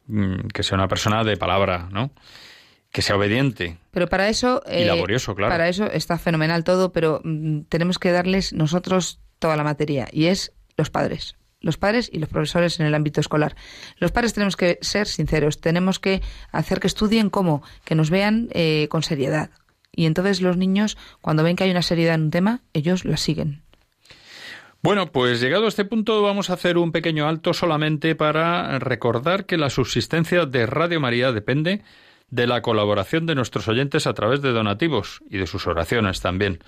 mm, 0.07 0.47
que 0.53 0.63
sea 0.63 0.77
una 0.77 0.87
persona 0.87 1.25
de 1.25 1.35
palabra, 1.35 1.89
¿no? 1.91 2.11
Que 2.97 3.03
sea 3.03 3.15
obediente. 3.15 3.77
Pero 3.91 4.07
para 4.07 4.27
eso... 4.27 4.63
y 4.65 4.81
eh, 4.81 4.85
laborioso, 4.85 5.35
claro. 5.35 5.53
Para 5.53 5.69
eso 5.69 5.85
está 5.85 6.17
fenomenal 6.17 6.63
todo, 6.63 6.91
pero 6.91 7.21
mm, 7.23 7.65
tenemos 7.69 7.99
que 7.99 8.09
darles 8.09 8.53
nosotros 8.53 9.19
toda 9.37 9.55
la 9.55 9.63
materia, 9.63 10.07
y 10.11 10.25
es 10.25 10.51
los 10.77 10.89
padres. 10.89 11.35
Los 11.61 11.77
padres 11.77 12.09
y 12.11 12.17
los 12.17 12.27
profesores 12.27 12.79
en 12.79 12.87
el 12.87 12.95
ámbito 12.95 13.21
escolar. 13.21 13.55
Los 13.99 14.11
padres 14.11 14.33
tenemos 14.33 14.55
que 14.55 14.79
ser 14.81 15.05
sinceros, 15.05 15.61
tenemos 15.61 15.99
que 15.99 16.23
hacer 16.51 16.79
que 16.79 16.87
estudien 16.87 17.29
cómo, 17.29 17.61
que 17.85 17.93
nos 17.93 18.09
vean 18.09 18.49
eh, 18.53 18.87
con 18.89 19.03
seriedad. 19.03 19.51
Y 19.91 20.07
entonces 20.07 20.41
los 20.41 20.57
niños, 20.57 20.97
cuando 21.21 21.43
ven 21.43 21.55
que 21.55 21.65
hay 21.65 21.69
una 21.69 21.83
seriedad 21.83 22.15
en 22.15 22.23
un 22.23 22.31
tema, 22.31 22.61
ellos 22.73 23.05
la 23.05 23.17
siguen. 23.17 23.61
Bueno, 24.81 25.11
pues 25.11 25.39
llegado 25.39 25.65
a 25.65 25.69
este 25.69 25.85
punto 25.85 26.23
vamos 26.23 26.49
a 26.49 26.53
hacer 26.53 26.79
un 26.79 26.91
pequeño 26.91 27.27
alto 27.27 27.53
solamente 27.53 28.15
para 28.15 28.79
recordar 28.79 29.45
que 29.45 29.57
la 29.57 29.69
subsistencia 29.69 30.47
de 30.47 30.65
Radio 30.65 30.99
María 30.99 31.31
depende 31.31 31.83
de 32.29 32.47
la 32.47 32.61
colaboración 32.61 33.25
de 33.25 33.35
nuestros 33.35 33.67
oyentes 33.67 34.07
a 34.07 34.13
través 34.13 34.41
de 34.41 34.51
donativos 34.51 35.21
y 35.29 35.37
de 35.37 35.47
sus 35.47 35.67
oraciones 35.67 36.21
también. 36.21 36.59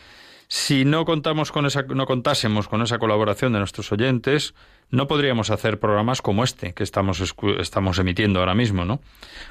Si 0.47 0.83
no 0.83 1.05
contamos 1.05 1.51
con 1.51 1.67
esa, 1.67 1.83
no 1.83 2.07
contásemos 2.07 2.67
con 2.67 2.81
esa 2.81 2.97
colaboración 2.97 3.53
de 3.53 3.59
nuestros 3.59 3.91
oyentes, 3.91 4.55
no 4.89 5.07
podríamos 5.07 5.51
hacer 5.51 5.79
programas 5.79 6.23
como 6.23 6.43
este 6.43 6.73
que 6.73 6.81
estamos, 6.81 7.21
estamos 7.59 7.99
emitiendo 7.99 8.39
ahora 8.39 8.55
mismo, 8.55 8.83
¿no? 8.83 8.99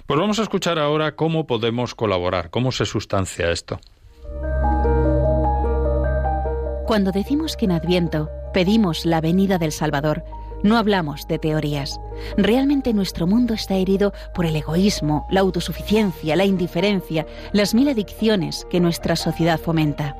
Pues 0.06 0.18
vamos 0.18 0.40
a 0.40 0.42
escuchar 0.42 0.78
ahora 0.78 1.14
cómo 1.14 1.46
podemos 1.46 1.94
colaborar, 1.94 2.50
cómo 2.50 2.72
se 2.72 2.84
sustancia 2.84 3.52
esto. 3.52 3.78
Cuando 6.88 7.12
decimos 7.12 7.56
que 7.56 7.66
en 7.66 7.72
Adviento 7.72 8.30
pedimos 8.52 9.04
la 9.04 9.20
venida 9.20 9.58
del 9.58 9.72
Salvador, 9.72 10.24
no 10.62 10.76
hablamos 10.76 11.26
de 11.28 11.38
teorías. 11.38 12.00
Realmente 12.36 12.92
nuestro 12.92 13.26
mundo 13.26 13.54
está 13.54 13.74
herido 13.74 14.12
por 14.34 14.46
el 14.46 14.56
egoísmo, 14.56 15.26
la 15.30 15.40
autosuficiencia, 15.40 16.36
la 16.36 16.44
indiferencia, 16.44 17.26
las 17.52 17.74
mil 17.74 17.88
adicciones 17.88 18.66
que 18.70 18.80
nuestra 18.80 19.16
sociedad 19.16 19.58
fomenta. 19.58 20.16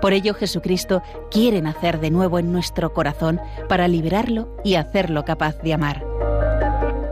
Por 0.00 0.12
ello 0.12 0.34
Jesucristo 0.34 1.02
quiere 1.30 1.62
nacer 1.62 2.00
de 2.00 2.10
nuevo 2.10 2.38
en 2.38 2.52
nuestro 2.52 2.92
corazón 2.92 3.40
para 3.68 3.88
liberarlo 3.88 4.48
y 4.64 4.74
hacerlo 4.74 5.24
capaz 5.24 5.58
de 5.62 5.74
amar. 5.74 6.04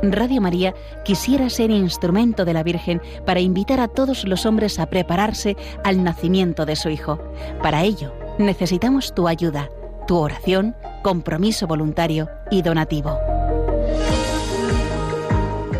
Radio 0.03 0.41
María 0.41 0.75
quisiera 1.05 1.49
ser 1.51 1.71
instrumento 1.71 2.45
de 2.45 2.53
la 2.53 2.63
Virgen 2.63 3.01
para 3.25 3.41
invitar 3.41 3.81
a 3.81 3.89
todos 3.89 4.25
los 4.25 4.47
hombres 4.47 4.79
a 4.79 4.87
prepararse 4.87 5.57
al 5.85 6.05
nacimiento 6.05 6.67
de 6.67 6.77
su 6.77 6.91
Hijo. 6.91 7.19
Para 7.63 7.83
ello, 7.83 8.13
necesitamos 8.39 9.15
tu 9.15 9.27
ayuda 9.27 9.71
tu 10.07 10.17
oración, 10.17 10.77
compromiso 11.07 11.69
voluntario 11.69 12.29
y 12.51 12.63
donativo. 12.63 13.17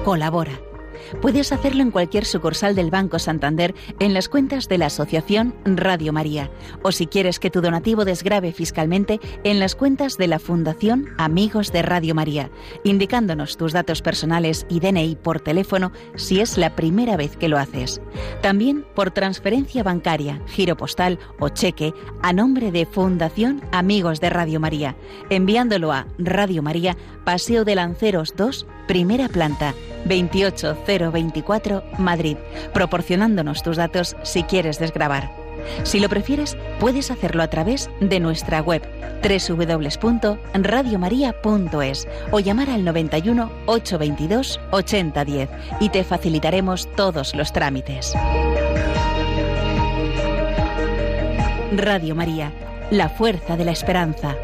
Colabora 0.05 0.53
Puedes 1.21 1.53
hacerlo 1.53 1.83
en 1.83 1.91
cualquier 1.91 2.25
sucursal 2.25 2.75
del 2.75 2.91
Banco 2.91 3.19
Santander 3.19 3.75
en 3.99 4.15
las 4.15 4.29
cuentas 4.29 4.69
de 4.69 4.79
la 4.79 4.87
Asociación 4.87 5.55
Radio 5.65 6.13
María. 6.13 6.51
O 6.83 6.93
si 6.93 7.07
quieres 7.07 7.39
que 7.39 7.51
tu 7.51 7.61
donativo 7.61 8.05
desgrave 8.05 8.53
fiscalmente 8.53 9.21
en 9.45 9.61
las 9.61 9.75
cuentas 9.75 10.17
de 10.17 10.27
la 10.27 10.39
Fundación 10.39 11.09
Amigos 11.19 11.73
de 11.73 11.83
Radio 11.83 12.15
María, 12.15 12.51
indicándonos 12.85 13.57
tus 13.57 13.73
datos 13.73 14.03
personales 14.03 14.67
y 14.69 14.81
DNI 14.81 15.17
por 15.17 15.41
teléfono 15.41 15.93
si 16.15 16.41
es 16.41 16.59
la 16.59 16.77
primera 16.77 17.17
vez 17.17 17.37
que 17.37 17.49
lo 17.49 17.59
haces. 17.59 18.01
También 18.43 18.85
por 18.95 19.11
transferencia 19.11 19.83
bancaria, 19.83 20.43
giro 20.47 20.77
postal 20.77 21.19
o 21.39 21.49
cheque 21.49 21.93
a 22.23 22.33
nombre 22.33 22.73
de 22.73 22.87
Fundación 22.87 23.63
Amigos 23.73 24.21
de 24.21 24.31
Radio 24.31 24.61
María, 24.61 24.97
enviándolo 25.31 25.93
a 25.93 26.07
Radio 26.19 26.63
María, 26.63 26.97
Paseo 27.25 27.65
de 27.65 27.75
Lanceros 27.75 28.35
2, 28.37 28.67
primera 28.87 29.29
planta 29.29 29.75
28024 30.05 31.83
Madrid, 31.99 32.37
proporcionándonos 32.73 33.63
tus 33.63 33.77
datos 33.77 34.17
si 34.23 34.45
quieres 34.45 34.79
desgrabar. 34.79 35.31
Si 35.83 36.01
lo 36.01 36.09
prefieres, 36.09 36.57
puedes 36.79 37.11
hacerlo 37.11 37.43
a 37.43 37.49
través 37.49 37.91
de 38.01 38.21
nuestra 38.21 38.63
web 38.63 38.83
www.radiomaria.es 39.23 42.09
o 42.31 42.41
llamar 42.41 42.71
al 42.71 42.85
91 42.85 43.51
822 43.67 44.61
8010 44.71 45.51
y 45.81 45.89
te 45.89 46.05
facilitaremos 46.05 46.89
todos 46.95 47.35
los 47.35 47.53
trámites. 47.53 48.15
Radio 51.73 52.15
María, 52.15 52.53
la 52.91 53.09
fuerza 53.09 53.57
de 53.57 53.65
la 53.65 53.73
esperanza. 53.73 54.37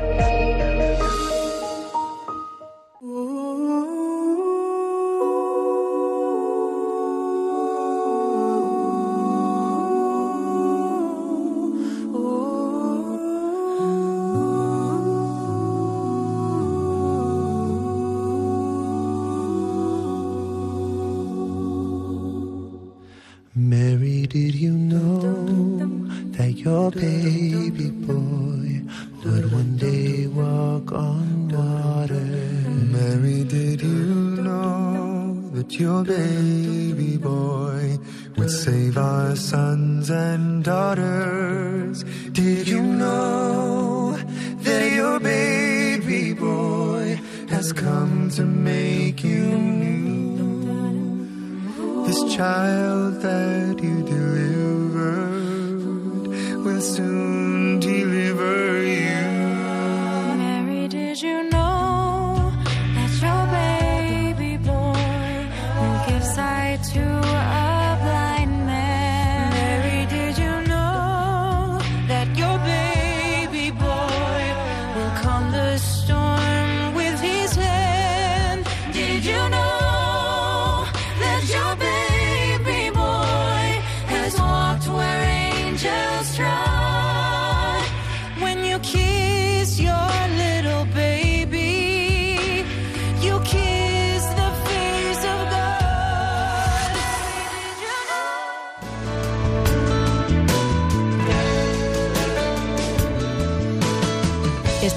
the 75.62 75.78
storm. 75.78 76.21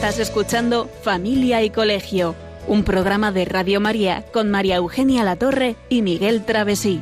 Estás 0.05 0.19
escuchando 0.29 0.87
Familia 1.01 1.63
y 1.63 1.71
Colegio, 1.71 2.35
un 2.67 2.83
programa 2.83 3.31
de 3.31 3.43
Radio 3.43 3.81
María 3.81 4.23
con 4.31 4.51
María 4.51 4.75
Eugenia 4.75 5.23
Latorre 5.23 5.77
y 5.89 6.03
Miguel 6.03 6.45
Travesí. 6.45 7.01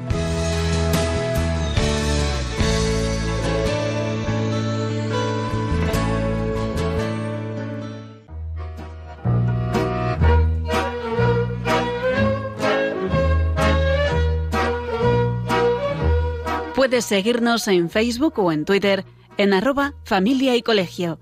Puedes 16.73 17.03
seguirnos 17.03 17.67
en 17.67 17.89
Facebook 17.89 18.39
o 18.39 18.53
en 18.53 18.63
Twitter 18.63 19.03
en 19.35 19.53
arroba 19.53 19.93
familia 20.05 20.55
y 20.55 20.61
colegio. 20.61 21.19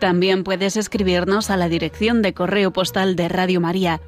También 0.00 0.42
puedes 0.44 0.76
escribirnos 0.78 1.50
a 1.50 1.58
la 1.58 1.68
dirección 1.68 2.22
de 2.22 2.32
correo 2.32 2.72
postal 2.72 3.16
de 3.16 3.28
Radio 3.28 3.60
María, 3.60 4.00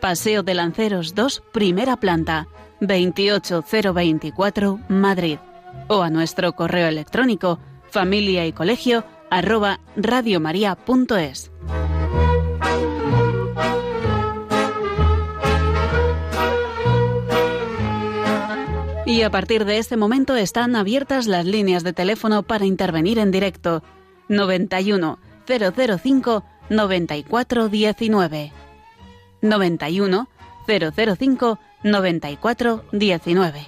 Paseo 0.00 0.44
de 0.44 0.54
Lanceros 0.54 1.16
2, 1.16 1.42
primera 1.52 1.96
planta, 1.96 2.46
28024, 2.80 4.78
Madrid, 4.88 5.38
o 5.88 6.02
a 6.02 6.10
nuestro 6.10 6.52
correo 6.52 6.86
electrónico 6.86 7.58
familia 7.90 8.46
y 8.46 8.52
colegio 8.52 9.02
arroba 9.30 9.80
radiomaria.es. 9.96 11.50
Y 19.06 19.22
a 19.22 19.30
partir 19.30 19.64
de 19.64 19.78
este 19.78 19.96
momento 19.96 20.36
están 20.36 20.76
abiertas 20.76 21.26
las 21.26 21.44
líneas 21.44 21.82
de 21.82 21.92
teléfono 21.92 22.44
para 22.44 22.64
intervenir 22.64 23.18
en 23.18 23.32
directo. 23.32 23.82
91 24.28 25.18
005 25.46 26.44
9419. 26.70 28.52
91 29.42 30.28
005 30.66 31.58
9419. 31.82 33.66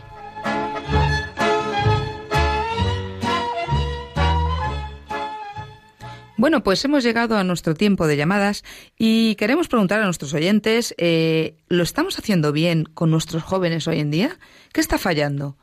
Bueno, 6.36 6.62
pues 6.62 6.84
hemos 6.84 7.02
llegado 7.02 7.38
a 7.38 7.44
nuestro 7.44 7.74
tiempo 7.74 8.06
de 8.06 8.18
llamadas 8.18 8.64
y 8.98 9.34
queremos 9.36 9.68
preguntar 9.68 10.00
a 10.00 10.04
nuestros 10.04 10.34
oyentes, 10.34 10.94
eh, 10.98 11.56
¿lo 11.68 11.82
estamos 11.82 12.18
haciendo 12.18 12.52
bien 12.52 12.84
con 12.84 13.10
nuestros 13.10 13.42
jóvenes 13.42 13.88
hoy 13.88 14.00
en 14.00 14.10
día? 14.10 14.38
¿Qué 14.72 14.82
está 14.82 14.98
fallando? 14.98 15.56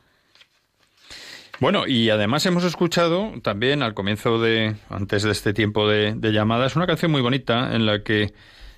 Bueno, 1.61 1.85
y 1.85 2.09
además 2.09 2.43
hemos 2.47 2.63
escuchado 2.63 3.33
también 3.43 3.83
al 3.83 3.93
comienzo 3.93 4.41
de, 4.41 4.77
antes 4.89 5.21
de 5.21 5.29
este 5.29 5.53
tiempo 5.53 5.87
de, 5.87 6.17
llamadas, 6.19 6.75
una 6.75 6.87
canción 6.87 7.11
muy 7.11 7.21
bonita 7.21 7.75
en 7.75 7.85
la 7.85 8.01
que, 8.01 8.33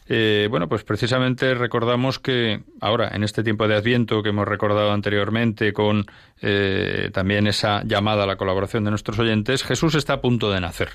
eh, 0.10 0.48
bueno, 0.50 0.68
pues 0.68 0.84
precisamente 0.84 1.54
recordamos 1.54 2.20
que 2.20 2.62
ahora, 2.82 3.08
en 3.16 3.24
este 3.24 3.42
tiempo 3.42 3.70
de 3.70 3.76
Adviento 3.76 4.22
que 4.22 4.32
hemos 4.32 4.46
recordado 4.46 4.92
anteriormente 4.92 5.72
con 5.72 6.06
eh, 6.42 7.10
también 7.14 7.48
esa 7.48 7.84
llamada 7.86 8.26
a 8.26 8.28
la 8.28 8.36
colaboración 8.36 8.84
de 8.84 8.90
nuestros 8.90 9.18
oyentes, 9.18 9.64
Jesús 9.64 9.96
está 9.96 10.16
a 10.16 10.22
punto 10.22 10.52
de 10.52 10.60
nacer. 10.60 10.90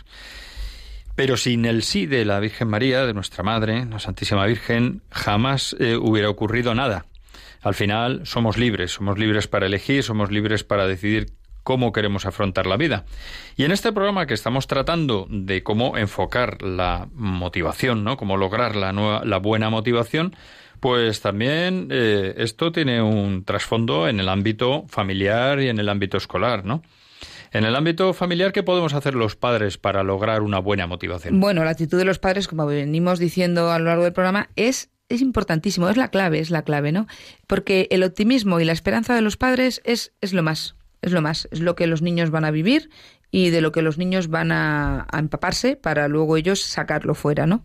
Pero 1.16 1.39
sin 1.39 1.64
el 1.64 1.82
sí 1.82 2.05
de 2.05 2.26
la 2.26 2.39
Virgen 2.39 2.68
María, 2.68 3.07
de 3.07 3.14
nuestra 3.14 3.43
Madre, 3.43 3.86
la 3.86 3.99
Santísima 3.99 4.45
Virgen, 4.45 5.01
jamás 5.11 5.74
eh, 5.80 5.97
hubiera 5.97 6.28
ocurrido 6.28 6.74
nada. 6.74 7.07
Al 7.62 7.72
final 7.72 8.26
somos 8.26 8.59
libres, 8.59 8.93
somos 8.93 9.18
libres 9.18 9.49
para 9.49 9.64
elegir, 9.64 10.03
somos 10.03 10.30
libres 10.30 10.64
para 10.64 10.86
decidir 10.86 11.28
cómo 11.69 11.93
queremos 11.93 12.25
afrontar 12.25 12.66
la 12.66 12.79
vida. 12.79 13.05
Y 13.59 13.64
en 13.64 13.73
este 13.73 13.93
programa 13.93 14.25
que 14.25 14.33
estamos 14.33 14.66
tratando 14.69 15.27
de 15.29 15.62
cómo 15.62 15.99
enfocar 15.99 16.62
la 16.62 17.09
motivación, 17.12 18.05
¿no? 18.05 18.16
Cómo 18.16 18.39
lograr 18.39 18.75
la, 18.75 18.95
nueva, 18.95 19.23
la 19.27 19.37
buena 19.37 19.69
motivación, 19.69 20.35
pues 20.81 21.21
también 21.21 21.89
eh, 21.91 22.37
esto 22.39 22.73
tiene 22.73 23.03
un 23.03 23.45
trasfondo 23.45 24.09
en 24.09 24.19
el 24.19 24.31
ámbito 24.31 24.87
familiar 24.89 25.61
y 25.61 25.69
en 25.69 25.79
el 25.79 25.91
ámbito 25.91 26.16
escolar, 26.16 26.64
¿no? 26.64 26.83
En 27.53 27.64
el 27.64 27.77
ámbito 27.77 28.14
familiar, 28.14 28.53
¿qué 28.53 28.62
podemos 28.62 28.95
hacer 28.95 29.14
los 29.14 29.37
padres 29.37 29.77
para 29.77 30.03
lograr 30.03 30.41
una 30.41 30.61
buena 30.61 30.87
motivación? 30.87 31.39
Bueno, 31.39 31.64
la 31.64 31.71
actitud 31.73 31.99
de 31.99 32.07
los 32.07 32.19
padres, 32.19 32.49
como 32.49 32.64
venimos 32.64 33.19
diciendo 33.19 33.71
a 33.71 33.79
lo 33.79 33.85
largo 33.85 34.05
del 34.05 34.14
programa, 34.14 34.49
es 34.57 34.89
es 35.11 35.21
importantísimo, 35.23 35.89
es 35.89 35.97
la 35.97 36.09
clave, 36.09 36.39
es 36.39 36.51
la 36.51 36.62
clave, 36.62 36.93
¿no? 36.93 37.07
Porque 37.47 37.89
el 37.91 38.05
optimismo 38.05 38.61
y 38.61 38.64
la 38.64 38.73
esperanza 38.73 39.14
de 39.14 39.23
los 39.23 39.37
padres 39.37 39.81
es, 39.85 40.12
es 40.21 40.35
lo 40.35 40.43
más, 40.43 40.77
es 41.03 41.12
lo 41.12 41.22
más, 41.22 41.49
es 41.51 41.61
lo 41.61 41.74
que 41.76 41.86
los 41.86 42.03
niños 42.03 42.30
van 42.30 42.44
a 42.44 42.51
vivir 42.51 42.90
y 43.30 43.51
de 43.51 43.61
lo 43.61 43.72
que 43.72 43.82
los 43.82 43.99
niños 43.99 44.28
van 44.28 44.53
a, 44.53 45.07
empaparse 45.12 45.76
para 45.76 46.09
luego 46.09 46.36
ellos 46.36 46.61
sacarlo 46.61 47.14
fuera, 47.14 47.46
¿no? 47.46 47.64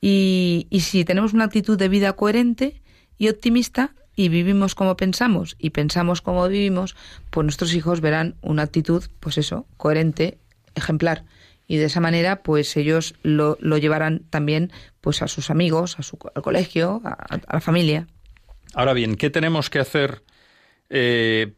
Y, 0.00 0.66
y 0.70 0.80
si 0.80 1.04
tenemos 1.04 1.32
una 1.32 1.44
actitud 1.44 1.78
de 1.78 1.88
vida 1.88 2.14
coherente 2.14 2.82
y 3.18 3.28
optimista 3.28 3.94
y 4.14 4.28
vivimos 4.28 4.74
como 4.74 4.96
pensamos 4.96 5.56
y 5.58 5.70
pensamos 5.70 6.20
como 6.20 6.48
vivimos, 6.48 6.96
pues 7.30 7.44
nuestros 7.44 7.74
hijos 7.74 8.00
verán 8.00 8.34
una 8.42 8.62
actitud, 8.62 9.04
pues 9.20 9.38
eso, 9.38 9.66
coherente, 9.76 10.38
ejemplar. 10.74 11.24
Y 11.66 11.76
de 11.76 11.84
esa 11.84 12.00
manera, 12.00 12.42
pues 12.42 12.76
ellos 12.76 13.14
lo, 13.22 13.56
lo 13.60 13.78
llevarán 13.78 14.24
también 14.28 14.72
pues 15.00 15.22
a 15.22 15.28
sus 15.28 15.50
amigos, 15.50 15.98
a 15.98 16.02
su, 16.02 16.18
al 16.34 16.42
colegio, 16.42 17.00
a, 17.04 17.40
la 17.50 17.60
familia. 17.60 18.06
Ahora 18.74 18.92
bien, 18.92 19.16
¿qué 19.16 19.30
tenemos 19.30 19.70
que 19.70 19.78
hacer 19.78 20.22
eh, 20.90 21.52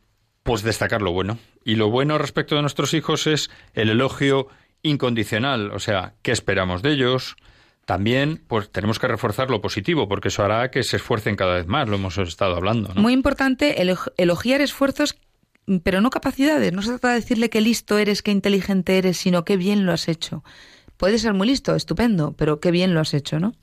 pues 0.45 0.63
destacar 0.63 1.03
lo 1.03 1.11
bueno. 1.11 1.39
Y 1.65 1.75
lo 1.75 1.91
bueno 1.91 2.17
respecto 2.19 2.55
de 2.55 2.61
nuestros 2.61 2.95
hijos 2.95 3.27
es 3.27 3.51
el 3.73 3.91
elogio 3.91 4.47
incondicional, 4.83 5.73
o 5.73 5.81
sea, 5.81 6.15
¿qué 6.23 6.31
esperamos 6.31 6.83
de 6.83 6.93
ellos? 6.93 7.37
También, 7.87 8.43
pues 8.47 8.71
tenemos 8.71 8.99
que 8.99 9.09
reforzar 9.09 9.51
lo 9.51 9.61
positivo, 9.61 10.09
porque 10.09 10.29
eso 10.29 10.45
hará 10.45 10.71
que 10.71 10.83
se 10.83 10.97
esfuercen 10.97 11.37
cada 11.37 11.55
vez 11.55 11.67
más, 11.67 11.89
lo 11.89 11.97
hemos 11.97 12.17
estado 12.19 12.57
hablando. 12.57 12.91
Muy 12.95 13.15
importante 13.15 13.83
elogiar 14.17 14.61
esfuerzos, 14.61 15.17
pero 15.83 16.01
no 16.01 16.11
capacidades. 16.11 16.73
No 16.73 16.83
se 16.83 16.91
trata 16.91 17.09
de 17.11 17.15
decirle 17.17 17.51
qué 17.51 17.61
listo 17.61 17.99
eres, 17.99 18.23
qué 18.23 18.31
inteligente 18.31 18.99
eres, 18.99 19.17
sino 19.17 19.45
qué 19.45 19.57
bien 19.57 19.87
lo 19.87 19.93
has 19.93 20.09
hecho. 20.09 20.45
Puedes 20.99 21.23
ser 21.23 21.35
muy 21.35 21.47
listo, 21.47 21.75
estupendo, 21.75 22.35
pero 22.37 22.61
qué 22.61 22.71
bien 22.71 22.95
lo 22.95 23.01
has 23.01 23.15
hecho, 23.15 23.41
¿no? 23.41 23.55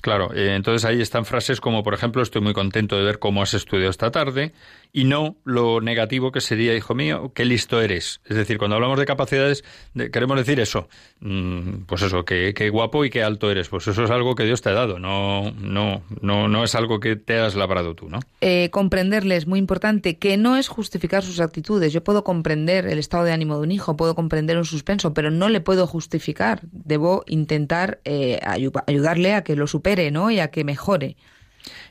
Claro, 0.00 0.32
eh, 0.32 0.54
entonces 0.54 0.84
ahí 0.84 1.00
están 1.00 1.24
frases 1.24 1.60
como, 1.60 1.82
por 1.82 1.92
ejemplo, 1.92 2.22
estoy 2.22 2.40
muy 2.40 2.54
contento 2.54 2.96
de 2.96 3.04
ver 3.04 3.18
cómo 3.18 3.42
has 3.42 3.54
estudiado 3.54 3.90
esta 3.90 4.10
tarde, 4.10 4.52
y 4.92 5.04
no 5.04 5.36
lo 5.44 5.80
negativo 5.80 6.32
que 6.32 6.40
sería, 6.40 6.74
hijo 6.74 6.94
mío, 6.94 7.32
qué 7.34 7.44
listo 7.44 7.80
eres. 7.80 8.20
Es 8.24 8.36
decir, 8.36 8.58
cuando 8.58 8.76
hablamos 8.76 8.98
de 8.98 9.06
capacidades, 9.06 9.64
queremos 10.12 10.36
decir 10.36 10.60
eso, 10.60 10.88
mm, 11.20 11.84
pues 11.86 12.02
eso, 12.02 12.24
qué, 12.24 12.70
guapo 12.70 13.04
y 13.04 13.10
qué 13.10 13.22
alto 13.22 13.50
eres. 13.50 13.68
Pues 13.68 13.86
eso 13.86 14.04
es 14.04 14.10
algo 14.10 14.34
que 14.34 14.44
Dios 14.44 14.62
te 14.62 14.70
ha 14.70 14.72
dado, 14.72 14.98
no, 14.98 15.52
no, 15.52 16.02
no, 16.20 16.48
no 16.48 16.64
es 16.64 16.74
algo 16.74 17.00
que 17.00 17.16
te 17.16 17.38
has 17.38 17.54
labrado 17.54 17.94
tú, 17.94 18.08
¿no? 18.08 18.20
Eh, 18.40 18.70
comprenderle 18.70 19.36
es 19.36 19.46
muy 19.46 19.58
importante, 19.58 20.18
que 20.18 20.36
no 20.36 20.56
es 20.56 20.68
justificar 20.68 21.22
sus 21.22 21.40
actitudes. 21.40 21.92
Yo 21.92 22.02
puedo 22.02 22.24
comprender 22.24 22.86
el 22.86 22.98
estado 22.98 23.24
de 23.24 23.32
ánimo 23.32 23.56
de 23.56 23.62
un 23.62 23.72
hijo, 23.72 23.96
puedo 23.96 24.14
comprender 24.14 24.56
un 24.56 24.64
suspenso, 24.64 25.14
pero 25.14 25.30
no 25.30 25.48
le 25.48 25.60
puedo 25.60 25.86
justificar. 25.86 26.60
Debo 26.72 27.24
intentar 27.26 28.00
eh, 28.04 28.40
ayudarle 28.42 29.34
a 29.34 29.44
que 29.44 29.56
lo 29.56 29.66
supere, 29.66 30.10
¿no? 30.10 30.30
Y 30.30 30.40
a 30.40 30.50
que 30.50 30.64
mejore. 30.64 31.16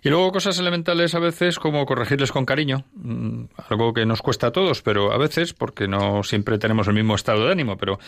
Y 0.03 0.09
luego 0.09 0.31
cosas 0.31 0.59
elementales 0.59 1.15
a 1.15 1.19
veces 1.19 1.59
como 1.59 1.85
corregirles 1.85 2.31
con 2.31 2.45
cariño, 2.45 2.85
mm, 2.93 3.45
algo 3.69 3.93
que 3.93 4.05
nos 4.05 4.21
cuesta 4.21 4.47
a 4.47 4.51
todos, 4.51 4.81
pero 4.81 5.11
a 5.11 5.17
veces, 5.17 5.53
porque 5.53 5.87
no 5.87 6.23
siempre 6.23 6.57
tenemos 6.57 6.87
el 6.87 6.93
mismo 6.93 7.15
estado 7.15 7.45
de 7.45 7.51
ánimo, 7.51 7.77
pero 7.77 7.99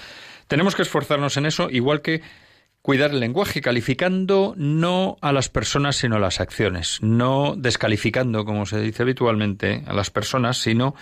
tenemos 0.48 0.76
que 0.76 0.84
esforzarnos 0.84 1.38
en 1.38 1.46
eso, 1.46 1.70
igual 1.70 2.02
que 2.02 2.22
cuidar 2.82 3.12
el 3.12 3.20
lenguaje, 3.20 3.62
calificando 3.62 4.54
no 4.58 5.18
a 5.22 5.32
las 5.32 5.50
personas, 5.50 5.98
sino 5.98 6.16
a 6.16 6.20
las 6.20 6.40
acciones, 6.40 7.00
no 7.02 7.56
descalificando, 7.58 8.46
como 8.46 8.66
se 8.66 8.80
dice 8.80 9.04
habitualmente, 9.04 9.84
a 9.86 9.94
las 9.94 10.10
personas, 10.10 10.58
sino 10.58 10.96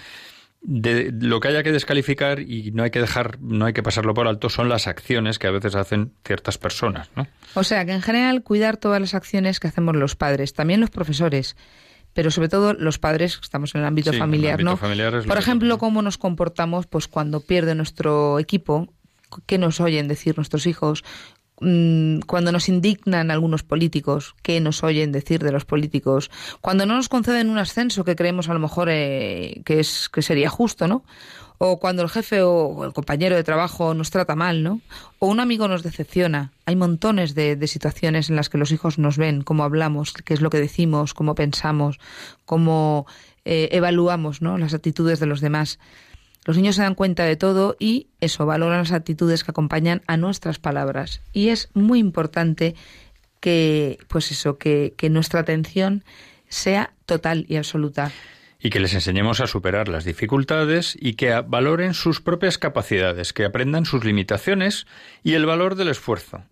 de 0.70 1.13
lo 1.18 1.39
que 1.39 1.47
haya 1.47 1.63
que 1.63 1.72
descalificar 1.72 2.41
y 2.41 2.72
no 2.74 2.84
hay 2.84 2.91
que 2.91 2.99
dejar, 2.99 3.39
no 3.39 3.65
hay 3.65 3.72
que 3.72 3.82
pasarlo 3.82 4.13
por 4.13 4.28
alto, 4.28 4.49
son 4.49 4.68
las 4.68 4.86
acciones 4.88 5.39
que 5.39 5.47
a 5.47 5.51
veces 5.51 5.76
hacen 5.76 6.11
ciertas 6.26 6.57
personas, 6.57 7.09
¿no? 7.15 7.26
O 7.53 7.63
sea, 7.63 7.86
que 7.86 7.93
en 7.93 8.01
general 8.01 8.43
cuidar 8.43 8.76
todas 8.76 8.99
las 8.99 9.13
acciones 9.13 9.61
que 9.61 9.70
hacemos 9.70 9.95
los 9.95 10.18
padres, 10.18 10.53
también 10.53 10.82
los 10.82 10.89
profesores, 10.89 11.55
pero 12.11 12.32
sobre 12.32 12.49
todo 12.49 12.74
los 12.74 12.99
padres, 12.99 13.39
estamos 13.41 13.74
en 13.76 13.82
el 13.82 13.88
ámbito 13.88 14.11
familiar, 14.11 14.61
¿no? 14.61 14.76
por 14.78 15.38
ejemplo, 15.38 15.78
cómo 15.78 16.01
nos 16.01 16.18
comportamos 16.18 16.86
pues 16.86 17.07
cuando 17.07 17.39
pierde 17.39 17.74
nuestro 17.74 18.38
equipo, 18.38 18.93
qué 19.45 19.57
nos 19.57 19.80
oyen 19.80 20.09
decir 20.09 20.36
nuestros 20.36 20.68
hijos, 20.68 21.05
cuando 21.60 22.51
nos 22.51 22.70
indignan 22.70 23.32
algunos 23.32 23.64
políticos, 23.64 24.36
qué 24.43 24.60
nos 24.60 24.84
oyen 24.84 25.12
decir 25.12 25.43
de 25.43 25.51
los 25.51 25.66
políticos, 25.66 26.30
cuando 26.62 26.86
no 26.86 26.95
nos 26.95 27.10
conceden 27.10 27.49
un 27.49 27.58
ascenso 27.58 28.03
que 28.03 28.16
creemos 28.16 28.47
a 28.47 28.53
lo 28.53 28.60
mejor 28.60 28.89
eh, 28.91 29.62
que 29.66 29.80
es 29.80 30.10
que 30.10 30.22
sería 30.22 30.49
justo, 30.49 30.88
¿no? 30.88 31.03
O 31.58 31.80
cuando 31.80 32.03
el 32.03 32.10
jefe 32.10 32.43
o 32.43 32.86
el 32.86 32.93
compañero 32.93 33.36
de 33.36 33.43
trabajo 33.43 33.95
nos 33.95 34.12
trata 34.12 34.36
mal, 34.36 34.62
¿no? 34.62 34.82
O 35.18 35.26
un 35.26 35.39
amigo 35.39 35.68
nos 35.68 35.82
decepciona. 35.82 36.51
Hay 36.66 36.76
montones 36.76 37.34
de, 37.34 37.58
situaciones 37.66 38.30
en 38.30 38.36
las 38.36 38.49
que 38.49 38.60
los 38.60 38.72
hijos 38.72 38.99
nos 38.99 39.18
ven, 39.18 39.41
cómo 39.41 39.64
hablamos, 39.64 40.14
qué 40.14 40.36
es 40.36 40.41
lo 40.41 40.51
que 40.51 40.60
decimos, 40.60 41.16
cómo 41.16 41.34
pensamos, 41.34 41.99
cómo 42.45 43.08
eh, 43.45 43.70
evaluamos, 43.72 44.43
¿no? 44.43 44.60
Las 44.60 44.76
actitudes 44.76 45.20
de 45.20 45.26
los 45.26 45.41
demás. 45.41 45.80
Los 46.48 46.56
niños 46.56 46.78
se 46.78 46.82
dan 46.82 46.95
cuenta 46.95 47.26
de 47.26 47.36
todo 47.36 47.76
y 47.78 48.08
eso, 48.22 48.45
valoran 48.45 48.80
las 48.80 48.93
actitudes 48.93 49.43
que 49.43 49.52
acompañan 49.52 50.02
a 50.08 50.16
nuestras 50.16 50.60
palabras. 50.60 51.22
Y 51.34 51.50
es 51.50 51.70
muy 51.74 52.00
importante 52.00 52.74
que, 53.41 54.00
pues 54.08 54.32
eso, 54.32 54.58
que, 54.58 54.95
nuestra 55.12 55.41
atención 55.41 56.06
sea 56.48 56.93
total 57.06 57.45
y 57.50 57.58
absoluta 57.58 58.12
y 58.60 58.72
que 58.72 58.80
les 58.80 58.95
enseñemos 58.95 59.39
a 59.39 59.45
superar 59.45 59.88
las 59.88 60.04
dificultades 60.04 60.98
y 61.00 61.14
que 61.14 61.32
valoren 61.41 61.93
sus 61.93 62.22
propias 62.22 62.58
capacidades, 62.58 63.32
que 63.32 63.45
aprendan 63.45 63.86
sus 63.86 64.04
limitaciones 64.04 64.88
y 65.24 65.34
el 65.34 65.45
valor 65.45 65.76
del 65.76 65.89
esfuerzo. 65.89 66.43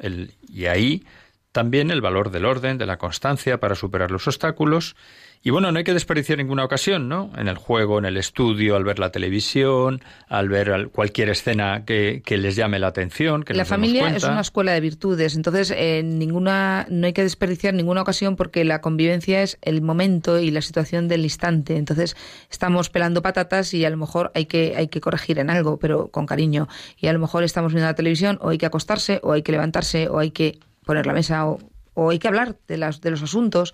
Y 0.47 0.65
ahí 0.65 1.03
también 1.51 1.89
el 1.89 2.01
valor 2.01 2.29
del 2.29 2.45
orden, 2.45 2.77
de 2.77 2.85
la 2.85 2.97
constancia 2.97 3.59
para 3.59 3.75
superar 3.75 4.11
los 4.11 4.27
obstáculos 4.27 4.95
y 5.43 5.51
bueno, 5.51 5.71
no 5.71 5.77
hay 5.77 5.83
que 5.83 5.93
desperdiciar 5.93 6.37
ninguna 6.37 6.63
ocasión, 6.63 7.07
¿no? 7.07 7.31
En 7.37 7.47
el 7.47 7.57
juego, 7.57 7.99
en 7.99 8.05
el 8.05 8.17
estudio, 8.17 8.75
al 8.75 8.83
ver 8.83 8.99
la 8.99 9.11
televisión, 9.11 10.01
al 10.27 10.49
ver 10.49 10.89
cualquier 10.91 11.29
escena 11.29 11.85
que, 11.85 12.21
les 12.27 12.55
llame 12.55 12.79
la 12.79 12.87
atención. 12.87 13.43
Que 13.43 13.53
la 13.53 13.65
familia 13.65 14.15
es 14.15 14.23
una 14.23 14.41
escuela 14.41 14.73
de 14.73 14.81
virtudes, 14.81 15.35
entonces 15.35 15.71
eh, 15.75 16.01
ninguna, 16.03 16.87
no 16.89 17.07
hay 17.07 17.13
que 17.13 17.23
desperdiciar 17.23 17.73
ninguna 17.73 18.01
ocasión 18.01 18.35
porque 18.35 18.65
la 18.65 18.81
convivencia 18.81 19.43
es 19.43 19.57
el 19.61 19.81
momento 19.81 20.39
y 20.39 20.51
la 20.51 20.61
situación 20.61 21.07
del 21.07 21.23
instante. 21.23 21.77
Entonces 21.77 22.15
estamos 22.49 22.89
pelando 22.89 23.21
patatas 23.21 23.73
y 23.73 23.85
a 23.85 23.89
lo 23.89 23.97
mejor 23.97 24.31
hay 24.33 24.45
que, 24.45 24.73
hay 24.75 24.87
que 24.87 25.01
corregir 25.01 25.39
en 25.39 25.49
algo, 25.49 25.77
pero 25.77 26.07
con 26.07 26.25
cariño. 26.25 26.67
Y 26.97 27.07
a 27.07 27.13
lo 27.13 27.19
mejor 27.19 27.43
estamos 27.43 27.71
viendo 27.71 27.87
la 27.87 27.95
televisión 27.95 28.39
o 28.41 28.49
hay 28.49 28.57
que 28.57 28.65
acostarse 28.65 29.19
o 29.23 29.31
hay 29.31 29.43
que 29.43 29.51
levantarse 29.51 30.07
o 30.07 30.19
hay 30.19 30.31
que 30.31 30.59
poner 30.85 31.05
la 31.05 31.13
mesa 31.13 31.47
o 31.47 31.59
o 31.95 32.11
hay 32.11 32.19
que 32.19 32.27
hablar 32.27 32.57
de, 32.67 32.77
las, 32.77 33.01
de 33.01 33.09
los 33.09 33.23
asuntos. 33.23 33.73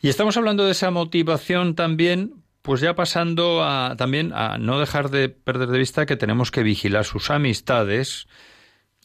Y 0.00 0.08
estamos 0.08 0.36
hablando 0.36 0.64
de 0.64 0.72
esa 0.72 0.90
motivación 0.90 1.74
también, 1.74 2.34
pues 2.62 2.80
ya 2.80 2.94
pasando 2.94 3.64
a 3.64 3.96
también 3.96 4.32
a 4.32 4.58
no 4.58 4.78
dejar 4.78 5.10
de 5.10 5.28
perder 5.28 5.68
de 5.68 5.78
vista 5.78 6.06
que 6.06 6.16
tenemos 6.16 6.50
que 6.50 6.62
vigilar 6.62 7.04
sus 7.04 7.30
amistades, 7.30 8.28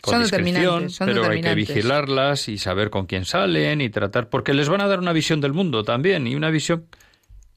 son 0.03 0.21
discreción, 0.21 0.87
pero 0.99 1.29
hay 1.29 1.41
que 1.41 1.55
vigilarlas 1.55 2.47
y 2.49 2.57
saber 2.57 2.89
con 2.89 3.05
quién 3.05 3.25
salen 3.25 3.81
y 3.81 3.89
tratar, 3.89 4.29
porque 4.29 4.53
les 4.53 4.69
van 4.69 4.81
a 4.81 4.87
dar 4.87 4.99
una 4.99 5.13
visión 5.13 5.41
del 5.41 5.53
mundo 5.53 5.83
también 5.83 6.27
y 6.27 6.35
una 6.35 6.49
visión 6.49 6.85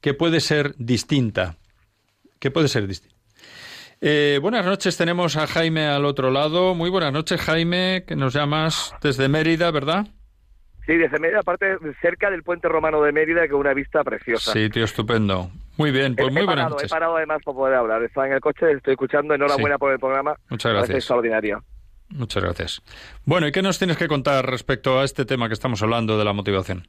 que 0.01 0.13
puede 0.13 0.39
ser 0.41 0.75
distinta, 0.77 1.55
que 2.39 2.51
puede 2.51 2.67
ser 2.67 2.87
distinta. 2.87 3.15
Eh, 4.01 4.39
buenas 4.41 4.65
noches, 4.65 4.97
tenemos 4.97 5.37
a 5.37 5.47
Jaime 5.47 5.85
al 5.87 6.03
otro 6.03 6.29
lado. 6.29 6.75
Muy 6.75 6.89
buenas 6.89 7.13
noches, 7.13 7.39
Jaime, 7.39 8.03
que 8.05 8.17
nos 8.17 8.33
llamas 8.33 8.93
desde 9.01 9.29
Mérida, 9.29 9.71
¿verdad? 9.71 10.07
Sí, 10.85 10.97
desde 10.97 11.17
Mérida, 11.19 11.39
aparte 11.39 11.77
cerca 12.01 12.29
del 12.29 12.43
puente 12.43 12.67
romano 12.67 13.01
de 13.01 13.13
Mérida, 13.13 13.47
que 13.47 13.53
una 13.53 13.73
vista 13.73 14.03
preciosa. 14.03 14.51
Sí, 14.51 14.69
tío, 14.69 14.83
estupendo. 14.83 15.49
Muy 15.77 15.91
bien, 15.91 16.17
pues 16.17 16.33
muy 16.33 16.45
buenas 16.45 16.69
noches. 16.69 16.91
He 16.91 16.93
parado 16.93 17.15
además 17.15 17.41
para 17.45 17.55
poder 17.55 17.75
hablar. 17.75 18.03
Estaba 18.03 18.27
en 18.27 18.33
el 18.33 18.41
coche, 18.41 18.73
estoy 18.73 18.91
escuchando. 18.91 19.33
Enhorabuena 19.33 19.77
por 19.77 19.93
el 19.93 19.99
programa. 19.99 20.35
Muchas 20.49 20.73
gracias. 20.73 20.89
Es 20.89 20.95
extraordinario. 20.97 21.63
Muchas 22.09 22.43
gracias. 22.43 22.81
Bueno, 23.25 23.47
¿y 23.47 23.51
qué 23.51 23.61
nos 23.61 23.79
tienes 23.79 23.97
que 23.97 24.07
contar 24.07 24.45
respecto 24.45 24.99
a 24.99 25.03
este 25.03 25.25
tema 25.25 25.47
que 25.47 25.53
estamos 25.53 25.81
hablando 25.81 26.17
de 26.17 26.25
la 26.25 26.33
motivación? 26.33 26.87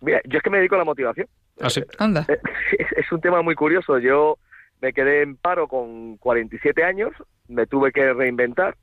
Mira, 0.00 0.20
yo 0.24 0.38
es 0.38 0.42
que 0.42 0.50
me 0.50 0.58
dedico 0.58 0.74
a 0.74 0.78
la 0.78 0.84
motivación. 0.84 1.26
Ah, 1.60 1.70
sí. 1.70 1.82
Anda. 1.98 2.26
Eh, 2.28 2.38
es, 2.96 3.10
un 3.10 3.20
tema 3.20 3.42
muy 3.42 3.54
curioso. 3.54 3.98
Yo 3.98 4.38
me 4.80 4.92
quedé 4.92 5.22
en 5.22 5.36
paro 5.36 5.66
con 5.66 6.16
47 6.18 6.84
años, 6.84 7.12
me 7.48 7.66
tuve 7.66 7.90
que 7.90 8.12
reinventar 8.12 8.76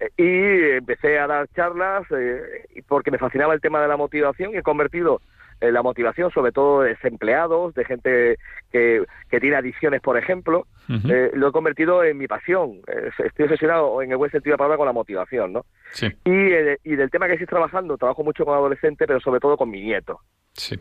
eh, 0.00 0.10
y 0.16 0.76
empecé 0.76 1.18
a 1.18 1.26
dar 1.26 1.48
charlas 1.48 2.04
eh, 2.16 2.64
porque 2.86 3.10
me 3.10 3.18
fascinaba 3.18 3.54
el 3.54 3.60
tema 3.60 3.80
de 3.80 3.88
la 3.88 3.96
motivación 3.96 4.54
y 4.54 4.58
he 4.58 4.62
convertido 4.62 5.20
eh, 5.60 5.72
la 5.72 5.82
motivación, 5.82 6.30
sobre 6.30 6.52
todo 6.52 6.82
de 6.82 6.90
desempleados, 6.90 7.74
de 7.74 7.84
gente 7.84 8.38
que, 8.70 9.04
que 9.30 9.40
tiene 9.40 9.56
adicciones, 9.56 10.00
por 10.00 10.16
ejemplo, 10.16 10.66
eh, 11.08 11.30
lo 11.34 11.48
he 11.48 11.52
convertido 11.52 12.04
en 12.04 12.16
mi 12.16 12.26
pasión. 12.26 12.80
estoy 13.18 13.44
obsesionado, 13.44 14.00
en 14.02 14.10
el 14.10 14.16
buen 14.16 14.30
sentido 14.30 14.52
de 14.52 14.54
la 14.54 14.58
palabra, 14.58 14.76
con 14.76 14.86
la 14.86 14.92
motivación, 14.92 15.52
¿no? 15.52 15.66
Sí. 15.90 16.06
Y, 16.24 16.30
eh, 16.30 16.78
y 16.84 16.96
del 16.96 17.10
tema 17.10 17.26
que 17.26 17.32
estoy 17.32 17.46
trabajando, 17.46 17.98
trabajo 17.98 18.22
mucho 18.22 18.44
con 18.44 18.54
adolescentes, 18.54 19.06
pero 19.06 19.20
sobre 19.20 19.40
todo 19.40 19.56
con 19.56 19.70
mi 19.70 19.82
nieto. 19.82 20.20
Sí. 20.52 20.78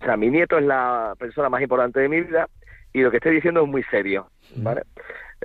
O 0.00 0.04
sea, 0.04 0.16
mi 0.16 0.30
nieto 0.30 0.58
es 0.58 0.64
la 0.64 1.14
persona 1.18 1.48
más 1.48 1.62
importante 1.62 2.00
de 2.00 2.08
mi 2.08 2.20
vida 2.20 2.48
y 2.92 3.00
lo 3.00 3.10
que 3.10 3.18
estoy 3.18 3.36
diciendo 3.36 3.62
es 3.62 3.68
muy 3.68 3.82
serio, 3.84 4.28
¿vale? 4.56 4.82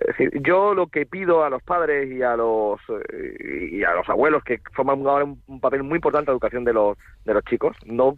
Es 0.03 0.17
decir, 0.17 0.41
yo 0.41 0.73
lo 0.73 0.87
que 0.87 1.05
pido 1.05 1.43
a 1.43 1.49
los 1.49 1.63
padres 1.63 2.11
y 2.11 2.21
a 2.21 2.35
los 2.35 2.79
eh, 2.89 3.69
y 3.71 3.83
a 3.83 3.93
los 3.93 4.07
abuelos 4.09 4.43
que 4.43 4.59
forman 4.73 5.05
ahora 5.07 5.23
un, 5.23 5.59
papel 5.61 5.83
muy 5.83 5.95
importante 5.95 6.29
en 6.29 6.33
la 6.33 6.35
educación 6.35 6.63
de 6.65 6.73
los 6.73 6.97
de 7.25 7.33
los 7.33 7.43
chicos, 7.45 7.77
no 7.85 8.15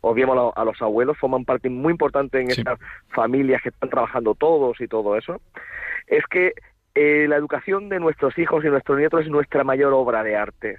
obviemos 0.00 0.52
a, 0.56 0.64
los 0.64 0.80
abuelos, 0.80 1.18
forman 1.18 1.44
parte 1.44 1.68
muy 1.68 1.92
importante 1.92 2.40
en 2.40 2.50
estas 2.50 2.78
familias 3.08 3.60
que 3.62 3.68
están 3.68 3.90
trabajando 3.90 4.34
todos 4.34 4.80
y 4.80 4.88
todo 4.88 5.16
eso, 5.16 5.40
es 6.06 6.24
que 6.26 6.54
eh, 6.94 7.26
la 7.28 7.36
educación 7.36 7.90
de 7.90 8.00
nuestros 8.00 8.38
hijos 8.38 8.64
y 8.64 8.68
nuestros 8.68 8.98
nietos 8.98 9.20
es 9.22 9.28
nuestra 9.28 9.62
mayor 9.62 9.92
obra 9.92 10.22
de 10.22 10.36
arte. 10.36 10.78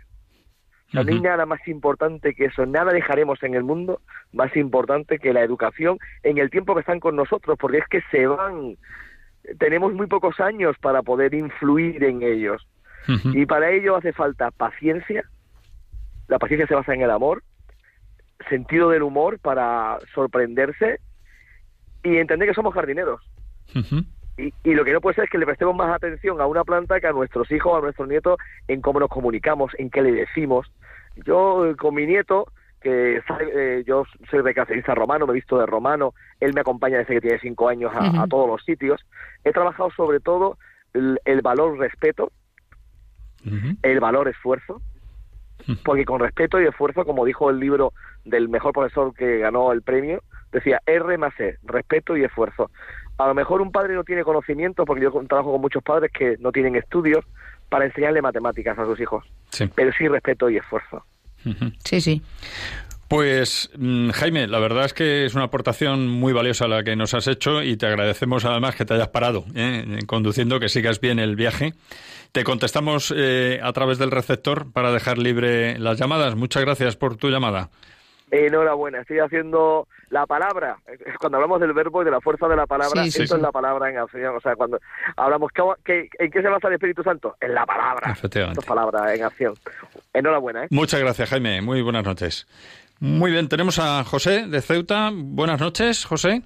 No 0.94 1.02
hay 1.02 1.20
nada 1.20 1.46
más 1.46 1.68
importante 1.68 2.34
que 2.34 2.46
eso, 2.46 2.66
nada 2.66 2.94
dejaremos 2.94 3.44
en 3.44 3.56
el 3.56 3.64
mundo 3.64 4.00
más 4.32 4.56
importante 4.56 5.20
que 5.20 5.34
la 5.34 5.44
educación 5.44 6.00
en 6.24 6.38
el 6.38 6.50
tiempo 6.50 6.74
que 6.74 6.80
están 6.80 7.02
con 7.02 7.16
nosotros, 7.16 7.58
porque 7.60 7.80
es 7.80 7.88
que 7.90 8.02
se 8.10 8.26
van, 8.26 8.78
tenemos 9.60 9.94
muy 9.94 10.08
pocos 10.08 10.40
años 10.40 10.76
para 10.80 11.02
poder 11.02 11.34
influir 11.34 12.04
en 12.04 12.22
ellos. 12.24 12.68
Y 13.34 13.46
para 13.46 13.72
ello 13.72 13.96
hace 13.96 14.12
falta 14.12 14.52
paciencia, 14.52 15.24
la 16.28 16.40
paciencia 16.40 16.68
se 16.68 16.76
basa 16.76 16.94
en 16.94 17.02
el 17.02 17.10
amor, 17.10 17.42
sentido 18.50 18.90
del 18.90 19.04
humor 19.04 19.40
para 19.40 19.98
sorprenderse 20.14 21.00
y 22.04 22.18
entender 22.18 22.50
que 22.50 22.54
somos 22.54 22.74
jardineros. 22.74 23.22
y, 24.38 24.54
y, 24.64 24.74
lo 24.74 24.84
que 24.84 24.92
no 24.92 25.00
puede 25.00 25.16
ser 25.16 25.24
es 25.24 25.30
que 25.30 25.38
le 25.38 25.46
prestemos 25.46 25.74
más 25.74 25.96
atención 25.96 26.42
a 26.42 26.48
una 26.48 26.66
planta 26.66 27.00
que 27.00 27.08
a 27.08 27.14
nuestros 27.14 27.50
hijos, 27.50 27.78
a 27.78 27.82
nuestros 27.82 28.10
nietos, 28.10 28.38
en 28.68 28.82
cómo 28.82 29.00
nos 29.00 29.10
comunicamos, 29.10 29.72
en 29.78 29.90
qué 29.90 30.02
le 30.02 30.12
decimos. 30.12 30.70
Yo 31.26 31.74
con 31.78 31.96
mi 31.96 32.06
nieto 32.06 32.52
que 32.82 33.22
eh, 33.40 33.84
yo 33.86 34.04
soy 34.30 34.42
recreacionista 34.42 34.94
romano, 34.96 35.26
me 35.26 35.32
he 35.32 35.36
visto 35.36 35.58
de 35.58 35.66
romano, 35.66 36.14
él 36.40 36.54
me 36.54 36.62
acompaña 36.62 37.00
desde 37.00 37.16
que 37.16 37.22
tiene 37.22 37.40
cinco 37.40 37.70
años 37.70 37.92
a, 37.96 38.28
todos 38.28 38.48
los 38.48 38.64
sitios. 38.64 39.02
He 39.44 39.52
trabajado 39.52 39.90
sobre 39.92 40.20
todo 40.20 40.58
el, 40.94 41.42
valor 41.42 41.78
respeto, 41.78 42.32
el 43.82 44.00
valor 44.00 44.28
esfuerzo, 44.28 44.82
porque 45.84 46.06
con 46.06 46.20
respeto 46.20 46.62
y 46.62 46.68
esfuerzo, 46.68 47.06
como 47.06 47.26
dijo 47.26 47.50
el 47.50 47.60
libro 47.60 47.94
del 48.26 48.50
mejor 48.50 48.74
profesor 48.74 49.14
que 49.14 49.40
ganó 49.40 49.72
el 49.72 49.82
premio, 49.82 50.22
decía 50.52 50.82
R 50.86 51.18
más 51.18 51.38
E, 51.40 51.58
respeto 51.64 52.16
y 52.16 52.24
esfuerzo. 52.24 52.70
A 53.18 53.28
lo 53.28 53.34
mejor 53.34 53.62
un 53.62 53.72
padre 53.72 53.96
no 53.96 54.04
tiene 54.04 54.24
conocimiento, 54.24 54.86
porque 54.86 55.04
yo 55.04 55.12
trabajo 55.28 55.52
con 55.52 55.62
muchos 55.62 55.84
padres 55.84 56.12
que 56.12 56.38
no 56.40 56.52
tienen 56.52 56.76
estudios 56.76 57.26
para 57.70 57.86
enseñarle 57.86 58.22
matemáticas 58.22 58.78
a 58.78 58.86
sus 58.86 59.00
hijos, 59.00 59.26
pero 59.76 59.92
sí 59.94 60.08
respeto 60.08 60.50
y 60.50 60.58
esfuerzo. 60.58 61.04
Sí, 61.84 62.02
sí. 62.02 62.22
Pues 63.08 63.70
mm, 63.78 64.10
Jaime, 64.10 64.48
la 64.48 64.60
verdad 64.60 64.86
es 64.86 64.94
que 64.94 65.26
es 65.26 65.34
una 65.34 65.46
aportación 65.46 66.10
muy 66.10 66.34
valiosa 66.34 66.68
la 66.68 66.84
que 66.84 66.96
nos 66.98 67.14
has 67.14 67.28
hecho 67.28 67.64
y 67.64 67.78
te 67.78 67.86
agradecemos 67.86 68.44
además 68.44 68.76
que 68.76 68.84
te 68.84 68.96
hayas 68.96 69.08
parado 69.10 69.46
¿eh? 69.56 70.00
conduciendo, 70.08 70.60
que 70.60 70.68
sigas 70.68 71.00
bien 71.00 71.20
el 71.20 71.38
viaje. 71.38 71.74
Te 72.34 72.44
contestamos 72.44 73.14
eh, 73.16 73.60
a 73.64 73.72
través 73.72 73.98
del 73.98 74.12
receptor 74.12 74.72
para 74.74 74.92
dejar 74.92 75.18
libre 75.18 75.80
las 75.80 75.98
llamadas. 75.98 76.36
Muchas 76.36 76.64
gracias 76.64 76.98
por 76.98 77.16
tu 77.16 77.30
llamada. 77.30 77.70
Enhorabuena, 78.30 79.02
estoy 79.02 79.20
haciendo 79.20 79.88
la 80.10 80.26
palabra. 80.26 80.78
Cuando 81.20 81.38
hablamos 81.38 81.62
del 81.62 81.74
verbo 81.74 82.02
y 82.02 82.06
de 82.06 82.12
la 82.12 82.22
fuerza 82.22 82.48
de 82.48 82.56
la 82.56 82.66
palabra, 82.66 83.06
esto 83.06 83.24
es 83.24 83.42
la 83.42 83.52
palabra 83.52 83.90
en 83.90 83.98
acción. 83.98 84.36
O 84.36 84.42
sea, 84.42 84.56
cuando 84.56 84.80
hablamos, 85.16 85.52
¿qué, 85.84 86.10
¿en 86.20 86.32
qué 86.32 86.42
se 86.42 86.50
basa 86.50 86.68
el 86.68 86.74
Espíritu 86.74 87.04
Santo? 87.04 87.36
En 87.40 87.54
la 87.54 87.66
palabra. 87.66 88.12
Efectivamente. 88.12 88.60
Esto 88.60 88.72
es 88.72 88.76
palabra 88.76 89.14
en 89.14 89.24
acción. 89.24 89.54
Enhorabuena. 90.14 90.66
¿eh? 90.66 90.68
Muchas 90.72 91.00
gracias, 91.00 91.30
Jaime. 91.30 91.62
Muy 91.62 91.82
buenas 91.82 92.04
noches. 92.04 92.48
Muy 93.00 93.32
bien, 93.32 93.48
tenemos 93.48 93.80
a 93.80 94.04
José 94.04 94.48
de 94.48 94.62
Ceuta. 94.62 95.12
Buenas 95.14 95.62
noches, 95.62 96.06
José. 96.06 96.42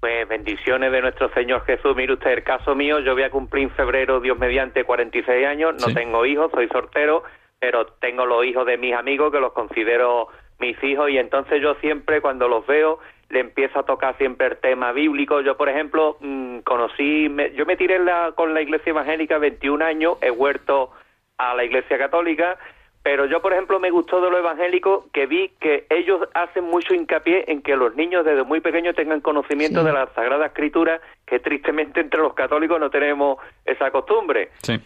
Pues 0.00 0.28
bendiciones 0.28 0.92
de 0.92 1.00
nuestro 1.00 1.32
Señor 1.32 1.64
Jesús. 1.64 1.96
Mire 1.96 2.12
usted, 2.12 2.30
el 2.30 2.44
caso 2.44 2.74
mío, 2.76 3.00
yo 3.00 3.14
voy 3.14 3.24
a 3.24 3.30
cumplir 3.30 3.64
en 3.64 3.70
febrero, 3.70 4.20
Dios 4.20 4.38
mediante, 4.38 4.84
46 4.84 5.46
años. 5.46 5.74
No 5.84 5.92
tengo 5.92 6.24
hijos, 6.24 6.52
soy 6.52 6.68
sortero, 6.68 7.24
pero 7.58 7.86
tengo 8.00 8.24
los 8.24 8.44
hijos 8.44 8.64
de 8.66 8.76
mis 8.76 8.94
amigos 8.94 9.32
que 9.32 9.40
los 9.40 9.52
considero 9.52 10.28
mis 10.58 10.82
hijos 10.82 11.10
y 11.10 11.18
entonces 11.18 11.62
yo 11.62 11.74
siempre 11.76 12.20
cuando 12.20 12.48
los 12.48 12.66
veo 12.66 12.98
le 13.30 13.40
empiezo 13.40 13.78
a 13.78 13.84
tocar 13.84 14.16
siempre 14.16 14.46
el 14.46 14.56
tema 14.56 14.92
bíblico. 14.92 15.40
Yo, 15.40 15.56
por 15.56 15.68
ejemplo, 15.68 16.16
mm, 16.20 16.60
conocí, 16.60 17.28
yo 17.54 17.66
me 17.66 17.76
tiré 17.76 17.98
la, 17.98 18.32
con 18.34 18.54
la 18.54 18.62
iglesia 18.62 18.90
evangélica 18.90 19.38
21 19.38 19.84
años, 19.84 20.16
he 20.22 20.30
vuelto 20.30 20.90
a 21.36 21.54
la 21.54 21.64
iglesia 21.64 21.98
católica, 21.98 22.58
pero 23.02 23.26
yo, 23.26 23.40
por 23.40 23.52
ejemplo, 23.52 23.78
me 23.78 23.90
gustó 23.90 24.20
de 24.20 24.30
lo 24.30 24.38
evangélico 24.38 25.06
que 25.12 25.26
vi 25.26 25.50
que 25.60 25.86
ellos 25.88 26.28
hacen 26.34 26.64
mucho 26.64 26.94
hincapié 26.94 27.44
en 27.48 27.62
que 27.62 27.76
los 27.76 27.94
niños 27.94 28.24
desde 28.24 28.42
muy 28.44 28.60
pequeños 28.60 28.96
tengan 28.96 29.20
conocimiento 29.20 29.84
de 29.84 29.92
la 29.92 30.08
Sagrada 30.14 30.46
Escritura, 30.46 31.00
que 31.26 31.38
tristemente 31.38 32.00
entre 32.00 32.20
los 32.20 32.34
católicos 32.34 32.80
no 32.80 32.90
tenemos 32.90 33.38
esa 33.64 33.90
costumbre. 33.90 34.50
Sí. 34.62 34.78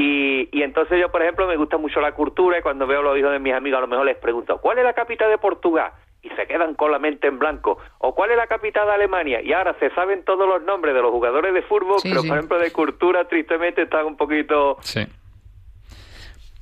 Y, 0.00 0.48
y 0.50 0.62
entonces 0.62 0.98
yo, 0.98 1.10
por 1.10 1.22
ejemplo, 1.22 1.46
me 1.46 1.56
gusta 1.56 1.76
mucho 1.76 2.00
la 2.00 2.12
cultura 2.12 2.58
y 2.58 2.62
cuando 2.62 2.86
veo 2.86 3.00
a 3.00 3.02
los 3.02 3.18
hijos 3.18 3.32
de 3.32 3.38
mis 3.38 3.52
amigos 3.52 3.78
a 3.78 3.82
lo 3.82 3.86
mejor 3.86 4.06
les 4.06 4.16
pregunto, 4.16 4.58
¿cuál 4.58 4.78
es 4.78 4.84
la 4.84 4.94
capital 4.94 5.30
de 5.30 5.38
Portugal? 5.38 5.92
y 6.22 6.28
se 6.30 6.46
quedan 6.46 6.74
con 6.74 6.92
la 6.92 6.98
mente 6.98 7.28
en 7.28 7.38
blanco. 7.38 7.78
¿O 7.98 8.14
cuál 8.14 8.30
es 8.30 8.36
la 8.36 8.46
capital 8.46 8.86
de 8.86 8.92
Alemania? 8.92 9.40
Y 9.42 9.52
ahora 9.52 9.74
se 9.80 9.90
saben 9.94 10.22
todos 10.24 10.46
los 10.46 10.62
nombres 10.62 10.94
de 10.94 11.00
los 11.00 11.10
jugadores 11.10 11.54
de 11.54 11.62
fútbol, 11.62 11.96
pero 12.02 12.22
por 12.22 12.36
ejemplo 12.36 12.58
de 12.58 12.70
cultura 12.70 13.26
tristemente 13.26 13.82
están 13.82 14.04
un 14.04 14.16
poquito... 14.16 14.76
Sí. 14.82 15.00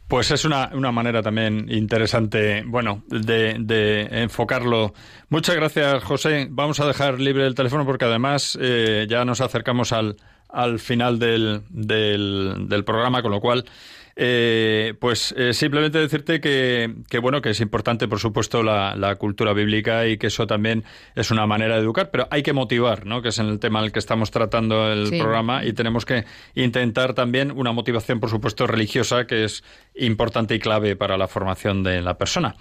Pues 0.06 0.30
es 0.30 0.44
una, 0.46 0.70
una 0.72 0.90
manera 0.90 1.22
también 1.22 1.66
interesante, 1.68 2.62
bueno, 2.66 3.02
de, 3.08 3.56
de, 3.58 4.08
enfocarlo. 4.22 4.92
Muchas 5.28 5.56
gracias, 5.56 6.02
José. 6.02 6.46
Vamos 6.48 6.80
a 6.80 6.86
dejar 6.86 7.20
libre 7.20 7.44
el 7.44 7.54
teléfono 7.54 7.84
porque 7.84 8.06
además 8.06 8.56
eh, 8.58 9.06
ya 9.06 9.26
nos 9.26 9.42
acercamos 9.42 9.92
al, 9.92 10.16
al 10.48 10.78
final 10.78 11.18
del, 11.18 11.62
del, 11.68 12.66
del 12.68 12.84
programa, 12.84 13.22
con 13.22 13.30
lo 13.30 13.40
cual 13.40 13.64
eh, 14.20 14.94
pues 14.98 15.32
eh, 15.38 15.52
simplemente 15.52 15.96
decirte 15.96 16.40
que, 16.40 16.92
que, 17.08 17.20
bueno, 17.20 17.40
que 17.40 17.50
es 17.50 17.60
importante, 17.60 18.08
por 18.08 18.18
supuesto, 18.18 18.64
la, 18.64 18.96
la, 18.96 19.14
cultura 19.14 19.52
bíblica 19.52 20.08
y 20.08 20.18
que 20.18 20.26
eso 20.26 20.44
también 20.44 20.82
es 21.14 21.30
una 21.30 21.46
manera 21.46 21.76
de 21.76 21.82
educar, 21.82 22.10
pero 22.10 22.26
hay 22.32 22.42
que 22.42 22.52
motivar, 22.52 23.06
¿no? 23.06 23.22
Que 23.22 23.28
es 23.28 23.38
en 23.38 23.46
el 23.46 23.60
tema 23.60 23.78
al 23.78 23.92
que 23.92 24.00
estamos 24.00 24.32
tratando 24.32 24.90
el 24.90 25.06
sí. 25.06 25.20
programa 25.20 25.64
y 25.64 25.72
tenemos 25.72 26.04
que 26.04 26.24
intentar 26.56 27.14
también 27.14 27.52
una 27.52 27.70
motivación, 27.70 28.18
por 28.18 28.28
supuesto, 28.28 28.66
religiosa, 28.66 29.24
que 29.24 29.44
es 29.44 29.62
importante 29.94 30.56
y 30.56 30.58
clave 30.58 30.96
para 30.96 31.16
la 31.16 31.28
formación 31.28 31.84
de 31.84 32.02
la 32.02 32.18
persona. 32.18 32.56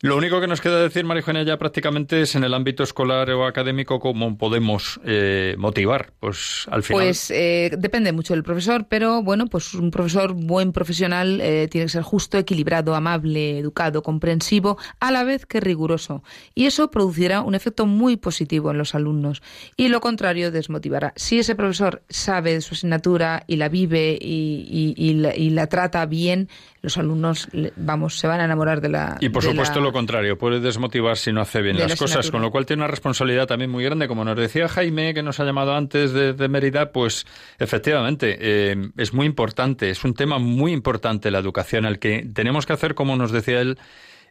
Lo 0.00 0.16
único 0.16 0.40
que 0.40 0.46
nos 0.46 0.60
queda 0.60 0.82
decir, 0.82 1.04
María 1.04 1.42
ya 1.44 1.58
prácticamente 1.58 2.20
es 2.20 2.34
en 2.34 2.44
el 2.44 2.52
ámbito 2.54 2.82
escolar 2.82 3.30
o 3.30 3.46
académico 3.46 3.98
cómo 4.00 4.36
podemos 4.36 5.00
eh, 5.04 5.54
motivar, 5.58 6.12
pues 6.20 6.66
al 6.70 6.82
final. 6.82 7.04
Pues 7.04 7.30
eh, 7.30 7.70
depende 7.78 8.12
mucho 8.12 8.34
del 8.34 8.42
profesor, 8.42 8.86
pero 8.88 9.22
bueno, 9.22 9.46
pues 9.46 9.74
un 9.74 9.90
profesor 9.90 10.34
buen 10.34 10.72
profesional 10.72 11.40
eh, 11.40 11.68
tiene 11.70 11.86
que 11.86 11.92
ser 11.92 12.02
justo, 12.02 12.36
equilibrado, 12.36 12.94
amable, 12.94 13.58
educado, 13.58 14.02
comprensivo, 14.02 14.78
a 15.00 15.10
la 15.10 15.24
vez 15.24 15.46
que 15.46 15.60
riguroso. 15.60 16.22
Y 16.54 16.66
eso 16.66 16.90
producirá 16.90 17.40
un 17.40 17.54
efecto 17.54 17.86
muy 17.86 18.16
positivo 18.16 18.70
en 18.70 18.78
los 18.78 18.94
alumnos. 18.94 19.42
Y 19.76 19.88
lo 19.88 20.00
contrario 20.00 20.50
desmotivará. 20.50 21.12
Si 21.16 21.38
ese 21.38 21.54
profesor 21.54 22.02
sabe 22.08 22.52
de 22.54 22.60
su 22.60 22.74
asignatura 22.74 23.44
y 23.46 23.56
la 23.56 23.68
vive 23.68 24.18
y, 24.20 24.66
y, 24.68 24.94
y, 24.96 25.14
la, 25.14 25.36
y 25.36 25.50
la, 25.50 25.66
trata 25.68 26.06
bien, 26.06 26.48
los 26.84 26.98
alumnos, 26.98 27.48
vamos, 27.76 28.18
se 28.18 28.26
van 28.26 28.40
a 28.40 28.44
enamorar 28.44 28.80
de 28.80 28.90
la. 28.90 29.16
Y 29.20 29.30
por 29.30 29.42
supuesto 29.42 29.80
la... 29.80 29.86
lo 29.86 29.92
contrario, 29.92 30.36
puede 30.36 30.60
desmotivar 30.60 31.16
si 31.16 31.32
no 31.32 31.40
hace 31.40 31.62
bien 31.62 31.78
las 31.78 31.96
cosas, 31.96 32.30
con 32.30 32.42
lo 32.42 32.50
cual 32.50 32.66
tiene 32.66 32.82
una 32.82 32.90
responsabilidad 32.90 33.46
también 33.46 33.70
muy 33.70 33.82
grande. 33.82 34.06
Como 34.06 34.24
nos 34.24 34.36
decía 34.36 34.68
Jaime, 34.68 35.14
que 35.14 35.22
nos 35.22 35.40
ha 35.40 35.44
llamado 35.44 35.74
antes 35.74 36.12
de, 36.12 36.34
de 36.34 36.48
Mérida, 36.48 36.92
pues 36.92 37.26
efectivamente 37.58 38.36
eh, 38.38 38.90
es 38.98 39.14
muy 39.14 39.26
importante, 39.26 39.88
es 39.88 40.04
un 40.04 40.14
tema 40.14 40.38
muy 40.38 40.72
importante 40.72 41.30
la 41.30 41.38
educación, 41.38 41.86
al 41.86 41.98
que 41.98 42.28
tenemos 42.32 42.66
que 42.66 42.74
hacer, 42.74 42.94
como 42.94 43.16
nos 43.16 43.32
decía 43.32 43.60
él, 43.60 43.78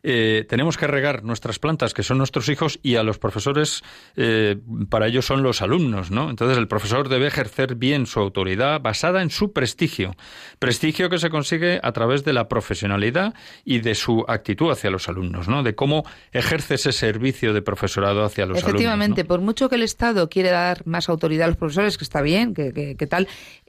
eh, 0.04 0.46
tenemos 0.50 0.78
que 0.78 0.86
regar 0.86 1.24
nuestras 1.24 1.60
plantas, 1.60 1.94
que 1.94 2.04
son 2.04 2.18
nuestros 2.18 2.50
hijos, 2.50 2.80
y 2.84 2.96
a 2.96 3.04
los 3.04 3.18
profesores, 3.18 3.84
eh, 4.18 4.58
para 4.90 5.08
ellos 5.08 5.26
son 5.26 5.44
los 5.44 5.62
alumnos, 5.62 6.12
¿no? 6.12 6.30
Entonces 6.30 6.58
el 6.58 6.68
profesor 6.68 7.08
debe 7.08 7.28
ejercer 7.28 7.76
bien 7.76 8.06
su 8.06 8.20
autoridad 8.20 8.82
basada 8.82 9.22
en 9.22 9.30
su 9.30 9.54
prestigio. 9.54 10.16
Prestigio 10.60 11.10
que 11.10 11.20
se 11.20 11.30
consigue 11.30 11.80
a 11.82 11.92
través 11.94 12.26
de 12.26 12.34
la 12.34 12.50
profesionalidad 12.50 13.34
y 13.64 13.80
de 13.80 13.96
su 13.96 14.26
actitud 14.28 14.72
hacia 14.72 14.90
los 14.90 15.08
alumnos, 15.08 15.48
¿no? 15.48 15.64
De 15.64 15.74
cómo 15.74 16.04
ejerce 16.34 16.76
ese 16.76 16.92
servicio 16.92 17.54
de 17.54 17.62
profesorado 17.62 18.24
hacia 18.24 18.46
los 18.46 18.58
Efectivamente, 18.58 19.22
alumnos. 19.22 19.24
¿no? 19.24 19.28
por 19.28 19.42
mucho 19.42 19.70
que 19.70 19.76
el 19.76 19.84
Estado 19.84 20.30
quiere 20.30 20.50
dar 20.50 20.86
más 20.86 21.08
autoridad 21.08 21.46
a 21.46 21.48
los 21.48 21.58
profesores, 21.58 21.98
que 21.98 22.04
está 22.04 22.22
bien, 22.22 22.54
que, 22.54 22.74
que, 22.74 22.96
que 22.96 23.08
tal, 23.08 23.28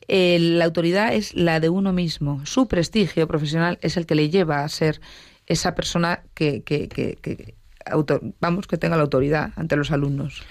eh, 0.09 0.39
la 0.41 0.65
autoridad 0.65 1.15
es 1.15 1.35
la 1.35 1.61
de 1.61 1.69
uno 1.69 1.93
mismo. 1.93 2.45
Su 2.45 2.67
prestigio 2.69 3.27
profesional 3.27 3.79
es 3.83 3.97
el 3.97 4.07
que 4.07 4.15
le 4.15 4.31
lleva 4.31 4.65
a 4.65 4.69
ser 4.69 5.01
esa 5.47 5.75
persona 5.75 6.23
que, 6.35 6.63
que, 6.63 6.89
que, 6.89 7.17
que 7.17 7.55
autor, 7.85 8.21
vamos, 8.41 8.67
que 8.67 8.79
tenga 8.79 8.97
la 8.97 9.03
autoridad 9.03 9.53
ante 9.57 9.77
los 9.77 9.91
alumnos. 9.91 10.43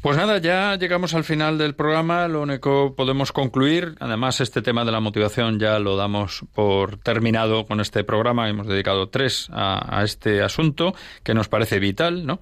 Pues 0.00 0.16
nada, 0.16 0.38
ya 0.38 0.76
llegamos 0.76 1.12
al 1.14 1.24
final 1.24 1.58
del 1.58 1.74
programa. 1.74 2.28
Lo 2.28 2.42
único 2.42 2.94
podemos 2.94 3.32
concluir, 3.32 3.96
además 3.98 4.40
este 4.40 4.62
tema 4.62 4.84
de 4.84 4.92
la 4.92 5.00
motivación 5.00 5.58
ya 5.58 5.80
lo 5.80 5.96
damos 5.96 6.44
por 6.54 6.98
terminado 6.98 7.66
con 7.66 7.80
este 7.80 8.04
programa. 8.04 8.48
Hemos 8.48 8.68
dedicado 8.68 9.08
tres 9.08 9.48
a, 9.50 9.98
a 9.98 10.04
este 10.04 10.40
asunto 10.40 10.94
que 11.24 11.34
nos 11.34 11.48
parece 11.48 11.80
vital, 11.80 12.26
¿no? 12.26 12.38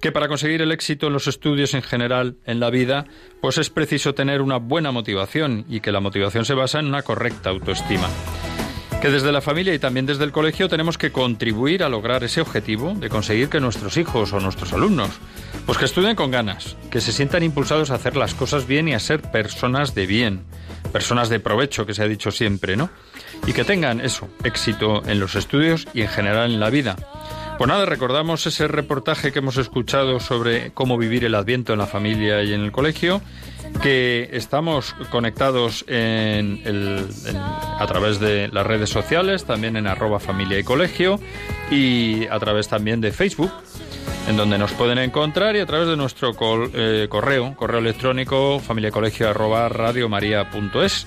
Que 0.00 0.10
para 0.10 0.26
conseguir 0.26 0.62
el 0.62 0.72
éxito 0.72 1.06
en 1.06 1.12
los 1.12 1.28
estudios 1.28 1.74
en 1.74 1.82
general 1.82 2.38
en 2.44 2.58
la 2.58 2.70
vida, 2.70 3.06
pues 3.40 3.58
es 3.58 3.70
preciso 3.70 4.12
tener 4.14 4.42
una 4.42 4.56
buena 4.56 4.90
motivación 4.90 5.64
y 5.68 5.78
que 5.78 5.92
la 5.92 6.00
motivación 6.00 6.44
se 6.44 6.54
basa 6.54 6.80
en 6.80 6.86
una 6.86 7.02
correcta 7.02 7.50
autoestima 7.50 8.08
que 9.00 9.10
desde 9.10 9.32
la 9.32 9.40
familia 9.40 9.74
y 9.74 9.78
también 9.78 10.06
desde 10.06 10.24
el 10.24 10.32
colegio 10.32 10.68
tenemos 10.68 10.98
que 10.98 11.12
contribuir 11.12 11.82
a 11.82 11.88
lograr 11.88 12.24
ese 12.24 12.40
objetivo 12.40 12.94
de 12.94 13.08
conseguir 13.08 13.48
que 13.48 13.60
nuestros 13.60 13.96
hijos 13.96 14.32
o 14.32 14.40
nuestros 14.40 14.72
alumnos 14.72 15.10
pues 15.66 15.78
que 15.78 15.84
estudien 15.84 16.14
con 16.14 16.30
ganas, 16.30 16.76
que 16.90 17.00
se 17.00 17.12
sientan 17.12 17.42
impulsados 17.42 17.90
a 17.90 17.96
hacer 17.96 18.16
las 18.16 18.34
cosas 18.34 18.66
bien 18.66 18.88
y 18.88 18.94
a 18.94 19.00
ser 19.00 19.20
personas 19.20 19.94
de 19.94 20.06
bien, 20.06 20.44
personas 20.92 21.28
de 21.28 21.40
provecho 21.40 21.86
que 21.86 21.94
se 21.94 22.02
ha 22.02 22.08
dicho 22.08 22.30
siempre, 22.30 22.76
¿no? 22.76 22.88
Y 23.46 23.52
que 23.52 23.64
tengan 23.64 24.00
eso, 24.00 24.28
éxito 24.44 25.02
en 25.06 25.18
los 25.18 25.34
estudios 25.34 25.88
y 25.92 26.02
en 26.02 26.08
general 26.08 26.52
en 26.52 26.60
la 26.60 26.70
vida. 26.70 26.96
Pues 27.58 27.68
nada, 27.68 27.86
recordamos 27.86 28.46
ese 28.46 28.68
reportaje 28.68 29.32
que 29.32 29.38
hemos 29.38 29.56
escuchado 29.56 30.20
sobre 30.20 30.72
cómo 30.72 30.98
vivir 30.98 31.24
el 31.24 31.34
Adviento 31.34 31.72
en 31.72 31.78
la 31.78 31.86
familia 31.86 32.42
y 32.42 32.52
en 32.52 32.60
el 32.60 32.70
colegio 32.70 33.22
que 33.82 34.28
estamos 34.32 34.94
conectados 35.10 35.84
en 35.88 36.60
a 37.78 37.86
través 37.86 38.20
de 38.20 38.48
las 38.48 38.66
redes 38.66 38.90
sociales, 38.90 39.46
también 39.46 39.76
en 39.76 39.86
arroba 39.86 40.20
familia 40.20 40.58
y 40.58 40.64
colegio 40.64 41.18
y 41.70 42.26
a 42.26 42.38
través 42.38 42.68
también 42.68 43.00
de 43.00 43.10
Facebook, 43.10 43.50
en 44.28 44.36
donde 44.36 44.58
nos 44.58 44.72
pueden 44.72 44.98
encontrar 44.98 45.56
y 45.56 45.60
a 45.60 45.66
través 45.66 45.88
de 45.88 45.96
nuestro 45.96 46.32
eh, 46.74 47.06
correo, 47.08 47.54
correo 47.56 47.80
electrónico 47.80 48.60
familiacolegio 48.60 49.30
arroba 49.30 49.68
radiomaria.es. 49.70 51.06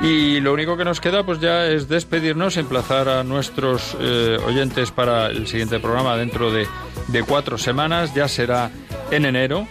Y 0.00 0.40
lo 0.40 0.52
único 0.52 0.76
que 0.76 0.84
nos 0.84 1.00
queda 1.00 1.24
pues 1.24 1.40
ya 1.40 1.66
es 1.66 1.88
despedirnos, 1.88 2.56
emplazar 2.56 3.08
a 3.08 3.24
nuestros 3.24 3.96
eh, 4.00 4.38
oyentes 4.44 4.90
para 4.90 5.28
el 5.28 5.46
siguiente 5.46 5.78
programa 5.80 6.16
dentro 6.16 6.50
de, 6.50 6.66
de 7.08 7.22
cuatro 7.22 7.58
semanas, 7.58 8.14
ya 8.14 8.28
será 8.28 8.70
en 9.10 9.24
enero 9.24 9.66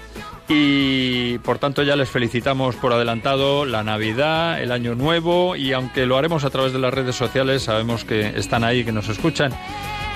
y 0.48 1.38
por 1.40 1.58
tanto 1.58 1.84
ya 1.84 1.96
les 1.96 2.10
felicitamos 2.10 2.76
por 2.76 2.94
adelantado 2.94 3.66
la 3.66 3.84
Navidad, 3.84 4.62
el 4.62 4.72
Año 4.72 4.96
Nuevo 4.96 5.56
y 5.56 5.74
aunque 5.74 6.06
lo 6.06 6.18
haremos 6.18 6.44
a 6.44 6.50
través 6.50 6.74
de 6.74 6.80
las 6.80 6.94
redes 6.94 7.16
sociales, 7.16 7.64
sabemos 7.64 8.04
que 8.04 8.34
están 8.38 8.64
ahí, 8.64 8.84
que 8.84 8.92
nos 8.92 9.10
escuchan. 9.10 9.52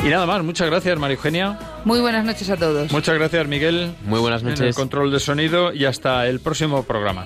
Y 0.03 0.09
nada 0.09 0.25
más, 0.25 0.43
muchas 0.43 0.69
gracias 0.69 0.99
María 0.99 1.15
Eugenia. 1.15 1.59
Muy 1.85 1.99
buenas 1.99 2.25
noches 2.25 2.49
a 2.49 2.57
todos. 2.57 2.91
Muchas 2.91 3.15
gracias 3.17 3.47
Miguel. 3.47 3.93
Muy 4.05 4.19
buenas 4.19 4.43
noches. 4.43 4.61
En 4.61 4.67
el 4.67 4.75
control 4.75 5.11
de 5.11 5.19
sonido 5.19 5.73
y 5.73 5.85
hasta 5.85 6.27
el 6.27 6.39
próximo 6.39 6.83
programa. 6.83 7.25